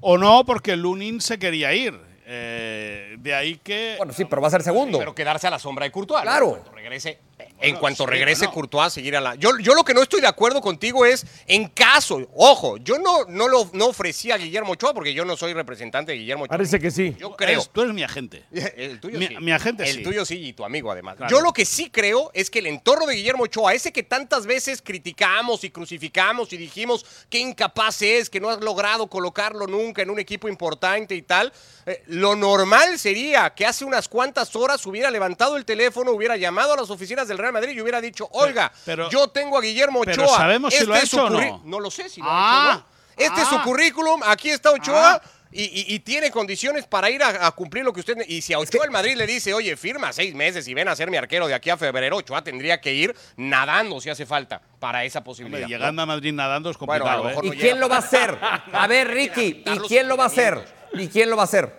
O 0.00 0.18
no, 0.18 0.44
porque 0.44 0.76
Lunin 0.76 1.20
se 1.20 1.38
quería 1.38 1.72
ir. 1.74 1.98
Eh, 2.26 3.16
de 3.18 3.34
ahí 3.34 3.56
que. 3.56 3.94
Bueno, 3.96 4.12
sí, 4.12 4.24
pero 4.26 4.42
va 4.42 4.48
a 4.48 4.50
ser 4.50 4.62
segundo. 4.62 4.98
Pero 4.98 5.14
quedarse 5.14 5.46
a 5.46 5.50
la 5.50 5.58
sombra 5.58 5.84
de 5.84 5.92
Courtois. 5.92 6.22
Claro. 6.22 6.62
Regrese, 6.74 7.18
en 7.60 7.76
cuanto 7.76 8.04
sí, 8.04 8.10
regrese. 8.10 8.46
Courtois, 8.48 8.92
seguir 8.92 9.16
a 9.16 9.20
la. 9.20 9.34
Yo, 9.34 9.58
yo 9.58 9.74
lo 9.74 9.84
que 9.84 9.94
no 9.94 10.02
estoy 10.02 10.20
de 10.20 10.26
acuerdo 10.26 10.60
contigo 10.60 11.04
es, 11.04 11.26
en 11.46 11.68
caso, 11.68 12.28
ojo, 12.34 12.76
yo 12.78 12.98
no, 12.98 13.24
no 13.26 13.48
lo 13.48 13.68
no 13.72 13.86
ofrecí 13.86 14.30
a 14.30 14.36
Guillermo 14.36 14.72
Ochoa 14.72 14.94
porque 14.94 15.12
yo 15.14 15.24
no 15.24 15.36
soy 15.36 15.52
representante 15.54 16.12
de 16.12 16.18
Guillermo 16.18 16.44
Ochoa. 16.44 16.56
Parece 16.56 16.78
que 16.78 16.90
sí. 16.90 17.16
Yo 17.18 17.34
creo. 17.36 17.50
Eres- 17.50 17.70
tú 17.70 17.82
eres 17.82 17.94
mi 17.94 18.02
agente. 18.02 18.44
El 18.76 19.00
tuyo 19.00 19.18
Mi- 19.18 19.26
sí. 19.28 19.36
mi 19.40 19.52
agente 19.52 19.84
El 19.88 19.96
sí. 19.96 20.02
tuyo 20.02 20.24
sí 20.24 20.36
y 20.48 20.52
tu 20.52 20.64
amigo 20.64 20.90
además. 20.92 21.16
Claro. 21.16 21.30
Yo 21.30 21.40
lo 21.40 21.52
que 21.52 21.64
sí 21.64 21.90
creo 21.90 22.30
es 22.34 22.50
que 22.50 22.60
el 22.60 22.66
entorno 22.66 23.06
de 23.06 23.14
Guillermo 23.16 23.44
Ochoa, 23.44 23.74
ese 23.74 23.92
que 23.92 24.02
tantas 24.02 24.46
veces 24.46 24.82
criticamos 24.82 25.64
y 25.64 25.70
crucificamos 25.70 26.52
y 26.52 26.56
dijimos 26.56 27.04
que 27.30 27.38
incapaz 27.38 28.02
es, 28.02 28.30
que 28.30 28.40
no 28.40 28.50
has 28.50 28.60
logrado 28.60 29.06
colocarlo 29.08 29.66
nunca 29.66 30.02
en 30.02 30.10
un 30.10 30.18
equipo 30.18 30.48
importante 30.48 31.14
y 31.14 31.22
tal, 31.22 31.52
eh, 31.88 32.02
lo 32.06 32.36
normal 32.36 32.98
sería 32.98 33.50
que 33.50 33.66
hace 33.66 33.84
unas 33.84 34.08
cuantas 34.08 34.54
horas 34.56 34.84
hubiera 34.86 35.10
levantado 35.10 35.56
el 35.56 35.64
teléfono, 35.64 36.12
hubiera 36.12 36.36
llamado 36.36 36.74
a 36.74 36.76
las 36.76 36.90
oficinas 36.90 37.26
del 37.28 37.38
Real 37.38 37.52
Madrid 37.52 37.72
y 37.76 37.80
hubiera 37.80 38.00
dicho, 38.00 38.28
oiga, 38.32 38.70
pero- 38.84 39.08
yo 39.10 39.28
tengo 39.28 39.56
a 39.58 39.60
Guillermo 39.60 40.00
Ochoa. 40.00 40.14
pero 40.14 40.28
¿sabemos 40.28 40.74
si 40.74 40.84
lo 40.86 40.94
ha 40.94 40.98
es 40.98 41.08
su 41.08 41.16
hecho 41.16 41.24
o 41.26 41.30
no? 41.30 41.62
No 41.64 41.80
lo 41.80 41.90
sé 41.90 42.08
si 42.08 42.20
lo 42.20 42.26
Ah, 42.28 42.70
ha 42.70 42.72
hecho, 42.74 42.80
¿no? 42.80 42.98
Este 43.26 43.42
es 43.42 43.48
su 43.48 43.56
ah. 43.56 43.62
currículum, 43.64 44.20
aquí 44.24 44.50
está 44.50 44.70
Ochoa. 44.70 45.14
Ah. 45.14 45.22
Y, 45.50 45.62
y- 45.62 45.94
y 45.94 46.00
tiene 46.00 46.30
condiciones 46.30 46.86
para 46.86 47.08
ir 47.08 47.22
a, 47.22 47.46
a 47.46 47.50
cumplir 47.52 47.82
lo 47.82 47.90
que 47.94 48.00
usted... 48.00 48.16
Y 48.28 48.42
si 48.42 48.52
a 48.52 48.58
Ochoa 48.58 48.84
el 48.84 48.90
Madrid 48.90 49.16
le 49.16 49.26
dice, 49.26 49.54
oye, 49.54 49.78
firma 49.78 50.12
seis 50.12 50.34
meses 50.34 50.68
y 50.68 50.74
ven 50.74 50.88
a 50.88 50.94
ser 50.94 51.10
mi 51.10 51.16
arquero 51.16 51.46
de 51.48 51.54
aquí 51.54 51.70
a 51.70 51.78
febrero, 51.78 52.18
Ochoa 52.18 52.44
tendría 52.44 52.82
que 52.82 52.92
ir 52.92 53.16
nadando 53.38 53.98
si 53.98 54.10
hace 54.10 54.26
falta 54.26 54.60
para 54.78 55.04
esa 55.04 55.20
Hombre, 55.20 55.30
posibilidad. 55.30 55.66
llegando 55.66 56.02
a 56.02 56.06
Madrid 56.06 56.34
nadando 56.34 56.68
es 56.70 56.76
Bueno, 56.76 56.92
a 57.06 57.16
complicado. 57.16 57.22
lo 57.24 57.28
mejor 57.30 57.44
¿eh? 57.46 57.48
¿Y 57.48 57.58
quién 57.58 57.80
lo 57.80 57.88
va 57.88 57.96
a 57.96 58.00
hacer? 58.00 58.38
A 58.42 58.86
ver, 58.86 59.08
Ricky, 59.08 59.62
¿y 59.64 59.78
quién 59.88 60.06
lo 60.06 60.18
va 60.18 60.24
a 60.24 60.26
hacer? 60.26 60.77
¿Y 60.94 61.08
quién 61.08 61.30
lo 61.30 61.36
va 61.36 61.42
a 61.42 61.44
hacer? 61.44 61.72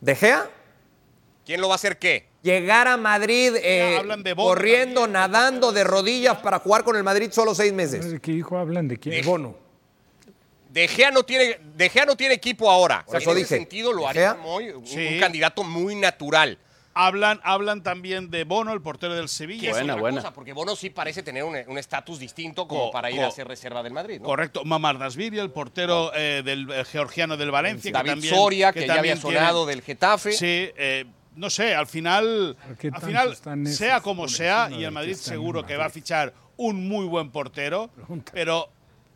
¿De 0.00 0.14
Gea? 0.16 0.48
¿Quién 1.44 1.60
lo 1.60 1.68
va 1.68 1.74
a 1.74 1.76
hacer 1.76 1.98
qué? 1.98 2.26
Llegar 2.42 2.88
a 2.88 2.96
Madrid 2.96 3.54
eh, 3.56 4.00
de 4.18 4.34
Bono 4.34 4.48
corriendo, 4.48 5.02
también. 5.02 5.12
nadando 5.12 5.70
de 5.72 5.84
rodillas 5.84 6.38
para 6.38 6.58
jugar 6.58 6.82
con 6.82 6.96
el 6.96 7.04
Madrid 7.04 7.30
solo 7.30 7.54
seis 7.54 7.72
meses. 7.72 8.18
¿Qué 8.20 8.32
hijo 8.32 8.58
hablan 8.58 8.88
de 8.88 8.96
quién? 8.98 9.14
De 9.14 9.22
bono. 9.22 9.56
De 10.70 10.88
Gea 10.88 11.10
no 11.10 11.22
tiene, 11.22 11.58
De 11.76 11.88
Gea 11.88 12.04
no 12.06 12.16
tiene 12.16 12.34
equipo 12.34 12.70
ahora. 12.70 13.04
Por 13.04 13.16
en 13.16 13.22
eso 13.22 13.30
ese 13.30 13.38
dije, 13.40 13.56
sentido 13.56 13.92
lo 13.92 14.08
haría 14.08 14.34
muy- 14.34 14.72
Sí. 14.84 15.06
un 15.14 15.20
candidato 15.20 15.62
muy 15.62 15.94
natural. 15.94 16.58
Hablan, 16.94 17.40
hablan 17.42 17.82
también 17.82 18.30
de 18.30 18.44
Bono, 18.44 18.72
el 18.72 18.82
portero 18.82 19.14
del 19.14 19.24
Que 19.24 19.28
Sevilla. 19.28 19.70
es 19.70 19.74
Buena, 19.76 19.94
otra 19.94 20.00
buena. 20.02 20.16
cosa, 20.18 20.32
porque 20.34 20.52
Bono 20.52 20.76
sí 20.76 20.90
parece 20.90 21.22
tener 21.22 21.42
un 21.44 21.56
un 21.66 21.78
estatus 21.78 22.18
distinto 22.18 22.68
como 22.68 22.86
Co- 22.86 22.90
para 22.90 23.10
ir 23.10 23.18
co- 23.20 23.26
a 23.26 23.30
ser 23.30 23.46
reserva 23.48 23.82
del 23.82 23.92
Madrid. 23.92 24.18
¿no? 24.20 24.26
Correcto, 24.26 24.64
Mamardasvili, 24.64 25.38
el 25.38 25.50
portero 25.50 26.12
eh, 26.14 26.42
del 26.44 26.70
eh, 26.70 26.84
georgiano 26.84 27.36
del 27.36 27.50
Valencia. 27.50 27.90
que 27.92 27.96
también- 28.10 28.34
Soria, 28.34 28.72
que, 28.72 28.86
ya 28.86 28.94
había 28.98 29.14
tiene- 29.14 29.20
sonado 29.20 29.64
del 29.66 29.80
Getafe. 29.82 30.32
Sí, 30.32 30.70
eh, 30.76 31.06
no 31.36 31.48
sé, 31.48 31.74
al 31.74 31.86
final, 31.86 32.56
¿Por 32.66 32.76
qué 32.76 32.90
al 32.92 33.00
final 33.00 33.36
sea 33.66 34.00
como 34.02 34.28
sea, 34.28 34.68
y 34.70 34.84
el 34.84 34.90
Madrid 34.90 35.14
seguro 35.14 35.64
que 35.64 35.76
va 35.76 35.86
a 35.86 35.90
fichar 35.90 36.34
un 36.58 36.86
muy 36.88 37.06
buen 37.06 37.30
portero, 37.30 37.88
pero 38.32 38.68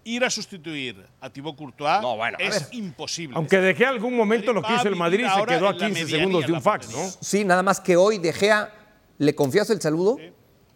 ir 0.07 0.25
a 0.25 0.31
sustituir 0.31 1.05
a 1.21 1.29
Thibaut 1.29 1.57
Courtois 1.57 2.01
No, 2.01 2.17
bueno, 2.17 2.39
es 2.41 2.69
imposible. 2.73 3.37
Aunque 3.37 3.59
dejé 3.61 3.85
algún 3.85 4.17
momento 4.17 4.53
lo 4.53 4.63
hizo 4.63 4.89
el 4.89 4.97
Madrid, 4.97 5.27
se 5.27 5.45
quedó 5.47 5.67
a 5.69 5.71
en 5.73 5.79
la 5.79 5.87
15 5.87 5.89
medianía 5.89 6.19
segundos 6.19 6.41
de 6.43 6.47
de 6.47 6.53
un 6.53 6.63
fax. 6.63 6.91
¿no? 6.91 7.05
Sí, 7.21 7.45
nada 7.45 7.63
más 7.63 7.81
que 7.81 7.97
hoy 7.97 8.19
De 8.19 8.33
Gea, 8.33 8.73
¿le 9.19 9.35
confías 9.35 9.69
el 9.71 9.81
saludo? 9.81 10.19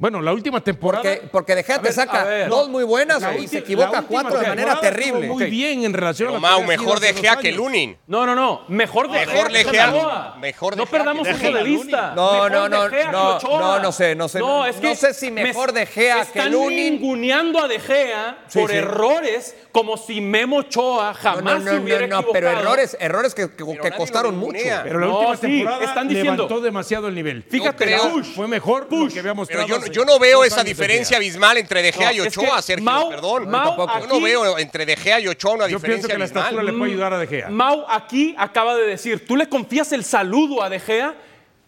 Bueno, 0.00 0.22
la 0.22 0.32
última 0.32 0.62
temporada. 0.64 1.02
Porque, 1.04 1.28
porque 1.30 1.54
De 1.54 1.62
Gea 1.62 1.76
te 1.76 1.82
ver, 1.84 1.92
saca 1.92 2.24
ver. 2.24 2.48
dos 2.48 2.70
muy 2.70 2.84
buenas 2.84 3.20
la 3.20 3.36
y 3.36 3.46
se 3.46 3.58
equivoca 3.58 4.00
la 4.00 4.02
cuatro 4.02 4.38
de 4.40 4.46
manera 4.48 4.80
terrible. 4.80 5.28
Muy 5.28 5.44
bien 5.50 5.84
en 5.84 5.92
relación 5.92 6.32
Pero 6.32 6.46
a 6.46 6.54
había 6.54 6.66
mejor 6.66 6.98
sido 6.98 7.00
de 7.00 7.08
hace 7.10 7.20
Gea 7.20 7.32
dos 7.34 7.42
que 7.42 7.52
Lunin. 7.52 7.98
No, 8.06 8.24
no, 8.24 8.34
no. 8.34 8.62
Mejor 8.68 9.10
de 9.10 9.18
Mejor 9.26 9.50
Gea 9.50 9.58
de 9.58 9.64
que 9.64 9.70
Gea. 9.70 9.90
Ochoa. 9.94 10.36
Mejor 10.40 10.72
de 10.74 10.78
No 10.78 10.86
Gea 10.86 10.98
perdamos 10.98 11.28
eso 11.28 11.52
de 11.52 11.62
vista. 11.62 12.14
No, 12.16 12.48
no, 12.48 12.66
no, 12.70 12.88
no, 12.88 13.38
no, 13.42 13.78
no 13.78 13.92
sé, 13.92 14.14
no 14.14 14.26
sé. 14.28 14.38
No, 14.38 14.64
es 14.64 14.76
No 14.76 14.82
que 14.82 14.96
sé 14.96 15.12
si 15.12 15.30
mejor 15.30 15.74
me- 15.74 15.80
De 15.80 15.86
Gea 15.86 16.14
que 16.14 16.20
están 16.22 16.50
Lunin. 16.50 16.94
ninguneando 16.94 17.62
a 17.62 17.68
De 17.68 17.78
Gea 17.78 18.38
Sí, 18.48 18.58
por 18.58 18.70
sí. 18.70 18.76
errores 18.78 19.54
como 19.70 19.98
si 19.98 20.22
Memo 20.22 20.56
Ochoa 20.60 21.08
No, 21.12 21.14
jamás 21.14 21.62
no, 21.62 21.70
se 21.72 21.76
no, 21.76 21.82
hubiera 21.82 22.06
no, 22.06 22.22
no, 22.22 22.28
pero 22.32 22.48
errores, 22.48 22.96
errores 22.98 23.34
que, 23.34 23.50
que- 23.54 23.64
que 23.78 23.90
costaron 23.92 24.34
mucho. 24.38 24.58
Pero 24.82 24.98
la 24.98 25.06
No, 25.08 25.18
última 25.18 25.36
sí, 25.36 25.40
temporada 25.58 25.84
están 25.84 26.08
diciendo- 26.08 26.44
levantó 26.44 26.60
demasiado 26.62 27.08
el 27.08 27.14
nivel. 27.14 27.42
Fíjate, 27.42 27.84
creo- 27.84 28.10
Push. 28.12 28.34
Fue 28.34 28.48
mejor 28.48 28.86
lo 28.90 29.08
que 29.08 29.18
había 29.18 29.22
Pero 29.22 29.34
mostrado 29.34 29.66
yo, 29.66 29.89
yo 29.92 30.04
no 30.04 30.18
veo 30.18 30.44
esa 30.44 30.62
diferencia 30.64 31.16
abismal 31.16 31.56
entre 31.58 31.82
De 31.82 31.92
Gea 31.92 32.08
No, 32.08 32.12
y 32.12 32.18
es 32.26 32.34
que 32.36 32.40
Ochoa, 32.40 32.62
Sergio. 32.62 32.84
Mau- 32.84 33.08
perdón. 33.10 33.48
Mau 33.50 33.76
Yo 33.76 33.90
aquí- 33.90 34.06
no 34.08 34.20
veo 34.20 34.58
entre 34.58 34.86
De 34.86 34.96
Gea 34.96 35.20
y 35.20 35.28
Ochoa 35.28 35.52
una 35.54 35.64
Yo 35.68 35.78
pienso 35.80 36.06
diferencia 36.08 36.08
que 36.14 36.18
la 36.18 36.24
estatura 36.24 36.60
abismal. 36.62 36.66
le 36.66 36.72
puede 36.78 36.92
ayudar 36.92 37.12
a 37.14 37.18
De 37.18 37.26
Gea. 37.26 37.48
Mau 37.50 37.84
aquí 37.88 38.34
acaba 38.38 38.76
de 38.76 38.86
decir, 38.86 39.26
tú 39.26 39.36
le 39.36 39.48
confías 39.48 39.92
el 39.92 40.04
saludo 40.04 40.62
a 40.62 40.68
De 40.70 40.80
Gea 40.80 41.14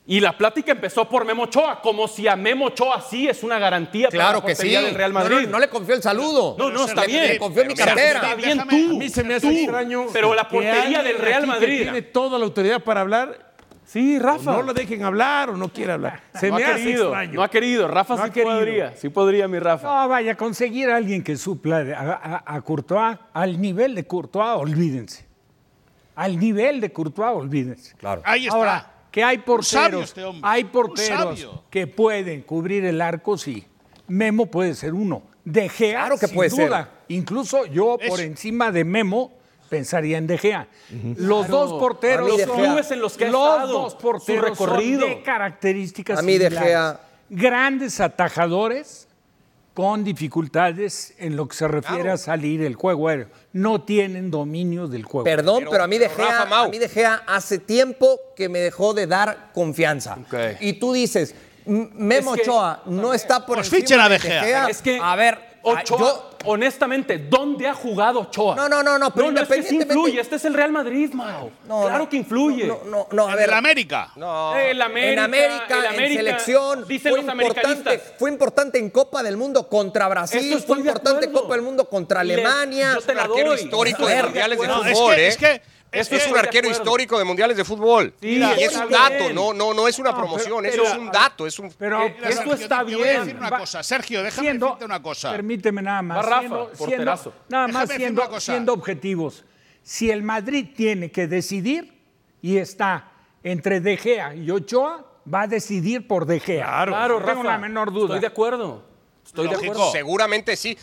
y 0.05 0.19
la 0.19 0.37
plática 0.37 0.73
empezó 0.73 1.09
por 1.09 1.25
Memo 1.25 1.45
Ochoa, 1.45 1.81
como 1.81 2.09
si 2.09 2.27
a 2.27 2.35
Memo 2.35 2.67
Ochoa 2.67 3.01
sí 3.09 3.29
es 3.29 3.45
una 3.45 3.61
garantía 3.61 4.09
para 4.09 4.19
Claro 4.25 4.41
la 4.41 4.47
que 4.47 4.57
sí. 4.57 4.69
del 4.69 4.95
Real 4.97 5.13
No, 5.13 5.21
no, 5.21 5.29
Madrid. 5.31 5.49
No, 5.49 5.59
le 5.61 5.69
confió 5.69 5.95
el 5.95 6.03
saludo. 6.03 6.57
No, 6.59 6.71
no, 6.71 6.87
está 6.87 7.03
Le- 7.03 7.07
bien. 7.07 7.29
Le 7.29 7.39
confió 7.39 7.63
en 7.63 7.69
mi 7.69 7.75
cartera. 7.75 8.19
Está 8.21 8.35
bien 8.35 8.59
Déjame- 8.59 8.71
tú. 8.89 8.97
A 8.97 8.99
mí 8.99 9.09
se 9.09 9.23
me 9.23 9.35
hace 9.35 9.47
tú, 9.49 9.53
extraño. 9.55 10.07
Pero 10.13 10.35
la 10.35 10.49
portería 10.49 11.03
del 11.05 11.19
Real 11.19 11.47
Madrid. 11.47 11.83
Tiene 11.83 12.03
toda 12.03 12.37
la 12.39 12.45
autoridad 12.45 12.81
para 12.83 13.01
hablar. 13.03 13.52
Sí, 13.93 14.19
Rafa. 14.19 14.53
No 14.53 14.63
lo 14.63 14.73
dejen 14.73 15.03
hablar 15.03 15.51
o 15.51 15.57
no 15.57 15.69
quiere 15.69 15.93
hablar. 15.93 16.23
Se 16.41 16.49
no 16.49 16.57
me 16.57 16.65
ha 16.65 16.71
hace 16.75 16.85
querido, 16.85 17.05
extraño. 17.05 17.33
no 17.35 17.43
ha 17.43 17.51
querido. 17.51 17.89
Rafa 17.89 18.17
No 18.17 18.25
sí 18.25 18.31
querido. 18.31 18.55
podría, 18.55 18.97
sí 18.97 19.09
podría, 19.11 19.49
mi 19.49 19.59
Rafa. 19.59 19.87
No, 20.03 20.09
vaya, 20.09 20.35
conseguir 20.37 20.89
a 20.91 20.97
alguien 20.97 21.23
que 21.23 21.37
supla 21.37 21.79
a, 21.97 22.13
a- 22.47 22.57
a 22.57 22.61
Courtois, 22.63 23.19
al 23.35 23.61
nivel 23.61 23.95
de 23.95 24.07
Courtois, 24.07 24.57
olvídense. 24.57 25.27
Al 26.15 26.39
nivel 26.39 26.81
de 26.81 26.91
Courtois, 26.93 27.37
olvídense. 27.37 27.95
Claro. 27.97 28.23
Ahí 28.25 28.47
está. 28.47 28.57
Ahora, 28.57 28.93
que 29.11 29.23
hay 29.23 29.39
porteros, 29.39 30.05
este 30.05 30.23
hay 30.43 30.65
porteros 30.65 31.49
que 31.69 31.87
pueden 31.87 32.43
cubrir 32.43 32.85
el 32.87 33.01
arco, 33.03 33.37
sí. 33.37 33.67
Memo 34.09 34.47
puede 34.47 34.75
ser 34.75 34.95
uno. 34.95 35.23
De 35.45 35.69
Gea, 35.69 36.01
Claro 36.01 36.19
que 36.19 36.27
sin 36.29 36.35
puede 36.37 36.49
ser. 36.51 36.69
duda. 36.69 36.91
Incluso 37.09 37.67
yo, 37.67 37.99
por 38.09 38.21
encima 38.21 38.71
de 38.73 38.85
Memo, 38.85 39.33
pensaría 39.77 40.19
en 40.19 40.27
De 40.27 40.37
Gea. 40.37 40.69
Los 41.17 41.47
Claro. 41.47 41.67
dos 41.67 41.81
porteros 41.81 42.29
son- 42.29 42.51
Gea- 42.51 42.65
clubes 42.67 42.91
en 42.91 43.01
los 43.01 43.17
que 43.17 43.25
ha 43.25 43.31
los 43.31 43.49
estado, 43.55 43.73
dos 43.73 43.93
su 43.93 43.99
porteros 43.99 44.59
son 44.59 44.69
recorrido. 44.69 45.07
de 45.07 45.23
características 45.23 46.19
A 46.19 46.23
mí 46.23 46.37
De. 46.39 46.51
Gea- 46.51 47.01
Grandes 47.31 47.99
atajadores 48.01 49.09
con 49.73 50.05
dificultades 50.05 51.15
en 51.17 51.35
lo 51.35 51.49
que 51.49 51.57
se 51.57 51.67
refiere 51.67 52.11
a 52.11 52.19
salir 52.19 52.61
el 52.61 52.75
juego 52.75 53.09
aéreo. 53.09 53.29
No 53.55 53.81
tienen 53.81 54.31
dominio 54.31 54.87
del 54.87 55.05
juego. 55.05 55.25
Perdón, 55.25 55.61
pero, 55.61 55.71
Pero- 55.71 55.85
a 55.85 55.87
mí 55.87 55.97
de 55.97 56.11
Gea, 56.11 56.43
a 56.43 56.69
mí 56.69 56.79
De 56.79 56.91
Gea 56.91 57.23
hace 57.27 57.57
tiempo 57.59 58.21
que 58.37 58.51
me 58.51 58.59
dejó 58.59 58.93
de 58.93 59.07
dar 59.07 59.51
confianza. 59.55 60.19
Y 60.61 60.75
tú 60.75 60.93
dices, 60.93 61.35
Memo 61.65 62.35
Es 62.35 62.43
que- 62.43 62.51
Ochoa 62.51 62.83
no 62.87 63.15
está 63.15 63.47
por 63.47 63.55
Pues 63.57 63.69
encima 63.69 63.81
fichen 63.81 64.01
a 64.01 64.09
de 64.11 64.19
De 64.19 64.21
Gea. 64.21 64.67
Es 64.69 64.83
que 64.83 64.99
a 65.01 65.15
ver, 65.17 65.39
Ochoa, 65.63 65.99
yo- 65.99 66.31
honestamente, 66.45 67.19
¿dónde 67.19 67.69
ha 67.69 67.75
jugado 67.75 68.21
Ochoa? 68.21 68.55
No, 68.57 68.69
no, 68.69 68.83
no, 68.83 68.99
no, 68.99 69.13
pero 69.15 69.27
no, 69.27 69.33
no, 69.33 69.41
es 69.43 69.49
que 69.49 69.55
sí 69.55 69.75
independientemente- 69.75 69.95
influye. 69.95 70.21
Este 70.21 70.37
es 70.37 70.45
el 70.45 70.55
Real 70.55 70.73
Madrid, 70.73 71.13
Mao. 71.13 71.51
No, 71.67 71.83
claro 71.83 71.99
no, 71.99 72.09
que 72.09 72.17
influye. 72.17 72.67
No, 72.67 72.81
no, 72.87 73.07
no, 73.11 73.27
a 73.29 73.31
En 73.33 73.37
ver. 73.37 73.49
el 73.49 73.55
América. 73.55 74.11
No. 74.17 74.57
El 74.57 74.81
América, 74.83 75.13
en 75.13 75.19
América, 75.19 75.79
el 75.79 76.01
en 76.01 76.17
selección, 76.17 76.87
Dicen 76.89 77.13
fue 77.13 77.23
los 77.23 77.33
importante, 77.35 77.99
fue 78.19 78.31
importante 78.31 78.79
en 78.79 78.91
Copa 78.91 79.23
del 79.23 79.37
Mundo 79.37 79.69
contra 79.69 80.09
Brasil, 80.09 80.63
fue 80.67 80.79
importante 80.79 81.27
en. 81.27 81.33
Copa 81.33 81.55
del 81.55 81.63
Mundo 81.63 81.89
contra 81.89 82.23
Le- 82.23 82.35
Alemania. 82.35 82.93
yo 82.95 83.01
te 83.03 83.15
la 83.15 83.27
doy. 83.27 83.43
histórico 83.61 84.07
de 84.07 84.23
mundiales 84.23 84.59
de 84.61 84.67
No, 84.67 84.85
es 84.85 84.99
fútbol, 84.99 85.15
que, 85.15 85.23
¿eh? 85.25 85.29
es 85.29 85.37
que 85.37 85.63
Esto 85.93 86.17
que 86.17 86.23
es 86.25 86.31
un 86.31 86.39
arquero 86.39 86.71
histórico 86.71 87.19
de 87.19 87.25
mundiales 87.25 87.57
de 87.57 87.65
fútbol. 87.65 88.15
Sí, 88.21 88.39
y 88.39 88.43
es 88.43 88.75
un 88.75 88.89
dato, 88.91 89.15
bien. 89.25 89.35
no, 89.35 89.53
no, 89.53 89.75
no 89.75 89.87
es 89.87 89.99
una 89.99 90.11
No, 90.13 90.17
promoción, 90.17 90.63
pero- 90.63 90.83
eso 90.85 90.93
es 90.93 90.99
un 90.99 91.11
dato, 91.11 91.47
es 91.47 91.59
un. 91.59 91.71
Pero 91.73 92.03
Eh, 92.03 92.17
Esto 92.23 92.33
Sergio, 92.33 92.55
está 92.55 92.79
te 92.79 92.95
voy 92.97 93.03
a 93.05 93.07
decir 93.07 93.25
bien. 93.27 93.37
una 93.37 93.51
Va- 93.51 93.59
cosa. 93.59 93.83
Sergio, 93.83 94.23
déjame 94.23 94.47
siendo- 94.49 94.67
decirte 94.67 94.85
una 94.87 95.03
cosa. 95.03 95.31
Permíteme 95.33 95.83
nada 95.83 96.01
más. 96.03 96.19
Va 96.19 96.23
Rafa, 96.23 96.41
siendo, 96.41 97.33
nada 97.49 97.69
más 97.69 97.91
siendo, 98.41 98.73
objetivos. 98.73 99.45
Si 99.83 100.11
el 100.11 100.23
Madrid 100.23 100.69
tiene 100.75 101.11
que 101.11 101.27
decidir 101.27 101.93
y 102.41 102.57
está 102.57 103.11
entre 103.43 103.81
De 103.81 103.97
Gea 103.97 104.35
y 104.35 104.51
Ochoa, 104.51 105.05
va 105.33 105.43
a 105.43 105.47
decidir 105.47 106.07
por 106.09 106.25
De 106.25 106.41
Gea. 106.41 106.65
Claro. 106.65 106.93
Claro, 106.93 107.21
no 107.21 107.27
tengo 107.27 107.43
Rafa, 107.43 107.53
la 107.55 107.59
menor 107.59 107.93
duda. 107.93 108.05
Estoy 108.07 108.21
de 108.21 108.27
acuerdo. 108.29 108.83
Estoy 109.27 109.49
de 109.49 109.55
acuerdo. 109.57 109.93
Seguramente 109.93 110.57
sí. 110.57 110.77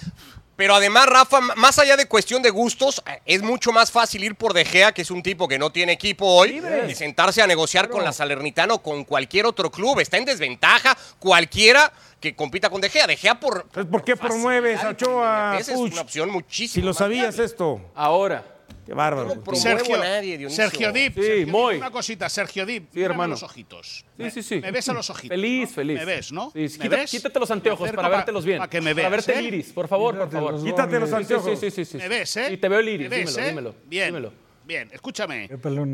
Pero 0.60 0.76
además, 0.76 1.06
Rafa, 1.06 1.40
más 1.56 1.80
allá 1.80 1.96
de 1.96 2.06
cuestión 2.06 2.42
de 2.42 2.50
gustos, 2.50 3.02
eh, 3.08 3.22
es 3.26 3.42
mucho 3.42 3.72
más 3.72 3.94
fácil 3.94 4.26
ir 4.26 4.36
por 4.36 4.52
De 4.52 4.66
Gea, 4.66 4.92
que 4.92 5.04
es 5.04 5.10
un 5.10 5.24
tipo 5.24 5.48
que 5.48 5.58
no 5.58 5.72
tiene 5.72 5.94
equipo 5.94 6.26
hoy, 6.26 6.62
y 6.86 6.96
sentarse 6.96 7.42
a 7.42 7.48
negociar 7.48 7.88
con 7.88 8.04
la 8.04 8.12
Salernitana 8.12 8.74
o 8.74 8.84
con 8.84 9.06
cualquier 9.06 9.46
otro 9.46 9.72
club. 9.72 10.02
Está 10.02 10.18
en 10.18 10.26
desventaja 10.26 10.98
cualquiera 11.18 11.94
que 12.20 12.36
compita 12.36 12.70
con 12.70 12.82
De 12.82 12.90
Gea. 12.90 13.08
De 13.08 13.16
Gea 13.16 13.40
por. 13.40 13.62
Entonces, 13.68 13.90
¿por 13.90 14.04
qué 14.04 14.18
promueves 14.18 14.84
a 14.84 14.90
Ochoa, 14.90 15.56
Esa 15.58 15.72
es 15.72 15.80
una 15.80 16.02
opción 16.02 16.30
muchísimo. 16.30 16.82
Si 16.82 16.86
lo 16.86 16.94
sabías 16.94 17.36
viable. 17.36 17.46
esto. 17.46 17.80
Ahora, 17.96 18.44
Qué 18.90 18.96
bárbaro. 18.96 19.36
No 19.46 19.56
Sergio, 19.56 19.96
a 19.98 20.00
nadie, 20.00 20.36
Dionisio. 20.36 20.64
Sergio 20.64 20.92
Dip, 20.92 21.14
Sí, 21.14 21.22
Sergio 21.22 21.36
Dip, 21.46 21.48
muy. 21.50 21.76
una 21.78 21.92
cosita, 21.92 22.28
Sergio 22.28 22.66
Dip, 22.66 22.92
Sí, 22.92 23.04
hermano. 23.04 23.34
los 23.34 23.44
ojitos. 23.44 24.04
Sí, 24.18 24.24
Me- 24.24 24.32
sí, 24.32 24.42
sí. 24.42 24.60
Me 24.60 24.72
ves 24.72 24.90
a 24.90 24.94
los 24.94 25.08
ojitos. 25.12 25.30
Feliz, 25.36 25.70
¿no? 25.70 25.76
feliz. 25.76 26.00
Me 26.00 26.06
ves, 26.06 26.32
¿no? 26.32 26.52
Sí, 26.52 26.70
sí, 26.70 26.80
¿Me 26.80 26.84
quita- 26.86 26.96
ves? 26.96 27.12
quítate 27.12 27.40
los 27.40 27.52
anteojos 27.52 27.92
para 27.92 28.10
pa- 28.10 28.16
vértelos 28.18 28.44
bien. 28.46 28.58
Para 28.58 28.70
que 28.72 28.82
me 28.82 28.96
veas. 28.96 29.06
Para 29.06 29.16
verte 29.18 29.34
¿eh? 29.36 29.40
el 29.40 29.46
iris, 29.46 29.72
por 29.74 29.88
favor, 29.88 30.18
por 30.18 30.32
favor. 30.32 30.54
los 30.54 30.64
Quítate 30.64 31.00
los 31.00 31.10
Sí, 31.10 31.16
sí, 31.16 31.22
anteojos. 31.22 31.60
sí, 31.60 31.70
sí, 31.70 31.86
sí. 31.86 31.98
Me 31.98 32.08
ves, 32.08 32.36
¿eh? 32.38 32.52
Y 32.52 32.58
te 32.58 32.68
veo 32.68 32.80
el 32.80 32.90
iris, 32.90 33.10
¿Me 33.12 33.16
ves, 33.18 33.36
dímelo, 33.36 33.46
eh? 33.46 33.50
dímelo. 33.52 33.76
Bien, 33.86 34.06
dímelo. 34.08 34.34
bien, 34.66 34.90
escúchame. 34.92 35.48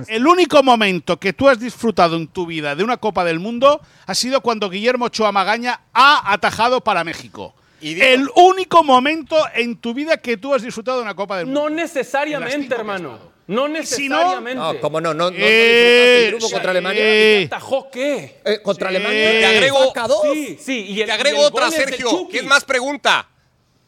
El 0.08 0.25
único 0.25 0.63
momento 0.63 1.19
que 1.19 1.34
tú 1.34 1.49
has 1.49 1.60
disfrutado 1.60 2.15
en 2.15 2.27
tu 2.29 2.45
vida 2.45 2.75
de 2.75 2.84
una 2.86 2.95
Copa 2.95 3.25
del 3.25 3.39
Mundo 3.41 3.81
ha 4.05 4.15
sido 4.15 4.39
cuando 4.39 4.69
Guillermo 4.69 5.05
Ochoa 5.08 5.34
Magaña 5.34 5.81
ha 5.93 6.31
atajado 6.31 6.79
para 6.79 7.03
México. 7.03 7.53
Y 7.86 7.93
digo- 7.93 8.06
el 8.08 8.30
único 8.36 8.84
momento 8.84 9.38
en 9.54 9.78
tu 9.78 9.93
vida 9.93 10.17
que 10.17 10.38
tú 10.38 10.54
has 10.54 10.63
disfrutado 10.63 10.98
de 10.98 11.04
una 11.04 11.15
Copa 11.15 11.38
del 11.38 11.45
Mundo. 11.45 11.62
No 11.62 11.69
necesariamente, 11.69 12.74
hermano. 12.74 13.34
No 13.48 13.67
si 13.84 14.10
no- 14.10 14.17
necesariamente. 14.17 14.56
No, 14.56 14.80
cómo 14.82 15.00
no, 15.00 15.13
no, 15.13 15.26
no, 15.30 15.38
no 15.38 15.45
Eh, 15.45 16.21
disfrutaste 16.32 16.45
el 16.48 16.52
contra. 16.54 16.71
Alemania. 16.71 17.04
Eh, 17.06 17.43
¿Atajó 17.45 17.91
qué? 17.91 18.41
Eh, 18.43 18.60
contra 18.63 18.89
Sí. 18.89 18.95
Alemania. 18.95 19.30
Te 19.32 19.45
agrego-. 19.45 19.93
Sí, 20.34 20.58
sí. 20.60 20.86
Y 20.89 21.02
el, 21.02 21.06
Te 21.06 21.12
agrego 21.12 21.38
y 21.38 21.41
el 21.41 21.45
otra, 21.45 21.69
Sergio. 21.69 22.10
Chucky. 22.10 22.32
¿Qué 22.32 22.38
es 22.39 22.45
más 22.45 22.63
pregunta? 22.63 23.28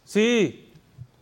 Sí, 0.03 0.69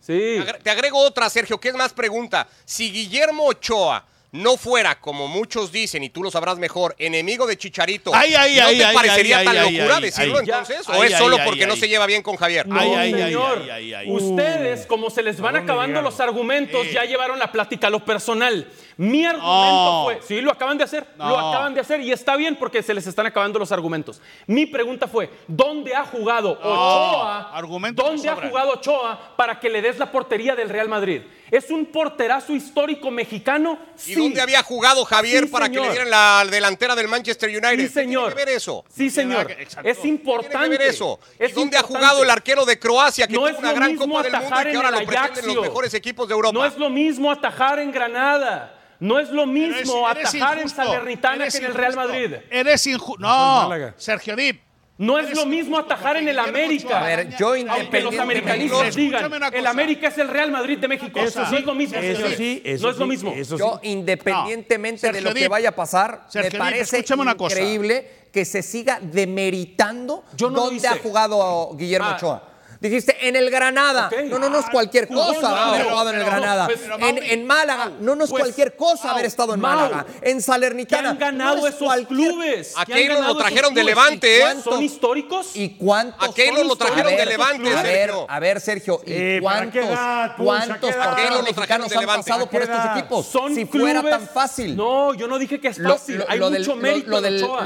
sí. 0.00 0.12
Te 0.18 0.40
agre- 0.42 0.62
Te 0.62 0.70
agrego 0.70 0.98
otra, 0.98 1.30
Sergio. 1.30 1.58
¿Qué 1.58 1.68
es 1.70 1.74
más 1.74 1.94
pregunta? 1.94 2.46
Si 2.66 2.92
Guillermo 2.92 3.46
Ochoa 3.46 4.04
no 4.36 4.56
fuera, 4.56 5.00
como 5.00 5.28
muchos 5.28 5.72
dicen, 5.72 6.02
y 6.04 6.10
tú 6.10 6.22
lo 6.22 6.30
sabrás 6.30 6.58
mejor, 6.58 6.94
enemigo 6.98 7.46
de 7.46 7.56
Chicharito, 7.56 8.12
Ay, 8.14 8.34
ay, 8.34 8.56
¿no 8.60 8.66
ay, 8.66 8.78
te 8.78 8.84
ay, 8.84 8.94
parecería 8.94 9.38
ay, 9.38 9.44
tan 9.46 9.56
ay, 9.56 9.76
locura 9.76 9.96
ay, 9.96 10.02
decirlo 10.02 10.34
ay. 10.38 10.44
entonces? 10.44 10.88
¿O 10.88 10.92
Ay, 10.92 11.12
es 11.12 11.18
solo 11.18 11.36
ay, 11.36 11.42
porque 11.44 11.66
no 11.66 11.74
ay. 11.74 11.80
se 11.80 11.88
lleva 11.88 12.06
bien 12.06 12.22
con 12.22 12.36
Javier? 12.36 12.66
No, 12.66 12.78
Ay, 12.78 12.90
ay, 12.94 13.14
ay, 13.14 13.22
señor. 13.24 13.58
ay, 13.64 13.70
ay, 13.70 13.94
ay. 13.94 14.10
Ustedes, 14.10 14.86
como 14.86 15.10
se 15.10 15.22
les 15.22 15.40
van 15.40 15.56
acabando 15.56 16.00
los 16.02 16.20
argumentos, 16.20 16.86
Eh. 16.86 16.92
ya 16.92 17.04
llevaron 17.04 17.38
la 17.38 17.50
plática 17.50 17.86
a 17.88 17.90
lo 17.90 18.04
personal. 18.04 18.66
Mi 18.98 19.26
argumento 19.26 19.46
No. 19.46 20.02
fue, 20.04 20.20
sí, 20.26 20.40
lo 20.40 20.50
acaban 20.50 20.78
de 20.78 20.84
hacer, 20.84 21.06
No. 21.18 21.28
lo 21.28 21.38
acaban 21.38 21.74
de 21.74 21.80
hacer 21.80 22.00
y 22.00 22.12
está 22.12 22.34
bien 22.36 22.56
porque 22.56 22.82
se 22.82 22.94
les 22.94 23.06
están 23.06 23.26
acabando 23.26 23.58
los 23.58 23.70
argumentos. 23.70 24.22
Mi 24.46 24.64
pregunta 24.64 25.06
fue, 25.06 25.28
¿dónde 25.46 25.94
ha 25.94 26.04
jugado 26.04 26.52
Ochoa? 26.52 27.50
argumentos 27.54 28.04
¿Dónde 28.04 28.28
ha 28.28 28.36
jugado 28.36 28.70
Ochoa 28.72 29.34
para 29.36 29.58
que 29.60 29.68
le 29.68 29.82
des 29.82 29.98
la 29.98 30.10
portería 30.10 30.54
del 30.56 30.68
Real 30.68 30.88
Madrid? 30.88 31.22
¿Es 31.50 31.70
un 31.70 31.86
porterazo 31.86 32.52
histórico 32.54 33.10
mexicano? 33.10 33.78
¿Y 33.98 34.00
Sí. 34.00 34.14
dónde 34.14 34.40
había 34.40 34.62
jugado 34.62 35.04
Javier 35.04 35.44
Sí, 35.44 35.50
para 35.50 35.68
que 35.68 35.78
le 35.80 35.90
dieran 35.90 36.10
la 36.10 36.44
delantera 36.50 36.94
del 36.96 37.06
Manchester 37.08 37.48
United? 37.50 37.76
Sí, 37.76 37.82
¿Qué 37.82 37.88
señor. 37.88 38.26
tiene 38.32 38.40
que 38.40 38.44
ver 38.46 38.56
eso? 38.56 38.84
Sí, 38.94 39.10
señor. 39.10 39.50
Es 39.52 39.68
¿Qué 39.76 39.94
tiene 39.94 40.08
importante. 40.08 40.58
que 40.58 40.68
ver 40.68 40.82
eso? 40.82 41.20
¿Y 41.38 41.44
Es 41.44 41.54
dónde 41.54 41.76
ha 41.76 41.80
importante. 41.80 42.06
jugado 42.06 42.22
el 42.24 42.30
arquero 42.30 42.64
de 42.64 42.78
Croacia 42.78 43.26
que 43.26 43.34
No 43.34 43.40
tuvo 43.40 43.48
es 43.48 43.58
una 43.58 43.68
lo 43.70 43.76
gran 43.76 43.90
mismo 43.92 44.06
Copa 44.06 44.22
del 44.22 44.32
Mundo 44.32 44.60
y 44.60 44.70
que 44.70 44.76
ahora 44.76 44.90
lo 44.90 45.06
pretenden 45.06 45.46
los 45.54 45.64
mejores 45.64 45.94
equipos 45.94 46.28
de 46.28 46.34
Europa? 46.34 46.52
No 46.58 46.64
es 46.64 46.76
lo 46.76 46.90
mismo 46.90 47.30
atajar 47.30 47.78
en 47.78 47.92
Granada. 47.92 48.72
No 48.98 49.18
es 49.18 49.28
lo 49.30 49.44
mismo 49.46 50.08
Eres- 50.10 50.18
eres 50.34 50.42
atajar 50.42 50.58
en 50.58 50.68
Salernitana 50.70 51.34
eres 51.44 51.52
que 51.52 51.58
en 51.58 51.64
el 51.66 51.74
Real 51.74 51.92
injusto, 51.92 52.08
Madrid. 52.12 52.34
Eres 52.50 52.86
injusto. 52.86 53.20
No. 53.22 53.70
Sergio 53.98 54.34
Dip. 54.34 54.62
No 54.98 55.18
es 55.18 55.34
lo 55.36 55.44
mismo 55.44 55.78
atajar 55.78 56.16
en 56.16 56.26
el 56.26 56.36
Guillermo 56.36 56.48
América. 56.58 57.00
A 57.02 57.06
ver, 57.06 57.36
yo 57.36 57.48
Aunque 57.68 58.00
los 58.00 58.18
americanistas 58.18 58.94
digan, 58.94 59.30
el 59.52 59.66
América 59.66 60.08
es 60.08 60.16
el 60.18 60.28
Real 60.28 60.50
Madrid 60.50 60.78
de 60.78 60.88
México. 60.88 61.20
Eso 61.20 61.40
no 61.40 61.50
sí, 61.50 61.56
es 61.56 61.64
lo 61.64 61.74
mismo. 61.74 61.98
Eso 61.98 62.16
señores. 62.16 62.36
sí, 62.38 62.62
eso 62.64 62.86
no 62.86 62.90
es 62.92 62.96
lo 62.98 63.06
mismo. 63.06 63.32
eso 63.32 63.58
Yo, 63.58 63.78
independientemente 63.82 65.06
No, 65.08 65.12
de 65.12 65.20
lo 65.20 65.34
que 65.34 65.48
vaya 65.48 65.68
a 65.68 65.72
pasar, 65.72 66.24
Sergio 66.28 66.50
me 66.52 66.58
parece 66.58 66.96
escúchame 66.96 67.22
una 67.22 67.34
cosa. 67.36 67.56
increíble 67.60 68.10
que 68.32 68.44
se 68.46 68.62
siga 68.62 68.98
demeritando 69.00 70.24
Yo 70.34 70.48
no 70.50 70.56
lo 70.56 70.62
dónde 70.64 70.76
hice. 70.76 70.88
ha 70.88 70.96
jugado 70.98 71.74
Guillermo 71.76 72.08
Ah. 72.10 72.16
Ochoa. 72.16 72.42
Dijiste, 72.80 73.16
en 73.28 73.36
el 73.36 73.50
Granada. 73.50 74.10
No, 74.28 74.38
no, 74.38 74.48
no 74.48 74.58
es 74.58 74.66
cualquier 74.70 75.04
en 75.04 75.14
cosa 75.14 75.40
Granada. 75.40 75.68
haber 75.74 75.84
jugado 75.86 76.10
en 76.10 76.16
el 76.18 76.24
Granada. 76.24 76.66
pues, 76.66 76.80
pero, 76.82 76.98
en, 77.08 77.18
en 77.18 77.46
Málaga, 77.46 77.92
no, 78.00 78.14
no 78.14 78.24
es 78.24 78.30
pues, 78.30 78.42
cualquier 78.42 78.76
cosa 78.76 79.10
haber 79.12 79.24
estado 79.24 79.54
en 79.54 79.60
Mau, 79.60 79.76
Málaga. 79.76 80.06
En 80.22 80.36
¿Qué 80.36 80.42
Salernitana. 80.42 81.10
han 81.10 81.18
ganado 81.18 81.56
no 81.56 81.66
es 81.66 81.74
esos 81.74 82.06
clubes? 82.06 82.74
A 82.76 82.84
¿Qué 82.84 82.92
han 82.92 82.98
Keylor 82.98 83.24
lo 83.26 83.36
trajeron 83.36 83.74
de? 83.74 83.84
Levante, 83.84 84.38
¿eh? 84.38 84.40
¿Cuántos- 84.42 84.74
¿Son 84.74 84.82
históricos? 84.82 85.50
¿Y 85.54 85.70
cuántos 85.76 86.28
A 86.28 86.34
Keylor 86.34 86.66
lo 86.66 86.76
trajeron 86.76 87.16
de 87.16 87.26
Levante, 87.26 87.68
A 87.74 87.82
ver, 87.82 87.92
Sergio. 88.08 88.26
a 88.28 88.40
ver, 88.40 88.60
Sergio, 88.60 89.00
¿y 89.06 89.12
Eh, 89.12 89.40
¿para 89.42 89.70
cuántos, 89.70 90.36
cuántos 90.36 90.94
porteros 90.94 91.42
mexicanos 91.42 91.88
de 91.88 91.96
han 91.96 92.06
pasado 92.06 92.44
¿A 92.44 92.50
por 92.50 92.62
estos 92.62 92.84
equipos? 92.96 93.26
Son 93.26 93.54
si 93.54 93.64
fuera 93.64 94.02
tan 94.02 94.26
fácil. 94.28 94.76
No, 94.76 95.14
yo 95.14 95.26
no 95.26 95.38
dije 95.38 95.60
que 95.60 95.68
es 95.68 95.80
fácil. 95.82 96.24
Hay 96.28 96.40
mucho 96.40 96.76
mérito 96.76 97.10
lo 97.10 97.20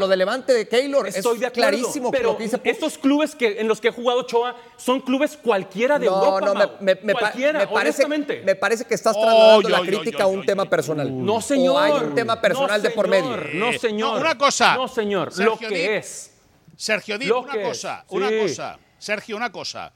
del 0.09 0.19
Levante 0.19 0.53
de 0.53 0.69
Keylor 0.69 1.07
Estoy 1.09 1.37
es 1.37 1.41
de 1.41 1.51
clarísimo 1.51 2.11
pero 2.11 2.37
estos 2.65 2.99
clubes 2.99 3.35
que, 3.35 3.61
en 3.61 3.69
los 3.69 3.81
que 3.81 3.89
ha 3.89 3.93
jugado 3.93 4.21
Ochoa 4.21 4.57
son 4.77 5.00
clubes 5.03 5.37
cualquiera 5.37 5.99
de 5.99 6.07
No, 6.07 6.17
Europa, 6.17 6.41
no, 6.47 6.55
me, 6.81 6.95
Mau. 6.95 7.05
me- 7.05 7.13
cualquiera, 7.15 7.59
me 7.61 7.67
parece, 7.67 8.05
honestamente. 8.05 8.43
me 8.45 8.55
parece 8.55 8.85
que 8.85 8.95
estás 8.95 9.15
trasladando 9.15 9.69
la 9.69 9.81
crítica 9.81 10.25
a 10.25 10.27
un 10.27 10.45
tema 10.45 10.65
personal. 10.69 11.25
No, 11.25 11.41
señor. 11.41 11.75
O 11.77 11.79
hay 11.79 11.93
un 11.93 12.15
tema 12.15 12.41
personal 12.41 12.83
No, 12.83 12.89
de 12.89 12.95
por 12.95 13.09
medio. 13.09 13.37
No, 13.55 13.73
señor. 13.73 14.15
no, 14.15 14.21
una 14.21 14.37
cosa. 14.39 14.75
No, 14.77 14.89
señor. 14.89 15.33
Sergio 15.33 15.51
lo 15.51 15.59
que 15.75 15.97
es. 15.97 16.33
Sergio 16.77 17.19
Lo 17.19 17.41
una 17.43 17.53
que 17.53 17.63
cosa, 17.63 18.05
es, 18.07 18.13
una 18.13 18.29
sí. 18.29 18.39
cosa. 18.41 18.79
Sergio, 18.99 19.37
una 19.37 19.53
cosa. 19.53 19.93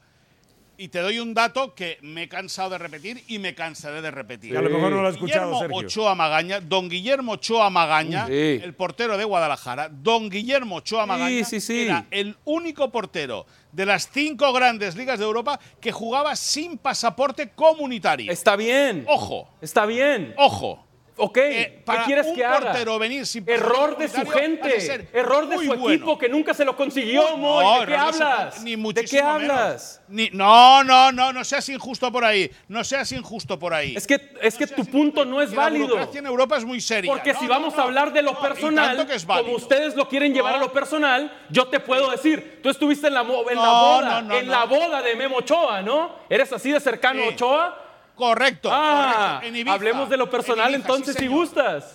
Y 0.77 0.89
te 0.89 0.99
doy 0.99 1.19
un 1.19 1.33
dato 1.33 1.73
que 1.75 1.97
me 2.01 2.23
he 2.23 2.27
cansado 2.29 2.71
de 2.71 2.77
repetir 2.77 3.23
y 3.27 3.39
me 3.39 3.55
cansaré 3.55 4.01
de 4.01 4.11
repetir. 4.11 4.57
A 4.57 4.61
lo 4.61 4.69
mejor 4.69 4.91
no 4.91 5.01
lo 5.01 5.07
has 5.07 5.15
escuchado, 5.15 5.45
Guillermo 5.51 5.59
Sergio. 5.59 5.77
Ochoa 5.87 6.15
Magaña, 6.15 6.59
don 6.59 6.89
Guillermo 6.89 7.33
Ochoa 7.33 7.69
Magaña, 7.69 8.27
Sí. 8.27 8.59
el 8.63 8.73
portero 8.75 9.17
de 9.17 9.23
Guadalajara, 9.23 9.89
don 9.89 10.29
Guillermo 10.29 10.77
Ochoa 10.77 11.05
Magaña 11.05 11.43
sí, 11.45 11.59
sí. 11.59 11.83
era 11.83 12.05
el 12.11 12.35
único 12.45 12.91
portero 12.91 13.45
de 13.71 13.85
las 13.85 14.09
cinco 14.11 14.51
grandes 14.53 14.95
ligas 14.95 15.19
de 15.19 15.25
Europa 15.25 15.59
que 15.81 15.91
jugaba 15.91 16.35
sin 16.35 16.77
pasaporte 16.77 17.49
comunitario. 17.49 18.31
Está 18.31 18.55
bien. 18.55 19.05
Ojo, 19.07 19.49
Está 19.61 19.85
bien. 19.85 20.33
ojo. 20.37 20.84
Ok, 21.17 21.37
Eh, 21.37 21.83
¿qué 21.85 21.97
quieres 22.05 22.27
que 22.35 22.43
haga? 22.43 22.59
portero 22.59 22.99
venir 22.99 23.25
sin 23.25 23.49
Error 23.49 23.97
de 23.97 24.09
su 24.09 24.25
gente, 24.27 25.07
error 25.13 25.47
de 25.47 25.57
su 25.59 25.67
bueno. 25.67 25.89
equipo 25.89 26.17
que 26.17 26.27
nunca 26.27 26.53
se 26.53 26.65
lo 26.65 26.75
consiguió, 26.75 27.37
Moy. 27.37 27.63
no, 27.63 27.79
¿De 27.81 27.85
qué 27.87 27.95
hablas? 27.95 28.61
Ni 28.63 28.75
¿De 28.93 29.05
qué 29.05 29.21
hablas? 29.21 30.01
Ni- 30.09 30.29
no, 30.33 30.83
no, 30.83 31.13
no, 31.13 31.31
no 31.31 31.43
seas 31.45 31.69
injusto 31.69 32.11
por 32.11 32.25
ahí. 32.25 32.51
No 32.67 32.83
seas 32.83 33.09
injusto 33.13 33.57
por 33.57 33.73
ahí. 33.73 33.95
Es 33.95 34.05
que, 34.05 34.33
es 34.41 34.55
que 34.57 34.67
tu 34.67 34.85
punto 34.85 35.23
no 35.23 35.41
es 35.41 35.51
Que 35.51 35.55
la 35.55 35.61
válido. 35.63 35.87
burocracia 35.87 36.19
en 36.19 36.25
Europa 36.25 36.57
es 36.57 36.65
muy 36.65 36.81
seria. 36.81 37.09
Porque 37.11 37.33
si 37.33 37.47
vamos 37.47 37.77
a 37.77 37.83
hablar 37.83 38.11
de 38.11 38.21
lo 38.21 38.37
personal, 38.39 38.97
válido. 38.97 39.43
como 39.43 39.55
ustedes 39.55 39.95
lo 39.95 40.09
quieren 40.09 40.33
llevar 40.33 40.55
a 40.55 40.57
lo 40.57 40.73
personal, 40.73 41.31
yo 41.49 41.67
te 41.67 41.79
puedo 41.79 42.11
decir, 42.11 42.59
tú 42.61 42.69
estuviste 42.69 43.07
en 43.07 43.13
la, 43.13 43.21
en 43.21 43.27
boda, 43.27 44.25
en 44.37 44.49
la 44.49 44.65
boda 44.65 45.01
de 45.01 45.15
Memo 45.15 45.37
Ochoa, 45.37 45.81
¿no? 45.81 46.13
¿Eres 46.29 46.51
así 46.51 46.71
de 46.71 46.79
cercano 46.81 47.21
a 47.21 47.27
Sí. 47.27 47.33
Ochoa? 47.35 47.81
Correcto. 48.15 48.69
Ah, 48.71 49.35
correcto. 49.35 49.47
En 49.47 49.55
Ibiza. 49.57 49.73
hablemos 49.73 50.09
de 50.09 50.17
lo 50.17 50.29
personal 50.29 50.67
En 50.73 50.75
Ibiza, 50.81 50.87
entonces 50.87 51.15
sí, 51.15 51.19
si 51.21 51.25
señor. 51.25 51.39
gustas. 51.39 51.93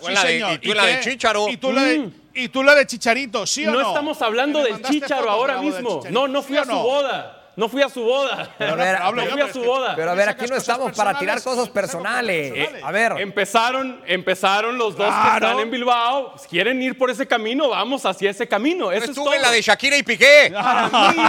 De- 0.48 0.54
y 0.54 0.58
tú 0.58 0.74
la 0.74 0.86
de 0.86 1.00
qué? 1.00 1.10
Chícharo. 1.10 1.48
Y 1.48 1.56
tú, 1.56 1.72
la 1.72 1.82
de, 1.82 2.10
y 2.34 2.48
tú 2.48 2.62
la 2.62 2.74
de 2.74 2.86
Chicharito, 2.86 3.46
¿sí 3.46 3.66
o 3.66 3.72
no? 3.72 3.80
No 3.80 3.88
estamos 3.88 4.20
hablando 4.22 4.62
del 4.62 4.80
de 4.82 5.00
ahora 5.30 5.54
del 5.56 5.64
mismo. 5.64 6.02
No, 6.10 6.28
no 6.28 6.42
¿Sí 6.42 6.48
fui 6.48 6.56
a 6.58 6.64
su 6.64 6.72
boda. 6.72 7.39
No 7.60 7.68
fui 7.68 7.82
a 7.82 7.90
su 7.90 8.02
boda. 8.02 8.54
Pero 8.56 8.72
a 8.72 8.76
ver, 8.76 8.98
no 9.00 9.22
fui 9.22 9.32
pero 9.34 9.44
a 9.44 9.52
su 9.52 9.62
boda. 9.62 9.94
Pero 9.94 10.10
a 10.10 10.14
ver, 10.14 10.30
aquí 10.30 10.46
no 10.46 10.56
estamos 10.56 10.96
para 10.96 11.18
tirar 11.18 11.42
cosas 11.42 11.68
personales. 11.68 12.70
A 12.82 12.90
ver, 12.90 13.12
Empezaron, 13.20 14.00
empezaron 14.06 14.78
los 14.78 14.96
dos 14.96 15.14
que 15.14 15.34
están 15.34 15.60
en 15.60 15.70
Bilbao. 15.70 16.32
Pues, 16.32 16.46
quieren 16.46 16.80
ir 16.80 16.96
por 16.96 17.10
ese 17.10 17.26
camino, 17.26 17.68
vamos 17.68 18.06
hacia 18.06 18.30
ese 18.30 18.48
camino. 18.48 18.90
Eso 18.90 19.04
es 19.04 19.10
Estuve 19.10 19.26
todo. 19.26 19.34
en 19.34 19.42
la 19.42 19.50
de 19.50 19.60
Shakira 19.60 19.98
y 19.98 20.02
Piqué. 20.02 20.50
Para 20.54 20.88
mí, 20.88 21.22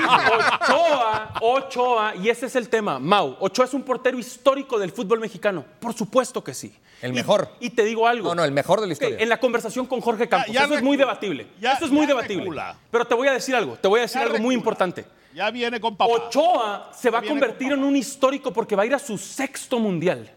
Ochoa, 0.61 1.33
Ochoa, 1.41 2.15
y 2.15 2.29
ese 2.29 2.45
es 2.45 2.55
el 2.55 2.69
tema, 2.69 2.97
Mau, 2.97 3.35
Ochoa 3.41 3.65
es 3.65 3.73
un 3.73 3.83
portero 3.83 4.17
histórico 4.17 4.79
del 4.79 4.93
fútbol 4.93 5.19
mexicano. 5.19 5.65
Por 5.81 5.93
supuesto 5.93 6.41
que 6.41 6.53
sí. 6.53 6.73
El 7.01 7.11
mejor. 7.11 7.49
Y, 7.59 7.71
te 7.71 7.83
digo 7.83 8.07
algo. 8.07 8.29
No, 8.29 8.35
no, 8.35 8.43
el 8.45 8.51
mejor 8.53 8.79
de 8.79 8.87
la 8.87 8.93
historia. 8.93 9.17
en 9.19 9.27
la 9.27 9.37
conversación 9.37 9.85
con 9.85 9.99
Jorge 9.99 10.29
Campos, 10.29 10.53
ya 10.53 10.63
eso 10.63 10.75
es 10.75 10.81
muy 10.83 10.95
debatible. 10.95 11.47
Ya- 11.59 11.73
eso 11.73 11.85
es 11.85 11.91
muy 11.91 12.05
debatible. 12.05 12.43
recula. 12.43 12.77
Pero 12.89 13.03
te 13.05 13.15
voy 13.15 13.27
a 13.27 13.33
decir 13.33 13.53
algo, 13.53 13.75
te 13.75 13.89
voy 13.89 13.99
a 13.99 14.03
decir 14.03 14.21
Ya 14.21 14.27
algo 14.27 14.37
muy 14.37 14.55
importante. 14.55 15.03
Ya 15.33 15.49
viene 15.51 15.79
con 15.79 15.95
papá. 15.95 16.11
Ochoa 16.11 16.91
se 16.93 17.09
va 17.09 17.19
a 17.19 17.21
convertir 17.21 17.69
con 17.69 17.79
en 17.79 17.85
un 17.85 17.95
histórico 17.95 18.51
porque 18.51 18.75
va 18.75 18.83
a 18.83 18.85
ir 18.85 18.93
a 18.93 18.99
su 18.99 19.17
sexto 19.17 19.79
mundial. 19.79 20.31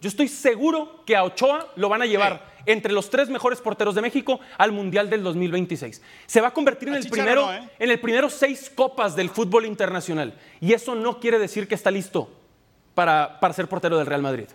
Yo 0.00 0.08
estoy 0.08 0.26
seguro 0.26 1.04
que 1.04 1.14
a 1.14 1.22
Ochoa 1.22 1.68
lo 1.76 1.88
van 1.88 2.02
a 2.02 2.06
llevar 2.06 2.44
entre 2.66 2.92
los 2.92 3.08
tres 3.08 3.28
mejores 3.28 3.60
porteros 3.60 3.94
de 3.94 4.02
México 4.02 4.40
al 4.58 4.72
Mundial 4.72 5.08
del 5.08 5.22
2026. 5.22 6.02
Se 6.26 6.40
va 6.40 6.48
a 6.48 6.52
convertir 6.52 6.88
en 6.88 6.96
el, 6.96 7.08
primero, 7.08 7.46
no, 7.46 7.54
¿eh? 7.54 7.70
en 7.78 7.90
el 7.90 8.00
primero 8.00 8.28
seis 8.30 8.70
copas 8.74 9.14
del 9.14 9.30
fútbol 9.30 9.66
internacional. 9.66 10.34
Y 10.60 10.72
eso 10.72 10.96
no 10.96 11.20
quiere 11.20 11.38
decir 11.38 11.68
que 11.68 11.76
está 11.76 11.92
listo 11.92 12.28
para, 12.94 13.38
para 13.38 13.54
ser 13.54 13.68
portero 13.68 13.96
del 13.96 14.06
Real 14.06 14.22
Madrid. 14.22 14.48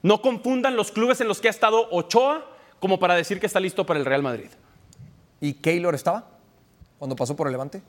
No 0.00 0.22
confundan 0.22 0.74
los 0.74 0.90
clubes 0.90 1.20
en 1.20 1.28
los 1.28 1.40
que 1.40 1.48
ha 1.48 1.50
estado 1.50 1.88
Ochoa 1.90 2.46
como 2.80 2.98
para 2.98 3.14
decir 3.14 3.38
que 3.40 3.46
está 3.46 3.60
listo 3.60 3.84
para 3.84 4.00
el 4.00 4.06
Real 4.06 4.22
Madrid. 4.22 4.48
¿y 5.42 5.54
Keylor 5.54 5.94
estaba? 5.94 6.24
Cuando 6.98 7.16
pasó 7.16 7.34
por 7.34 7.48
el 7.48 7.52
Levante. 7.52 7.82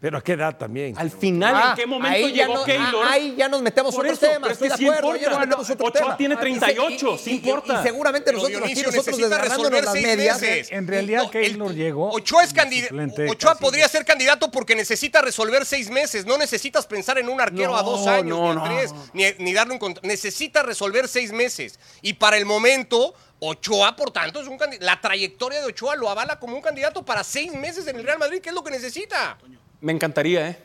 Pero 0.00 0.16
a 0.16 0.22
qué 0.22 0.32
edad 0.32 0.56
también. 0.56 0.96
Al 0.96 1.10
final, 1.10 1.54
Ah, 1.54 1.68
¿en 1.70 1.76
qué 1.76 1.86
momento 1.86 2.16
ahí 2.16 2.32
ya 2.32 2.46
llegó 2.46 2.54
no- 2.54 2.64
Keylor? 2.64 3.04
ah, 3.06 3.10
Ahí 3.12 3.34
ya 3.36 3.48
nos 3.48 3.60
metemos 3.60 3.94
Por 3.94 4.06
otro 4.06 4.14
eso, 4.14 4.20
tema. 4.26 4.46
pero 4.46 4.46
es 4.46 4.52
estoy 4.52 4.68
que 4.68 4.72
de 4.72 4.78
sí 4.78 4.86
acuerdo, 4.88 5.16
importa. 5.16 5.60
otro 5.60 5.86
Ochoa 5.86 5.92
tema. 5.92 6.16
tiene 6.16 6.34
Y 6.34 6.36
se- 6.36 6.40
38, 6.40 7.18
sí 7.18 7.30
y- 7.30 7.32
y- 7.34 7.36
importa. 7.36 7.80
Y 7.80 7.82
seguramente 7.82 8.24
Pero 8.26 8.38
nosotros 8.38 8.62
aquí, 8.62 8.72
nosotros 8.72 8.94
necesita 8.96 9.28
desgarrándonos 9.28 9.62
resolver 9.72 9.84
las 9.84 9.92
seis 9.92 10.06
medias. 10.06 10.40
meses. 10.40 10.68
En 10.72 10.86
realidad, 10.88 11.22
No, 11.24 11.30
Keylor 11.30 11.70
el- 11.72 11.76
llegó 11.76 12.10
Ochoa 12.12 12.42
es 12.44 12.48
como 12.48 12.62
candida- 12.62 12.88
suplente 12.88 13.28
Ochoa 13.28 13.52
casi. 13.52 13.62
podría 13.62 13.88
ser 13.88 14.04
candidato 14.06 14.50
porque 14.50 14.74
necesita 14.74 15.20
resolver 15.20 15.66
seis 15.66 15.90
meses. 15.90 16.24
No 16.24 16.38
necesitas 16.38 16.86
pensar 16.86 17.18
en 17.18 17.28
un 17.28 17.38
arquero 17.38 17.76
a 17.76 17.82
dos 17.82 18.06
años, 18.06 18.38
no, 18.38 18.44
ni 18.44 18.50
en 18.52 18.56
no. 18.56 18.64
tres, 18.64 18.94
ni, 19.12 19.24
ni 19.38 19.52
darle 19.52 19.74
un 19.74 19.78
contra- 19.78 20.00
Necesita 20.06 20.62
resolver 20.62 21.08
seis 21.08 21.30
meses. 21.30 21.78
Y 22.00 22.14
para 22.14 22.38
el 22.38 22.46
momento, 22.46 23.12
Ochoa, 23.38 23.96
por 23.96 24.10
tanto, 24.12 24.40
es 24.40 24.48
un 24.48 24.58
La 24.80 24.98
trayectoria 25.00 25.60
de 25.60 25.66
Ochoa 25.66 25.94
lo 25.96 26.08
avala 26.08 26.38
como 26.38 26.56
un 26.56 26.62
candidato 26.62 27.04
para 27.04 27.22
seis 27.22 27.52
meses 27.52 27.86
en 27.86 27.96
el 27.96 28.04
Real 28.04 28.18
Madrid, 28.18 28.40
que 28.40 28.48
es 28.48 28.54
lo 28.54 28.64
que 28.64 28.70
necesita. 28.70 29.36
Me 29.80 29.92
encantaría, 29.92 30.48
¿eh? 30.50 30.58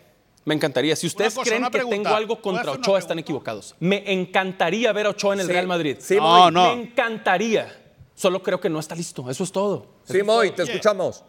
Me 0.45 0.53
encantaría. 0.53 0.95
Si 0.95 1.07
ustedes 1.07 1.33
cosa, 1.33 1.49
creen 1.49 1.63
que 1.63 1.71
pregunta. 1.71 1.95
tengo 2.03 2.15
algo 2.15 2.35
¿Puedo 2.39 2.57
contra 2.57 2.71
Ochoa, 2.73 2.99
están 2.99 3.17
equivocados. 3.19 3.75
Me 3.79 4.03
encantaría 4.11 4.91
ver 4.93 5.07
a 5.07 5.09
Ochoa 5.09 5.33
en 5.33 5.39
el 5.39 5.47
Sí, 5.47 5.51
Real 5.53 5.67
Madrid. 5.67 5.97
sí, 5.99 6.17
No, 6.17 6.51
no. 6.51 6.75
Me 6.75 6.81
encantaría. 6.83 7.81
Solo 8.13 8.41
creo 8.43 8.59
que 8.61 8.69
no 8.69 8.79
está 8.79 8.93
listo. 8.95 9.29
Eso 9.29 9.43
es 9.43 9.51
todo. 9.51 9.87
Sí, 10.03 10.21
Moy, 10.21 10.51
te 10.51 10.61
Oye. 10.61 10.71
escuchamos. 10.73 11.23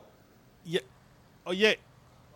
Oye, 1.45 1.79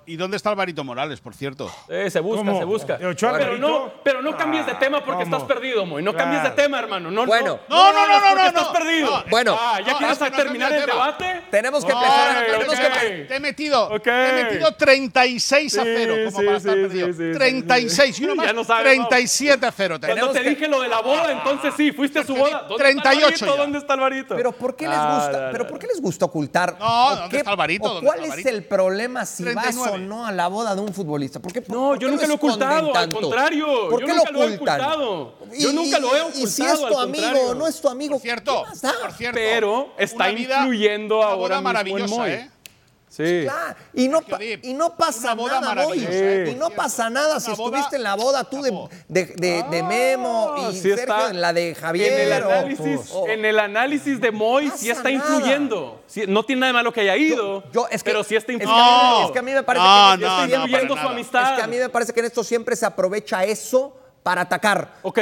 ¿y 0.07 0.17
dónde 0.17 0.37
está 0.37 0.51
Alvarito 0.51 0.85
Morales, 0.85 1.21
por 1.21 1.35
cierto? 1.35 1.71
Eh, 1.89 2.09
se 2.11 2.21
busca, 2.21 2.45
¿Cómo? 2.45 2.59
se 2.59 2.65
busca. 2.65 2.97
¿De 2.97 3.07
Ochoa 3.07 3.33
pero 3.37 3.59
no, 3.59 3.93
pero 4.05 4.23
no 4.23 4.37
cambies 4.37 4.67
de 4.67 4.75
tema 4.75 5.05
porque 5.05 5.25
¿cómo? 5.25 5.37
estás 5.37 5.49
perdido, 5.49 5.85
Moy. 5.85 6.03
No 6.03 6.15
cambies 6.15 6.45
de 6.45 6.51
tema, 6.51 6.79
hermano. 6.79 7.11
No, 7.11 7.27
Bueno. 7.27 7.59
no, 7.69 7.77
No, 7.77 7.93
no, 7.93 8.07
no, 8.07 8.21
no, 8.21 8.35
no, 8.37 8.47
estás 8.47 8.67
no. 8.69 8.73
perdido. 8.73 9.11
No, 9.19 9.25
Bueno. 9.31 9.57
Ah, 9.59 9.81
¿ya 9.85 9.93
No, 9.93 9.99
quieres 9.99 10.19
terminar 10.19 10.73
el 10.73 10.87
debate? 10.87 11.40
Tenemos 11.51 11.85
que 11.85 11.93
Ay, 11.93 11.99
empezar. 11.99 12.47
tenemos 12.47 12.75
ok. 12.75 13.01
que- 13.01 13.25
Te 13.29 13.37
he 13.37 13.41
metido, 13.41 13.85
Ok. 13.89 14.03
te 14.03 14.29
he 14.29 14.45
metido 14.45 14.73
36 14.75 15.79
a 15.79 15.83
Sí, 15.83 15.89
0 15.97 16.15
como 16.27 16.39
sí, 16.41 16.47
para 16.47 16.57
estar 16.59 16.75
sí, 16.75 16.81
perdido. 16.81 17.07
sí, 17.09 17.13
sí, 17.15 17.33
sí, 17.33 17.39
36 17.39 18.21
y 18.21 18.25
uno 18.25 18.33
sí. 18.33 18.37
más. 18.39 18.47
Ya 18.47 18.53
no 18.53 18.65
sabes, 18.65 18.85
37 18.85 19.67
a 19.67 19.73
0. 19.73 19.99
Cuando 19.99 20.07
Tenemos 20.15 20.33
te 20.35 20.43
que- 20.43 20.51
dije 20.51 20.69
lo 20.69 20.81
de 20.81 20.89
la 20.89 21.01
boda, 21.01 21.33
entonces 21.33 21.75
sí, 21.77 21.93
fuiste 21.93 22.21
a 22.21 22.25
su 22.25 22.35
boda. 22.35 22.63
¿Dónde 22.69 22.77
38 22.85 23.45
está. 23.45 23.57
¿Dónde 23.57 23.79
está 23.79 23.95
Alvarito? 23.95 24.37
Pero 24.37 24.53
¿por 24.53 24.77
qué 24.77 24.87
les 24.89 24.97
Ah, 24.99 25.15
gusta? 25.25 25.47
no, 25.47 25.53
¿Pero 25.53 25.65
no. 25.65 25.71
por 25.71 25.79
qué 25.79 25.87
les 25.87 26.01
gusta 26.01 26.25
ocultar? 26.27 26.77
No, 26.79 26.87
¿O 27.07 27.17
¿dónde 27.17 27.29
qué- 27.31 27.37
está 27.39 27.51
Alvarito? 27.51 27.85
o 27.91 27.95
¿Dónde 27.95 28.07
¿Cuál 28.07 28.25
está 28.25 28.41
es 28.41 28.47
el 28.47 28.65
problema 28.65 29.27
si 29.27 29.45
vas 29.45 29.55
39. 29.75 29.91
o 29.93 29.99
no 29.99 30.27
a 30.27 30.33
la 30.33 30.49
boda 30.49 30.75
de 30.75 30.81
un 30.81 30.93
futbolista? 30.95 31.41
¿Por 31.41 31.53
qué, 31.53 31.63
por- 31.63 31.77
No, 31.77 31.89
por 31.91 31.99
yo 31.99 32.07
qué 32.09 32.13
nunca 32.13 32.27
lo 32.27 32.33
he 32.33 32.37
ocultado, 32.37 32.87
al 32.89 32.93
tanto? 32.93 33.21
contrario. 33.21 33.67
¿Por 33.91 34.01
Yo 34.01 34.07
qué 34.07 34.13
nunca 34.15 34.31
lo 34.31 34.39
lo 34.39 34.45
he 34.49 34.55
ocultan? 34.55 34.81
ocultado. 34.81 35.35
Y- 35.53 35.63
Yo 35.63 35.73
nunca 35.73 35.99
lo 35.99 36.15
he 36.15 36.19
y- 36.39 36.43
Y 36.43 36.47
si 36.47 36.63
ocultado, 36.63 36.87
es 36.89 36.93
tu 36.95 36.99
al 37.01 37.09
amigo 37.09 37.41
o 37.51 37.55
no 37.55 37.67
es 37.67 37.81
tu 37.81 37.89
amigo, 37.89 38.15
Por 38.15 38.23
cierto, 38.23 38.63
¿qué 38.65 38.69
más 38.71 38.81
da? 38.83 38.93
por 39.01 39.13
cierto, 39.13 39.37
Pero 39.37 39.93
está 39.99 40.17
una 40.25 40.27
vida- 40.33 40.57
influyendo 40.59 41.19
una 41.19 41.27
ahora 41.27 41.57
mismo 41.57 41.59
en 41.59 41.63
maravillosa, 41.65 42.15
Moy. 42.15 42.31
¿eh? 42.31 42.51
Sí. 43.13 43.41
Claro, 43.43 43.75
y 43.93 44.07
no, 44.07 44.21
y 44.63 44.73
no 44.73 44.97
pasa 44.97 45.35
boda 45.35 45.61
nada, 45.61 45.75
Moy. 45.75 45.99
maravillosa, 45.99 46.13
¿eh? 46.15 46.51
Y 46.53 46.55
no 46.55 46.71
pasa 46.71 47.11
nada 47.11 47.41
si 47.41 47.51
boda- 47.51 47.65
estuviste 47.79 47.97
en 47.97 48.05
la 48.05 48.15
boda 48.15 48.45
tú 48.45 48.63
de, 48.63 48.71
de, 49.09 49.25
de- 49.35 49.65
de 49.69 49.83
Memo 49.83 50.55
y 50.59 50.61
Ah, 50.61 50.69
sí 50.71 50.79
Sergio 50.83 50.95
está 50.95 51.31
en 51.31 51.41
la 51.41 51.53
de 51.53 51.75
Javier. 51.75 52.13
En 52.13 52.21
el 52.21 52.33
análisis, 52.45 53.11
o- 53.13 53.27
en 53.27 53.45
el 53.45 53.59
análisis 53.59 54.21
de 54.21 54.31
Moy 54.31 54.71
sí 54.77 54.91
está 54.91 55.11
influyendo. 55.11 56.01
Sí, 56.07 56.23
no 56.29 56.45
tiene 56.45 56.61
nada 56.61 56.69
de 56.69 56.75
malo 56.75 56.93
que 56.93 57.01
haya 57.01 57.17
ido, 57.17 57.65
Yo- 57.73 57.89
es 57.91 58.01
que- 58.05 58.11
pero 58.11 58.23
sí 58.23 58.37
está 58.37 58.53
influyendo. 58.53 58.85
que 58.85 59.21
No. 59.21 59.27
Es 59.27 59.33
que 59.33 59.39
a 59.41 59.43
mí 59.43 59.53
me 61.79 61.89
parece 61.89 62.13
que 62.13 62.21
en 62.21 62.27
esto 62.27 62.45
siempre 62.45 62.77
se 62.77 62.87
aprovecha 62.87 63.43
eso 63.45 63.93
para 64.23 64.43
atacar. 64.43 64.95
Ok, 65.03 65.19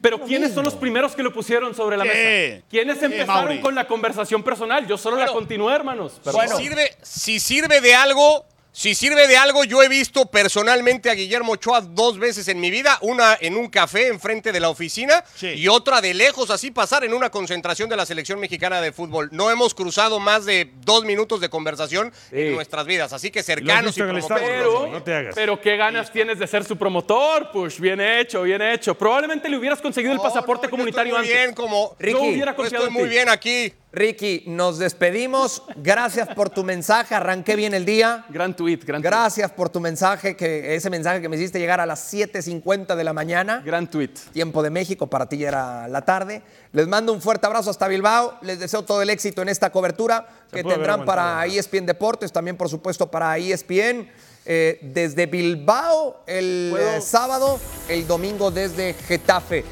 pero 0.00 0.20
¿quiénes 0.20 0.52
son 0.54 0.64
los 0.64 0.74
primeros 0.74 1.14
que 1.16 1.22
lo 1.22 1.32
pusieron 1.32 1.74
sobre 1.74 1.96
la 1.96 2.04
¿Qué? 2.04 2.10
mesa? 2.54 2.66
¿Quiénes 2.70 2.98
¿Qué, 2.98 3.04
empezaron 3.06 3.44
Mauri? 3.46 3.60
con 3.60 3.74
la 3.74 3.86
conversación 3.86 4.42
personal? 4.42 4.86
Yo 4.86 4.96
solo 4.96 5.16
la 5.16 5.26
continué, 5.26 5.74
hermanos. 5.74 6.20
Pero 6.24 6.38
Si, 6.56 6.56
sirve, 6.56 6.96
si 7.02 7.40
sirve 7.40 7.80
de 7.80 7.94
algo, 7.94 8.44
si 8.70 8.94
sirve 8.94 9.26
de 9.26 9.36
algo, 9.36 9.64
yo 9.64 9.82
he 9.82 9.88
visto 9.88 10.26
personalmente 10.26 11.10
a 11.10 11.14
Guillermo 11.14 11.52
Ochoa 11.52 11.80
dos 11.80 12.18
veces 12.18 12.46
en 12.46 12.60
mi 12.60 12.70
vida, 12.70 12.96
una 13.00 13.36
en 13.40 13.56
un 13.56 13.68
café 13.68 14.06
enfrente 14.06 14.52
de 14.52 14.60
la 14.60 14.68
oficina 14.68 15.24
Sí. 15.34 15.48
y 15.48 15.66
otra 15.66 16.00
de 16.00 16.14
lejos, 16.14 16.50
así 16.50 16.70
pasar 16.70 17.02
en 17.02 17.12
una 17.12 17.30
concentración 17.30 17.88
de 17.88 17.96
la 17.96 18.06
selección 18.06 18.38
mexicana 18.38 18.80
de 18.80 18.92
fútbol. 18.92 19.30
No 19.32 19.50
hemos 19.50 19.74
cruzado 19.74 20.20
más 20.20 20.44
de 20.44 20.70
dos 20.84 21.04
minutos 21.04 21.40
de 21.40 21.48
conversación 21.48 22.12
en 22.30 22.54
nuestras 22.54 22.86
vidas, 22.86 23.12
así 23.12 23.30
que 23.32 23.42
cercanos 23.42 23.96
y 23.98 24.02
promotores. 24.02 24.48
Pero, 24.48 24.86
No 24.86 25.02
te 25.02 25.12
hagas. 25.14 25.34
pero 25.34 25.60
qué 25.60 25.76
ganas 25.76 26.12
tienes 26.12 26.38
de 26.38 26.46
ser 26.46 26.62
su 26.64 26.76
promotor, 26.76 27.50
Push. 27.50 27.80
Bien 27.80 28.00
hecho, 28.00 28.42
bien 28.42 28.62
hecho. 28.62 28.94
Probablemente 28.96 29.48
le 29.48 29.56
hubieras 29.58 29.80
conseguido 29.80 30.12
el 30.12 30.20
pasaporte 30.20 30.66
no, 30.66 30.70
yo 30.70 30.70
comunitario 30.70 31.16
estoy 31.16 31.24
muy 31.26 31.32
antes. 31.32 31.44
bien, 31.46 31.54
como 31.54 31.96
Ricky, 31.98 32.12
Yo 32.16 32.22
hubiera 32.22 32.52
yo 32.52 32.56
confiado 32.56 32.84
estoy 32.86 32.96
en 32.96 33.02
muy 33.02 33.08
bien 33.10 33.28
aquí. 33.28 33.72
Ricky, 33.90 34.44
nos 34.46 34.78
despedimos. 34.78 35.62
Gracias 35.76 36.28
por 36.28 36.50
tu 36.50 36.62
mensaje. 36.62 37.14
Arranqué 37.14 37.56
bien 37.56 37.72
el 37.72 37.86
día. 37.86 38.26
Gran 38.28 38.54
tweet, 38.54 38.80
gran 38.84 39.00
tweet. 39.00 39.10
Gracias 39.10 39.50
por 39.50 39.70
tu 39.70 39.80
mensaje, 39.80 40.36
que 40.36 40.74
ese 40.74 40.90
mensaje 40.90 41.22
que 41.22 41.28
me 41.30 41.36
hiciste 41.36 41.58
llegar 41.58 41.80
a 41.80 41.86
las 41.86 42.12
7.50 42.12 42.94
de 42.96 43.04
la 43.04 43.14
mañana. 43.14 43.62
Gran 43.64 43.88
tweet. 43.90 44.10
Tiempo 44.32 44.62
de 44.62 44.68
México, 44.68 45.06
para 45.06 45.26
ti 45.26 45.38
ya 45.38 45.48
era 45.48 45.88
la 45.88 46.02
tarde. 46.02 46.42
Les 46.72 46.86
mando 46.86 47.14
un 47.14 47.22
fuerte 47.22 47.46
abrazo 47.46 47.70
hasta 47.70 47.88
Bilbao. 47.88 48.38
Les 48.42 48.58
deseo 48.58 48.82
todo 48.82 49.00
el 49.00 49.08
éxito 49.08 49.40
en 49.40 49.48
esta 49.48 49.70
cobertura 49.70 50.28
que 50.52 50.62
tendrán 50.62 51.06
para. 51.06 51.46
ESPN 51.46 51.86
Deportes, 51.86 52.30
también 52.30 52.58
por 52.58 52.68
supuesto 52.68 53.10
para 53.10 53.38
ESPN. 53.38 54.10
eh, 54.44 54.78
desde 54.82 55.26
Bilbao 55.26 56.24
el 56.26 56.74
eh, 56.78 57.00
sábado, 57.00 57.58
el 57.88 58.06
domingo 58.06 58.50
desde 58.50 58.92
Getafe. 58.92 59.64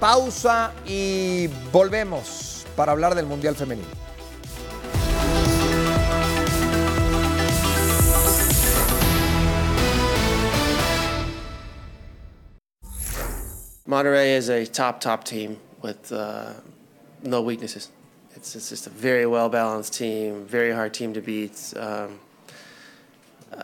Pausa 0.00 0.72
y 0.84 1.48
volvemos 1.72 2.51
para 2.76 2.92
hablar 2.92 3.14
del 3.14 3.26
Mundial 3.26 3.54
Femenino. 3.54 3.86
Monterey 13.86 14.36
is 14.36 14.48
a 14.48 14.64
top, 14.64 15.00
top 15.00 15.22
team 15.24 15.58
with 15.82 16.10
uh, 16.12 16.54
no 17.22 17.42
weaknesses. 17.42 17.90
It's, 18.34 18.56
it's 18.56 18.70
just 18.70 18.86
a 18.86 18.90
very 18.90 19.26
well 19.26 19.48
balanced 19.48 19.92
team, 19.92 20.46
very 20.46 20.72
hard 20.72 20.94
team 20.94 21.12
to 21.12 21.20
beat. 21.20 21.74
Um, 21.76 22.18
uh, 23.52 23.62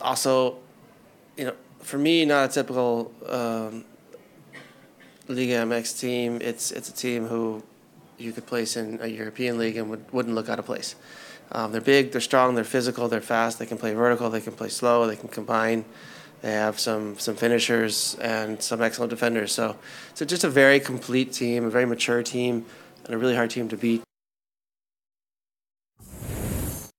also, 0.00 0.56
you 1.36 1.44
know, 1.44 1.54
for 1.80 1.98
me, 1.98 2.24
not 2.24 2.50
a 2.50 2.52
typical 2.52 3.12
um, 3.28 3.84
Liga 5.28 5.54
MX 5.54 6.00
team. 6.00 6.38
It's 6.40 6.72
it's 6.72 6.88
a 6.88 6.92
team 6.92 7.26
who 7.26 7.62
you 8.18 8.32
could 8.32 8.46
place 8.46 8.76
in 8.76 8.98
a 9.00 9.06
European 9.06 9.58
league 9.58 9.76
and 9.76 9.90
would, 9.90 10.10
wouldn't 10.12 10.34
look 10.34 10.48
out 10.48 10.58
of 10.58 10.66
place. 10.66 10.94
Um, 11.52 11.72
they're 11.72 11.80
big, 11.80 12.12
they're 12.12 12.20
strong, 12.20 12.54
they're 12.54 12.64
physical, 12.64 13.08
they're 13.08 13.20
fast. 13.20 13.58
They 13.58 13.66
can 13.66 13.78
play 13.78 13.94
vertical, 13.94 14.30
they 14.30 14.40
can 14.40 14.52
play 14.52 14.68
slow, 14.68 15.06
they 15.06 15.16
can 15.16 15.28
combine. 15.28 15.84
They 16.42 16.52
have 16.52 16.78
some 16.78 17.18
some 17.18 17.36
finishers 17.36 18.16
and 18.20 18.62
some 18.62 18.82
excellent 18.82 19.10
defenders. 19.10 19.52
So, 19.52 19.76
so 20.14 20.24
just 20.24 20.44
a 20.44 20.50
very 20.50 20.78
complete 20.78 21.32
team, 21.32 21.64
a 21.64 21.70
very 21.70 21.86
mature 21.86 22.22
team, 22.22 22.66
and 23.04 23.14
a 23.14 23.18
really 23.18 23.34
hard 23.34 23.50
team 23.50 23.68
to 23.68 23.76
beat. 23.76 24.02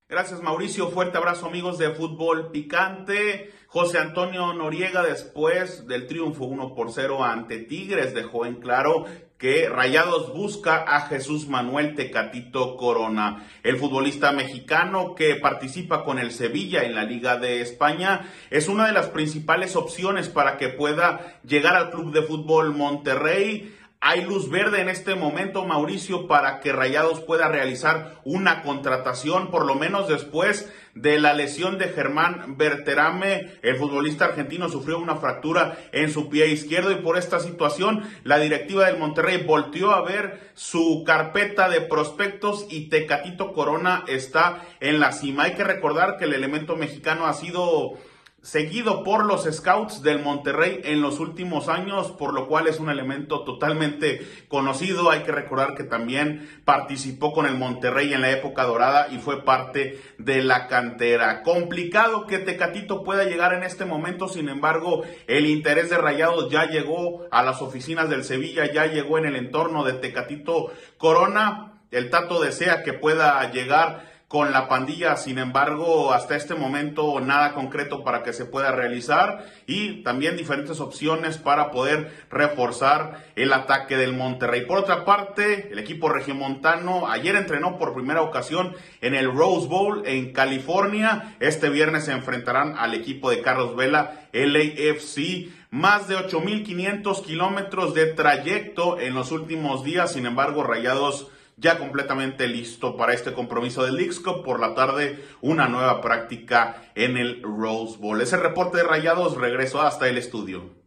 Gracias 0.07 0.41
Mauricio, 0.41 0.89
fuerte 0.91 1.17
abrazo 1.17 1.47
amigos 1.47 1.77
de 1.77 1.93
Fútbol 1.93 2.51
Picante. 2.51 3.51
José 3.67 3.97
Antonio 3.97 4.53
Noriega 4.53 5.03
después 5.03 5.85
del 5.85 6.07
triunfo 6.07 6.45
1 6.45 6.73
por 6.73 6.93
0 6.93 7.23
ante 7.23 7.59
Tigres 7.59 8.13
dejó 8.13 8.45
en 8.45 8.55
claro 8.61 9.05
que 9.37 9.67
Rayados 9.67 10.33
busca 10.33 10.77
a 10.77 11.01
Jesús 11.07 11.47
Manuel 11.47 11.95
Tecatito 11.95 12.77
Corona. 12.77 13.45
El 13.63 13.77
futbolista 13.77 14.31
mexicano 14.31 15.13
que 15.13 15.35
participa 15.35 16.05
con 16.05 16.19
el 16.19 16.31
Sevilla 16.31 16.83
en 16.83 16.95
la 16.95 17.03
Liga 17.03 17.37
de 17.37 17.61
España 17.61 18.29
es 18.49 18.69
una 18.69 18.87
de 18.87 18.93
las 18.93 19.07
principales 19.07 19.75
opciones 19.75 20.29
para 20.29 20.57
que 20.57 20.69
pueda 20.69 21.39
llegar 21.43 21.75
al 21.75 21.91
Club 21.91 22.13
de 22.13 22.21
Fútbol 22.21 22.73
Monterrey. 22.73 23.75
Hay 23.99 24.23
luz 24.23 24.49
verde 24.49 24.81
en 24.81 24.87
este 24.87 25.15
momento, 25.15 25.65
Mauricio, 25.65 26.27
para 26.27 26.59
que 26.59 26.71
Rayados 26.71 27.19
pueda 27.21 27.49
realizar 27.49 28.21
una 28.23 28.61
contratación, 28.61 29.49
por 29.49 29.65
lo 29.65 29.75
menos 29.75 30.07
después 30.07 30.71
de 30.95 31.19
la 31.19 31.33
lesión 31.33 31.77
de 31.77 31.89
Germán 31.89 32.57
Berterame. 32.57 33.51
El 33.61 33.75
futbolista 33.75 34.25
argentino 34.25 34.69
sufrió 34.69 34.97
una 34.97 35.17
fractura 35.17 35.77
en 35.91 36.11
su 36.11 36.29
pie 36.29 36.47
izquierdo 36.47 36.91
y 36.91 36.95
por 36.95 37.17
esta 37.17 37.39
situación 37.39 38.03
la 38.23 38.39
directiva 38.39 38.85
del 38.85 38.97
Monterrey 38.97 39.43
volteó 39.45 39.91
a 39.91 40.01
ver 40.01 40.51
su 40.55 41.03
carpeta 41.05 41.69
de 41.69 41.81
prospectos 41.81 42.65
y 42.69 42.89
Tecatito 42.89 43.53
Corona 43.53 44.03
está 44.07 44.63
en 44.79 44.99
la 44.99 45.11
cima. 45.11 45.43
Hay 45.43 45.53
que 45.53 45.63
recordar 45.63 46.17
que 46.17 46.25
el 46.25 46.33
elemento 46.33 46.75
mexicano 46.77 47.27
ha 47.27 47.33
sido 47.33 47.99
seguido 48.45 49.03
por 49.03 49.25
los 49.25 49.51
scouts 49.51 50.03
del 50.03 50.21
Monterrey 50.21 50.79
en 50.83 51.01
los 51.01 51.19
últimos 51.19 51.67
años, 51.67 52.11
por 52.11 52.31
lo 52.31 52.47
cual 52.47 52.67
es 52.67 52.79
un 52.79 52.91
elemento 52.91 53.43
totalmente 53.43 54.21
conocido. 54.49 55.09
Hay 55.09 55.23
que 55.23 55.31
recordar 55.31 55.73
que 55.73 55.83
también 55.83 56.61
participó 56.63 57.33
con 57.33 57.47
el 57.47 57.57
Monterrey 57.57 58.13
en 58.13 58.21
la 58.21 58.29
época 58.29 58.63
dorada 58.65 59.07
y 59.09 59.17
fue 59.17 59.43
parte 59.43 59.99
de 60.19 60.43
la 60.43 60.67
cantera. 60.67 61.41
Complicado 61.41 62.27
que 62.27 62.37
Tecatito 62.37 63.03
pueda 63.03 63.23
llegar 63.23 63.55
en 63.55 63.63
este 63.63 63.83
momento, 63.83 64.27
sin 64.27 64.47
embargo, 64.47 65.01
el 65.25 65.47
interés 65.47 65.89
de 65.89 65.97
Rayados 65.97 66.51
ya 66.51 66.69
llegó 66.69 67.25
a 67.31 67.41
las 67.41 67.63
oficinas 67.63 68.11
del 68.11 68.23
Sevilla, 68.23 68.71
ya 68.71 68.85
llegó 68.85 69.17
en 69.17 69.25
el 69.25 69.37
entorno 69.37 69.83
de 69.83 69.93
Tecatito 69.93 70.71
Corona. 70.99 71.81
El 71.89 72.11
Tato 72.11 72.39
desea 72.39 72.83
que 72.83 72.93
pueda 72.93 73.51
llegar 73.51 74.14
con 74.27 74.51
la 74.51 74.67
pandilla. 74.67 75.17
Sin 75.17 75.37
embargo, 75.37 76.13
hasta 76.13 76.35
este 76.35 76.55
momento 76.55 77.19
nada 77.19 77.53
concreto 77.53 78.03
para 78.03 78.23
que 78.23 78.33
se 78.33 78.45
pueda 78.45 78.71
realizar 78.71 79.45
y 79.67 80.03
también 80.03 80.35
diferentes 80.35 80.79
opciones 80.79 81.37
para 81.37 81.71
poder 81.71 82.11
reforzar 82.29 83.25
el 83.35 83.53
ataque 83.53 83.97
del 83.97 84.13
Monterrey. 84.13 84.65
Por 84.65 84.79
otra 84.79 85.05
parte, 85.05 85.69
el 85.71 85.79
equipo 85.79 86.09
regiomontano 86.09 87.07
ayer 87.07 87.35
entrenó 87.35 87.77
por 87.77 87.93
primera 87.93 88.21
ocasión 88.21 88.73
en 89.01 89.13
el 89.13 89.31
Rose 89.31 89.67
Bowl 89.67 90.03
en 90.05 90.33
California. 90.33 91.35
Este 91.39 91.69
viernes 91.69 92.05
se 92.05 92.11
enfrentarán 92.11 92.75
al 92.77 92.93
equipo 92.93 93.29
de 93.29 93.41
Carlos 93.41 93.75
Vela, 93.75 94.27
LAFC. 94.33 95.51
Más 95.71 96.07
de 96.07 96.15
8.500 96.15 97.21
kilómetros 97.21 97.93
de 97.93 98.05
trayecto 98.05 98.97
en 98.97 99.13
los 99.13 99.33
últimos 99.33 99.83
días. 99.83 100.13
Sin 100.13 100.25
embargo, 100.25 100.63
Rayados 100.63 101.29
ya 101.57 101.77
completamente 101.77 102.47
listo 102.47 102.97
para 102.97 103.13
este 103.13 103.33
compromiso 103.33 103.83
del 103.83 103.95
Leagues. 103.95 104.19
Por 104.19 104.59
la 104.59 104.73
tarde, 104.73 105.23
una 105.41 105.67
nueva 105.67 106.01
práctica 106.01 106.83
en 106.95 107.17
el 107.17 107.41
Rose 107.41 107.97
Bowl. 107.97 108.21
Ese 108.21 108.37
reporte 108.37 108.77
de 108.77 108.83
Rayados 108.83 109.37
regresó 109.37 109.81
hasta 109.81 110.07
el 110.07 110.17
estudio. 110.17 110.85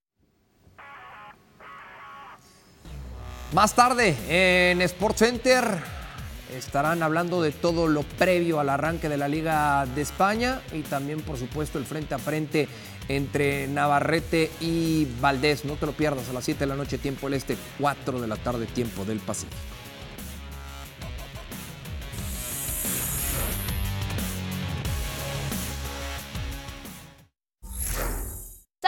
Más 3.55 3.75
tarde 3.75 4.15
en 4.29 4.83
Sports 4.83 5.21
Center 5.21 5.65
estarán 6.55 7.03
hablando 7.03 7.41
de 7.41 7.51
todo 7.51 7.89
lo 7.89 8.03
previo 8.03 8.61
al 8.61 8.69
arranque 8.69 9.09
de 9.09 9.17
la 9.17 9.29
Liga 9.29 9.87
de 9.87 10.03
España 10.03 10.61
y 10.73 10.83
también, 10.83 11.21
por 11.23 11.39
supuesto, 11.39 11.79
el 11.79 11.87
frente 11.87 12.15
a 12.15 12.19
frente 12.19 12.69
entre 13.09 13.67
Navarrete 13.69 14.51
y 14.61 15.07
Valdés. 15.21 15.65
No 15.65 15.75
te 15.75 15.87
lo 15.87 15.93
pierdas 15.93 16.29
a 16.29 16.35
las 16.35 16.45
7 16.45 16.61
de 16.61 16.67
la 16.67 16.77
noche, 16.77 16.99
tiempo 16.99 17.27
del 17.27 17.39
este, 17.39 17.57
4 17.81 18.21
de 18.21 18.27
la 18.27 18.37
tarde, 18.37 18.67
tiempo 18.67 19.07
del 19.07 19.19
Pacífico. 19.19 19.57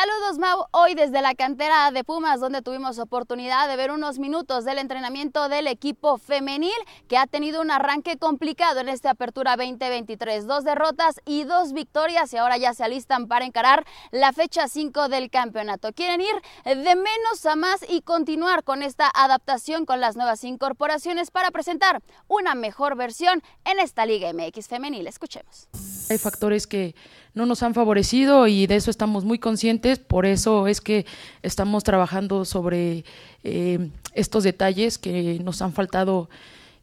Saludos 0.01 0.39
Mau, 0.39 0.65
hoy 0.71 0.95
desde 0.95 1.21
la 1.21 1.35
cantera 1.35 1.91
de 1.91 2.05
Pumas 2.05 2.41
donde 2.41 2.63
tuvimos 2.63 2.99
oportunidad 2.99 3.69
de 3.69 3.77
ver 3.77 3.91
unos 3.91 4.19
minutos 4.19 4.65
del 4.65 4.79
entrenamiento 4.79 5.51
del 5.51 5.67
equipo 5.67 6.17
femenil 6.17 6.73
que 7.07 7.19
ha 7.19 7.27
tenido 7.27 7.61
un 7.61 7.71
arranque 7.71 8.17
complicado 8.17 8.81
en 8.81 8.89
esta 8.89 9.11
apertura 9.11 9.57
2023, 9.59 10.47
dos 10.47 10.65
derrotas 10.65 11.21
y 11.27 11.45
dos 11.45 11.75
victorias 11.75 12.33
y 12.33 12.39
ahora 12.39 12.57
ya 12.57 12.73
se 12.73 12.83
alistan 12.83 13.29
para 13.29 13.45
encarar 13.45 13.85
la 14.11 14.33
fecha 14.33 14.69
5 14.69 15.11
del 15.11 15.29
campeonato. 15.29 15.93
Quieren 15.93 16.23
ir 16.23 16.35
de 16.65 16.97
menos 16.97 17.45
a 17.45 17.55
más 17.55 17.85
y 17.87 18.01
continuar 18.01 18.65
con 18.65 18.83
esta 18.83 19.11
adaptación 19.15 19.85
con 19.85 20.01
las 20.01 20.17
nuevas 20.17 20.45
incorporaciones 20.45 21.31
para 21.31 21.51
presentar 21.51 22.01
una 22.27 22.55
mejor 22.55 22.97
versión 22.97 23.43
en 23.67 23.79
esta 23.79 24.07
Liga 24.07 24.33
MX 24.33 24.67
femenil. 24.67 25.07
Escuchemos. 25.07 25.69
Hay 26.11 26.19
factores 26.19 26.67
que 26.67 26.97
no 27.35 27.47
nos 27.47 27.63
han 27.63 27.73
favorecido 27.73 28.49
y 28.49 28.67
de 28.67 28.75
eso 28.75 28.91
estamos 28.91 29.25
muy 29.25 29.39
conscientes, 29.39 30.01
por 30.01 30.27
eso 30.27 30.67
es 30.67 30.81
que 30.81 31.07
estamos 31.45 31.85
trabajando 31.85 32.45
sobre 32.45 33.05
eh, 33.45 33.91
estos 34.13 34.43
detalles 34.43 34.99
que 34.99 35.39
nos 35.45 35.63
han 35.63 35.73
faltado 35.73 36.29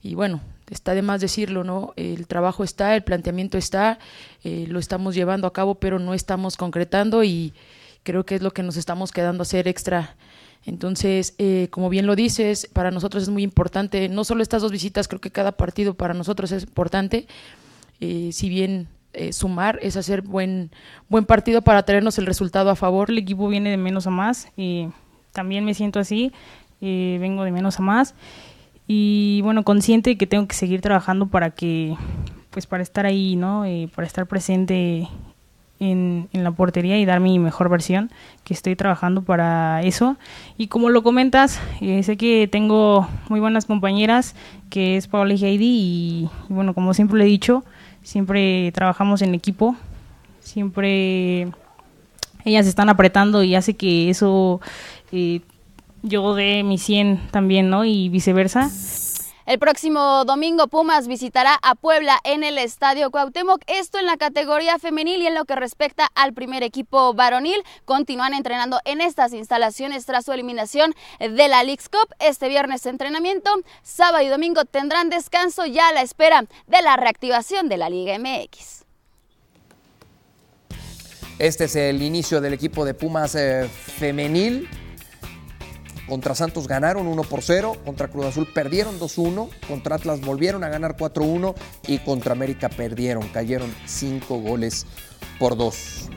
y 0.01 0.15
bueno, 0.15 0.39
está 0.69 0.93
de 0.93 1.01
más 1.01 1.19
decirlo, 1.19 1.65
¿no? 1.65 1.91
El 1.97 2.25
trabajo 2.25 2.63
está, 2.63 2.95
el 2.95 3.03
planteamiento 3.03 3.57
está, 3.57 3.99
eh, 4.45 4.65
lo 4.69 4.79
estamos 4.79 5.13
llevando 5.13 5.45
a 5.45 5.51
cabo, 5.51 5.75
pero 5.75 5.99
no 5.99 6.13
estamos 6.13 6.55
concretando 6.55 7.21
y 7.25 7.53
creo 8.03 8.25
que 8.25 8.35
es 8.35 8.41
lo 8.41 8.51
que 8.51 8.63
nos 8.63 8.77
estamos 8.77 9.11
quedando 9.11 9.41
a 9.41 9.43
hacer 9.43 9.67
extra. 9.67 10.15
Entonces, 10.65 11.35
eh, 11.37 11.67
como 11.69 11.89
bien 11.89 12.05
lo 12.05 12.15
dices, 12.15 12.69
para 12.71 12.91
nosotros 12.91 13.23
es 13.23 13.29
muy 13.29 13.43
importante, 13.43 14.07
no 14.07 14.23
solo 14.23 14.41
estas 14.41 14.61
dos 14.61 14.71
visitas, 14.71 15.09
creo 15.09 15.19
que 15.19 15.31
cada 15.31 15.51
partido 15.51 15.95
para 15.95 16.13
nosotros 16.13 16.53
es 16.53 16.63
importante, 16.63 17.27
si 17.99 18.47
bien 18.47 18.87
eh, 19.17 19.33
sumar, 19.33 19.79
es 19.81 19.97
hacer 19.97 20.21
buen, 20.21 20.69
buen 21.09 21.25
partido 21.25 21.63
para 21.63 21.81
traernos 21.83 22.19
el 22.19 22.27
resultado 22.27 22.69
a 22.69 22.75
favor. 22.75 23.09
El 23.09 23.17
equipo 23.17 23.47
viene 23.47 23.71
de 23.71 23.77
menos 23.77 24.05
a 24.05 24.11
más 24.11 24.51
y 24.55 24.89
también 25.31 25.65
me 25.65 25.73
siento 25.73 25.99
así, 25.99 26.31
eh, 26.81 27.17
vengo 27.19 27.43
de 27.43 27.51
menos 27.51 27.79
a 27.79 27.81
más 27.81 28.13
y 28.87 29.41
bueno, 29.41 29.63
consciente 29.63 30.17
que 30.17 30.27
tengo 30.27 30.47
que 30.47 30.55
seguir 30.55 30.81
trabajando 30.81 31.25
para 31.27 31.49
que, 31.49 31.95
pues 32.51 32.67
para 32.67 32.83
estar 32.83 33.07
ahí, 33.07 33.35
¿no? 33.35 33.65
Eh, 33.65 33.89
para 33.95 34.05
estar 34.05 34.27
presente 34.27 35.07
en, 35.79 36.29
en, 36.31 36.43
la 36.43 36.51
portería 36.51 36.99
y 36.99 37.05
dar 37.05 37.19
mi 37.19 37.39
mejor 37.39 37.69
versión, 37.69 38.11
que 38.43 38.53
estoy 38.53 38.75
trabajando 38.75 39.23
para 39.23 39.81
eso. 39.81 40.15
Y 40.57 40.67
como 40.67 40.89
lo 40.89 41.01
comentas, 41.01 41.59
sé 41.79 42.17
que 42.17 42.47
tengo 42.47 43.07
muy 43.29 43.39
buenas 43.39 43.65
compañeras, 43.65 44.35
que 44.69 44.95
es 44.95 45.07
Paola 45.07 45.33
y 45.33 45.43
Heidi, 45.43 45.65
y, 45.65 46.29
bueno, 46.49 46.73
como 46.73 46.93
siempre 46.93 47.17
le 47.17 47.25
he 47.25 47.27
dicho, 47.27 47.63
siempre 48.03 48.71
trabajamos 48.73 49.21
en 49.21 49.35
equipo, 49.35 49.75
siempre 50.39 51.47
ellas 52.45 52.65
están 52.65 52.89
apretando 52.89 53.43
y 53.43 53.55
hace 53.55 53.75
que 53.75 54.09
eso 54.09 54.61
eh, 55.11 55.41
yo 56.03 56.35
dé 56.35 56.63
mi 56.63 56.77
100 56.77 57.29
también, 57.31 57.69
¿no? 57.69 57.85
Y 57.85 58.09
viceversa. 58.09 58.69
El 59.47 59.59
próximo 59.59 60.25
domingo 60.25 60.67
Pumas 60.67 61.07
visitará 61.07 61.57
a 61.61 61.73
Puebla 61.73 62.19
en 62.25 62.43
el 62.43 62.57
Estadio 62.57 63.11
Cuauhtémoc. 63.11 63.61
Esto 63.67 63.97
en 63.97 64.05
la 64.05 64.17
categoría 64.17 64.77
femenil 64.77 65.21
y 65.21 65.27
en 65.27 65.35
lo 65.35 65.45
que 65.45 65.55
respecta 65.55 66.11
al 66.15 66.33
primer 66.33 66.63
equipo 66.63 67.13
varonil. 67.13 67.63
Continúan 67.85 68.33
entrenando 68.33 68.81
en 68.83 68.99
estas 68.99 69.31
instalaciones 69.31 70.05
tras 70.05 70.25
su 70.25 70.33
eliminación 70.33 70.93
de 71.21 71.47
la 71.47 71.63
Leagues 71.63 71.87
Cup. 71.87 72.13
Este 72.19 72.49
viernes 72.49 72.85
entrenamiento, 72.85 73.49
sábado 73.83 74.21
y 74.21 74.27
domingo 74.27 74.65
tendrán 74.65 75.09
descanso 75.09 75.65
ya 75.65 75.87
a 75.87 75.93
la 75.93 76.01
espera 76.01 76.43
de 76.67 76.81
la 76.81 76.97
reactivación 76.97 77.69
de 77.69 77.77
la 77.77 77.89
Liga 77.89 78.19
MX. 78.19 78.83
Este 81.39 81.63
es 81.63 81.75
el 81.77 82.01
inicio 82.01 82.41
del 82.41 82.53
equipo 82.53 82.83
de 82.83 82.93
Pumas 82.93 83.33
eh, 83.35 83.69
femenil. 83.69 84.67
Contra 86.07 86.35
Santos 86.35 86.67
ganaron 86.67 87.05
1 87.05 87.23
por 87.23 87.41
0, 87.41 87.77
contra 87.83 88.07
Cruz 88.07 88.27
Azul 88.27 88.47
perdieron 88.53 88.97
2-1, 88.97 89.49
contra 89.67 89.97
Atlas 89.97 90.21
volvieron 90.21 90.63
a 90.63 90.69
ganar 90.69 90.95
4-1 90.95 91.53
y 91.87 91.99
contra 91.99 92.31
América 92.31 92.69
perdieron, 92.69 93.27
cayeron 93.27 93.73
5 93.85 94.39
goles 94.39 94.85
por 95.37 95.57
2. 95.57 96.09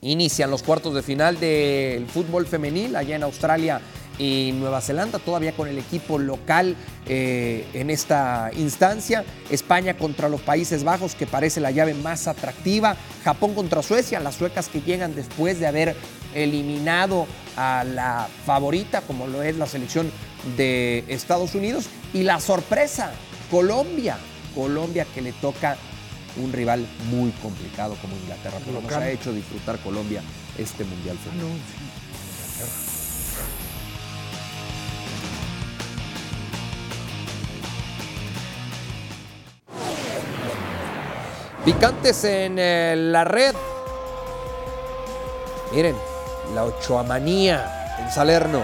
Inician 0.00 0.50
los 0.50 0.62
cuartos 0.62 0.94
de 0.94 1.02
final 1.02 1.38
del 1.38 2.06
fútbol 2.08 2.46
femenil 2.46 2.96
allá 2.96 3.16
en 3.16 3.22
Australia 3.22 3.80
y 4.18 4.52
Nueva 4.54 4.80
Zelanda, 4.80 5.18
todavía 5.18 5.52
con 5.52 5.68
el 5.68 5.78
equipo 5.78 6.18
local 6.18 6.76
eh, 7.06 7.66
en 7.74 7.90
esta 7.90 8.50
instancia. 8.56 9.24
España 9.50 9.96
contra 9.96 10.28
los 10.28 10.40
Países 10.40 10.84
Bajos, 10.84 11.14
que 11.14 11.26
parece 11.26 11.60
la 11.60 11.70
llave 11.70 11.94
más 11.94 12.28
atractiva. 12.28 12.96
Japón 13.24 13.54
contra 13.54 13.82
Suecia, 13.82 14.20
las 14.20 14.36
suecas 14.36 14.68
que 14.68 14.82
llegan 14.82 15.14
después 15.14 15.58
de 15.58 15.66
haber 15.66 15.96
eliminado 16.34 17.26
a 17.56 17.84
la 17.84 18.28
favorita, 18.44 19.00
como 19.02 19.26
lo 19.26 19.42
es 19.42 19.56
la 19.56 19.66
selección 19.66 20.10
de 20.56 21.04
Estados 21.08 21.54
Unidos. 21.54 21.86
Y 22.12 22.22
la 22.22 22.40
sorpresa, 22.40 23.12
Colombia, 23.50 24.16
Colombia 24.54 25.06
que 25.14 25.22
le 25.22 25.32
toca 25.32 25.76
un 26.36 26.52
rival 26.52 26.86
muy 27.10 27.30
complicado 27.42 27.96
como 28.00 28.16
Inglaterra, 28.16 28.58
pero 28.64 28.80
nos 28.80 28.92
ha 28.92 29.08
hecho 29.10 29.32
disfrutar 29.32 29.78
Colombia 29.78 30.22
este 30.58 30.84
Mundial 30.84 31.16
femenino. 31.18 31.54
Picantes 41.64 42.24
en 42.24 42.56
eh, 42.58 42.94
la 42.96 43.24
red. 43.24 43.54
Miren, 45.72 45.96
la 46.54 46.64
Ochoamanía 46.64 47.96
en 48.00 48.10
Salerno. 48.10 48.62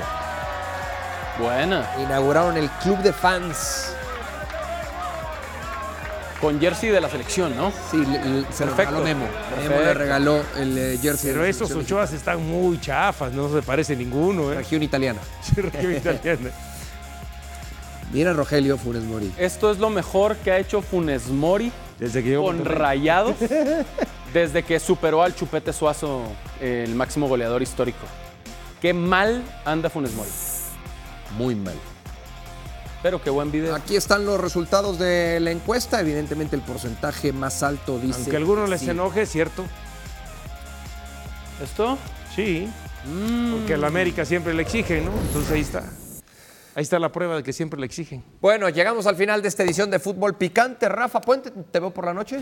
Buena. 1.38 1.90
Inauguraron 1.98 2.56
el 2.56 2.68
club 2.82 2.98
de 2.98 3.12
fans. 3.12 3.94
Con 6.40 6.58
jersey 6.58 6.88
de 6.90 7.00
la 7.02 7.08
selección, 7.10 7.54
¿no? 7.56 7.70
Sí, 7.90 7.98
le- 7.98 8.24
le- 8.24 8.52
se 8.52 8.64
lo 8.64 8.74
Perfecto. 8.74 8.98
regaló 8.98 9.04
Memo. 9.04 9.26
Memo 9.62 9.76
le 9.80 9.94
regaló 9.94 10.42
el 10.56 10.78
eh, 10.78 10.98
jersey. 11.00 11.30
Pero 11.30 11.42
de 11.42 11.46
la 11.48 11.50
esos 11.50 11.70
Ochoas 11.72 12.12
están 12.14 12.46
muy 12.46 12.80
chafas, 12.80 13.32
no 13.32 13.50
se 13.52 13.60
parece 13.62 13.94
ninguno. 13.96 14.50
¿eh? 14.52 14.56
Región 14.56 14.82
italiana. 14.82 15.20
Sí, 15.42 15.60
región 15.60 15.94
italiana. 15.96 16.50
Mira 18.12 18.32
Rogelio 18.32 18.76
Funes 18.78 19.02
Mori. 19.04 19.32
Esto 19.38 19.70
es 19.70 19.78
lo 19.78 19.88
mejor 19.90 20.36
que 20.36 20.50
ha 20.50 20.58
hecho 20.58 20.80
Funes 20.82 21.28
Mori 21.28 21.70
Desde 22.00 22.24
que 22.24 22.34
con 22.36 22.64
Rayados 22.64 23.36
desde 24.34 24.62
que 24.62 24.80
superó 24.80 25.22
al 25.22 25.34
Chupete 25.34 25.72
Suazo, 25.72 26.22
el 26.60 26.94
máximo 26.94 27.28
goleador 27.28 27.62
histórico. 27.62 28.06
Qué 28.80 28.92
mal 28.94 29.42
anda 29.64 29.90
Funes 29.90 30.14
Mori. 30.14 30.30
Muy 31.36 31.54
mal. 31.54 31.74
Pero 33.02 33.22
qué 33.22 33.30
buen 33.30 33.50
video. 33.52 33.74
Aquí 33.74 33.96
están 33.96 34.24
los 34.26 34.40
resultados 34.40 34.98
de 34.98 35.38
la 35.40 35.50
encuesta. 35.50 36.00
Evidentemente 36.00 36.56
el 36.56 36.62
porcentaje 36.62 37.32
más 37.32 37.62
alto 37.62 37.98
dice. 37.98 38.20
Aunque 38.20 38.36
a 38.36 38.38
algunos 38.38 38.68
les 38.68 38.80
sí. 38.80 38.90
enoje, 38.90 39.26
cierto. 39.26 39.64
¿Esto? 41.62 41.98
Sí, 42.34 42.68
Mm. 43.04 43.52
porque 43.52 43.74
al 43.74 43.84
América 43.84 44.26
siempre 44.26 44.52
le 44.52 44.60
exigen, 44.62 45.06
¿no? 45.06 45.12
Entonces 45.12 45.50
ahí 45.52 45.60
está. 45.62 45.84
Ahí 46.74 46.82
está 46.82 46.98
la 46.98 47.10
prueba 47.10 47.36
de 47.36 47.42
que 47.42 47.52
siempre 47.52 47.78
le 47.80 47.86
exigen. 47.86 48.22
Bueno, 48.40 48.68
llegamos 48.68 49.06
al 49.06 49.16
final 49.16 49.42
de 49.42 49.48
esta 49.48 49.62
edición 49.64 49.90
de 49.90 49.98
Fútbol 49.98 50.36
Picante. 50.36 50.88
Rafa 50.88 51.20
Puente, 51.20 51.50
¿te 51.50 51.80
veo 51.80 51.90
por 51.90 52.04
la 52.06 52.14
noche? 52.14 52.40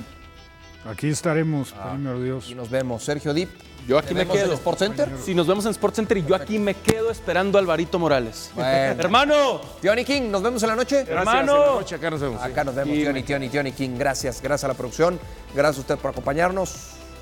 Aquí 0.86 1.08
estaremos, 1.08 1.74
Ah. 1.78 1.90
primero 1.92 2.20
Dios. 2.22 2.48
Y 2.50 2.54
nos 2.54 2.70
vemos. 2.70 3.02
Sergio 3.04 3.34
Dip. 3.34 3.48
Yo 3.86 3.96
aquí 3.98 4.08
¿Te 4.08 4.14
me 4.14 4.20
vemos 4.20 4.36
en 4.36 4.42
quedo. 4.44 4.54
Sport 4.54 4.78
Center? 4.78 5.08
Si 5.24 5.34
nos 5.34 5.46
vemos 5.46 5.64
en 5.64 5.70
Sport 5.72 5.94
Center 5.96 6.16
y 6.18 6.24
yo 6.26 6.34
aquí 6.34 6.58
me 6.58 6.74
quedo 6.74 7.10
esperando 7.10 7.56
a 7.56 7.60
Alvarito 7.60 7.98
Morales. 7.98 8.50
Bueno. 8.54 8.68
Hermano, 9.02 9.60
Johnny 9.82 10.04
King, 10.04 10.30
nos 10.30 10.42
vemos 10.42 10.62
en 10.62 10.68
la 10.68 10.76
noche. 10.76 11.04
Gracias, 11.04 11.18
Hermano. 11.18 11.52
en 11.56 11.60
la 11.60 11.74
noche 11.80 11.94
acá 11.94 12.10
nos 12.10 12.20
vemos. 12.20 12.42
Acá 12.42 12.64
nos 12.64 12.74
vemos, 12.74 12.94
Sí, 12.94 13.04
Johnny, 13.04 13.22
me- 13.22 13.26
Johnny, 13.32 13.50
Johnny 13.52 13.72
King. 13.72 13.96
Gracias, 13.98 14.42
gracias 14.42 14.64
a 14.64 14.68
la 14.68 14.74
producción. 14.74 15.18
Gracias 15.54 15.78
a 15.78 15.80
usted 15.80 15.96
por 15.96 16.10
acompañarnos. 16.10 16.74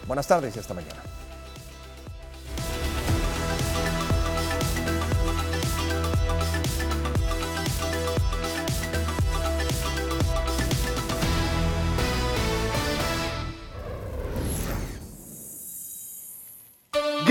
Buenas 0.09 0.27
tardes 0.27 0.55
y 0.57 0.59
hasta 0.59 0.75
mañana. 0.75 1.01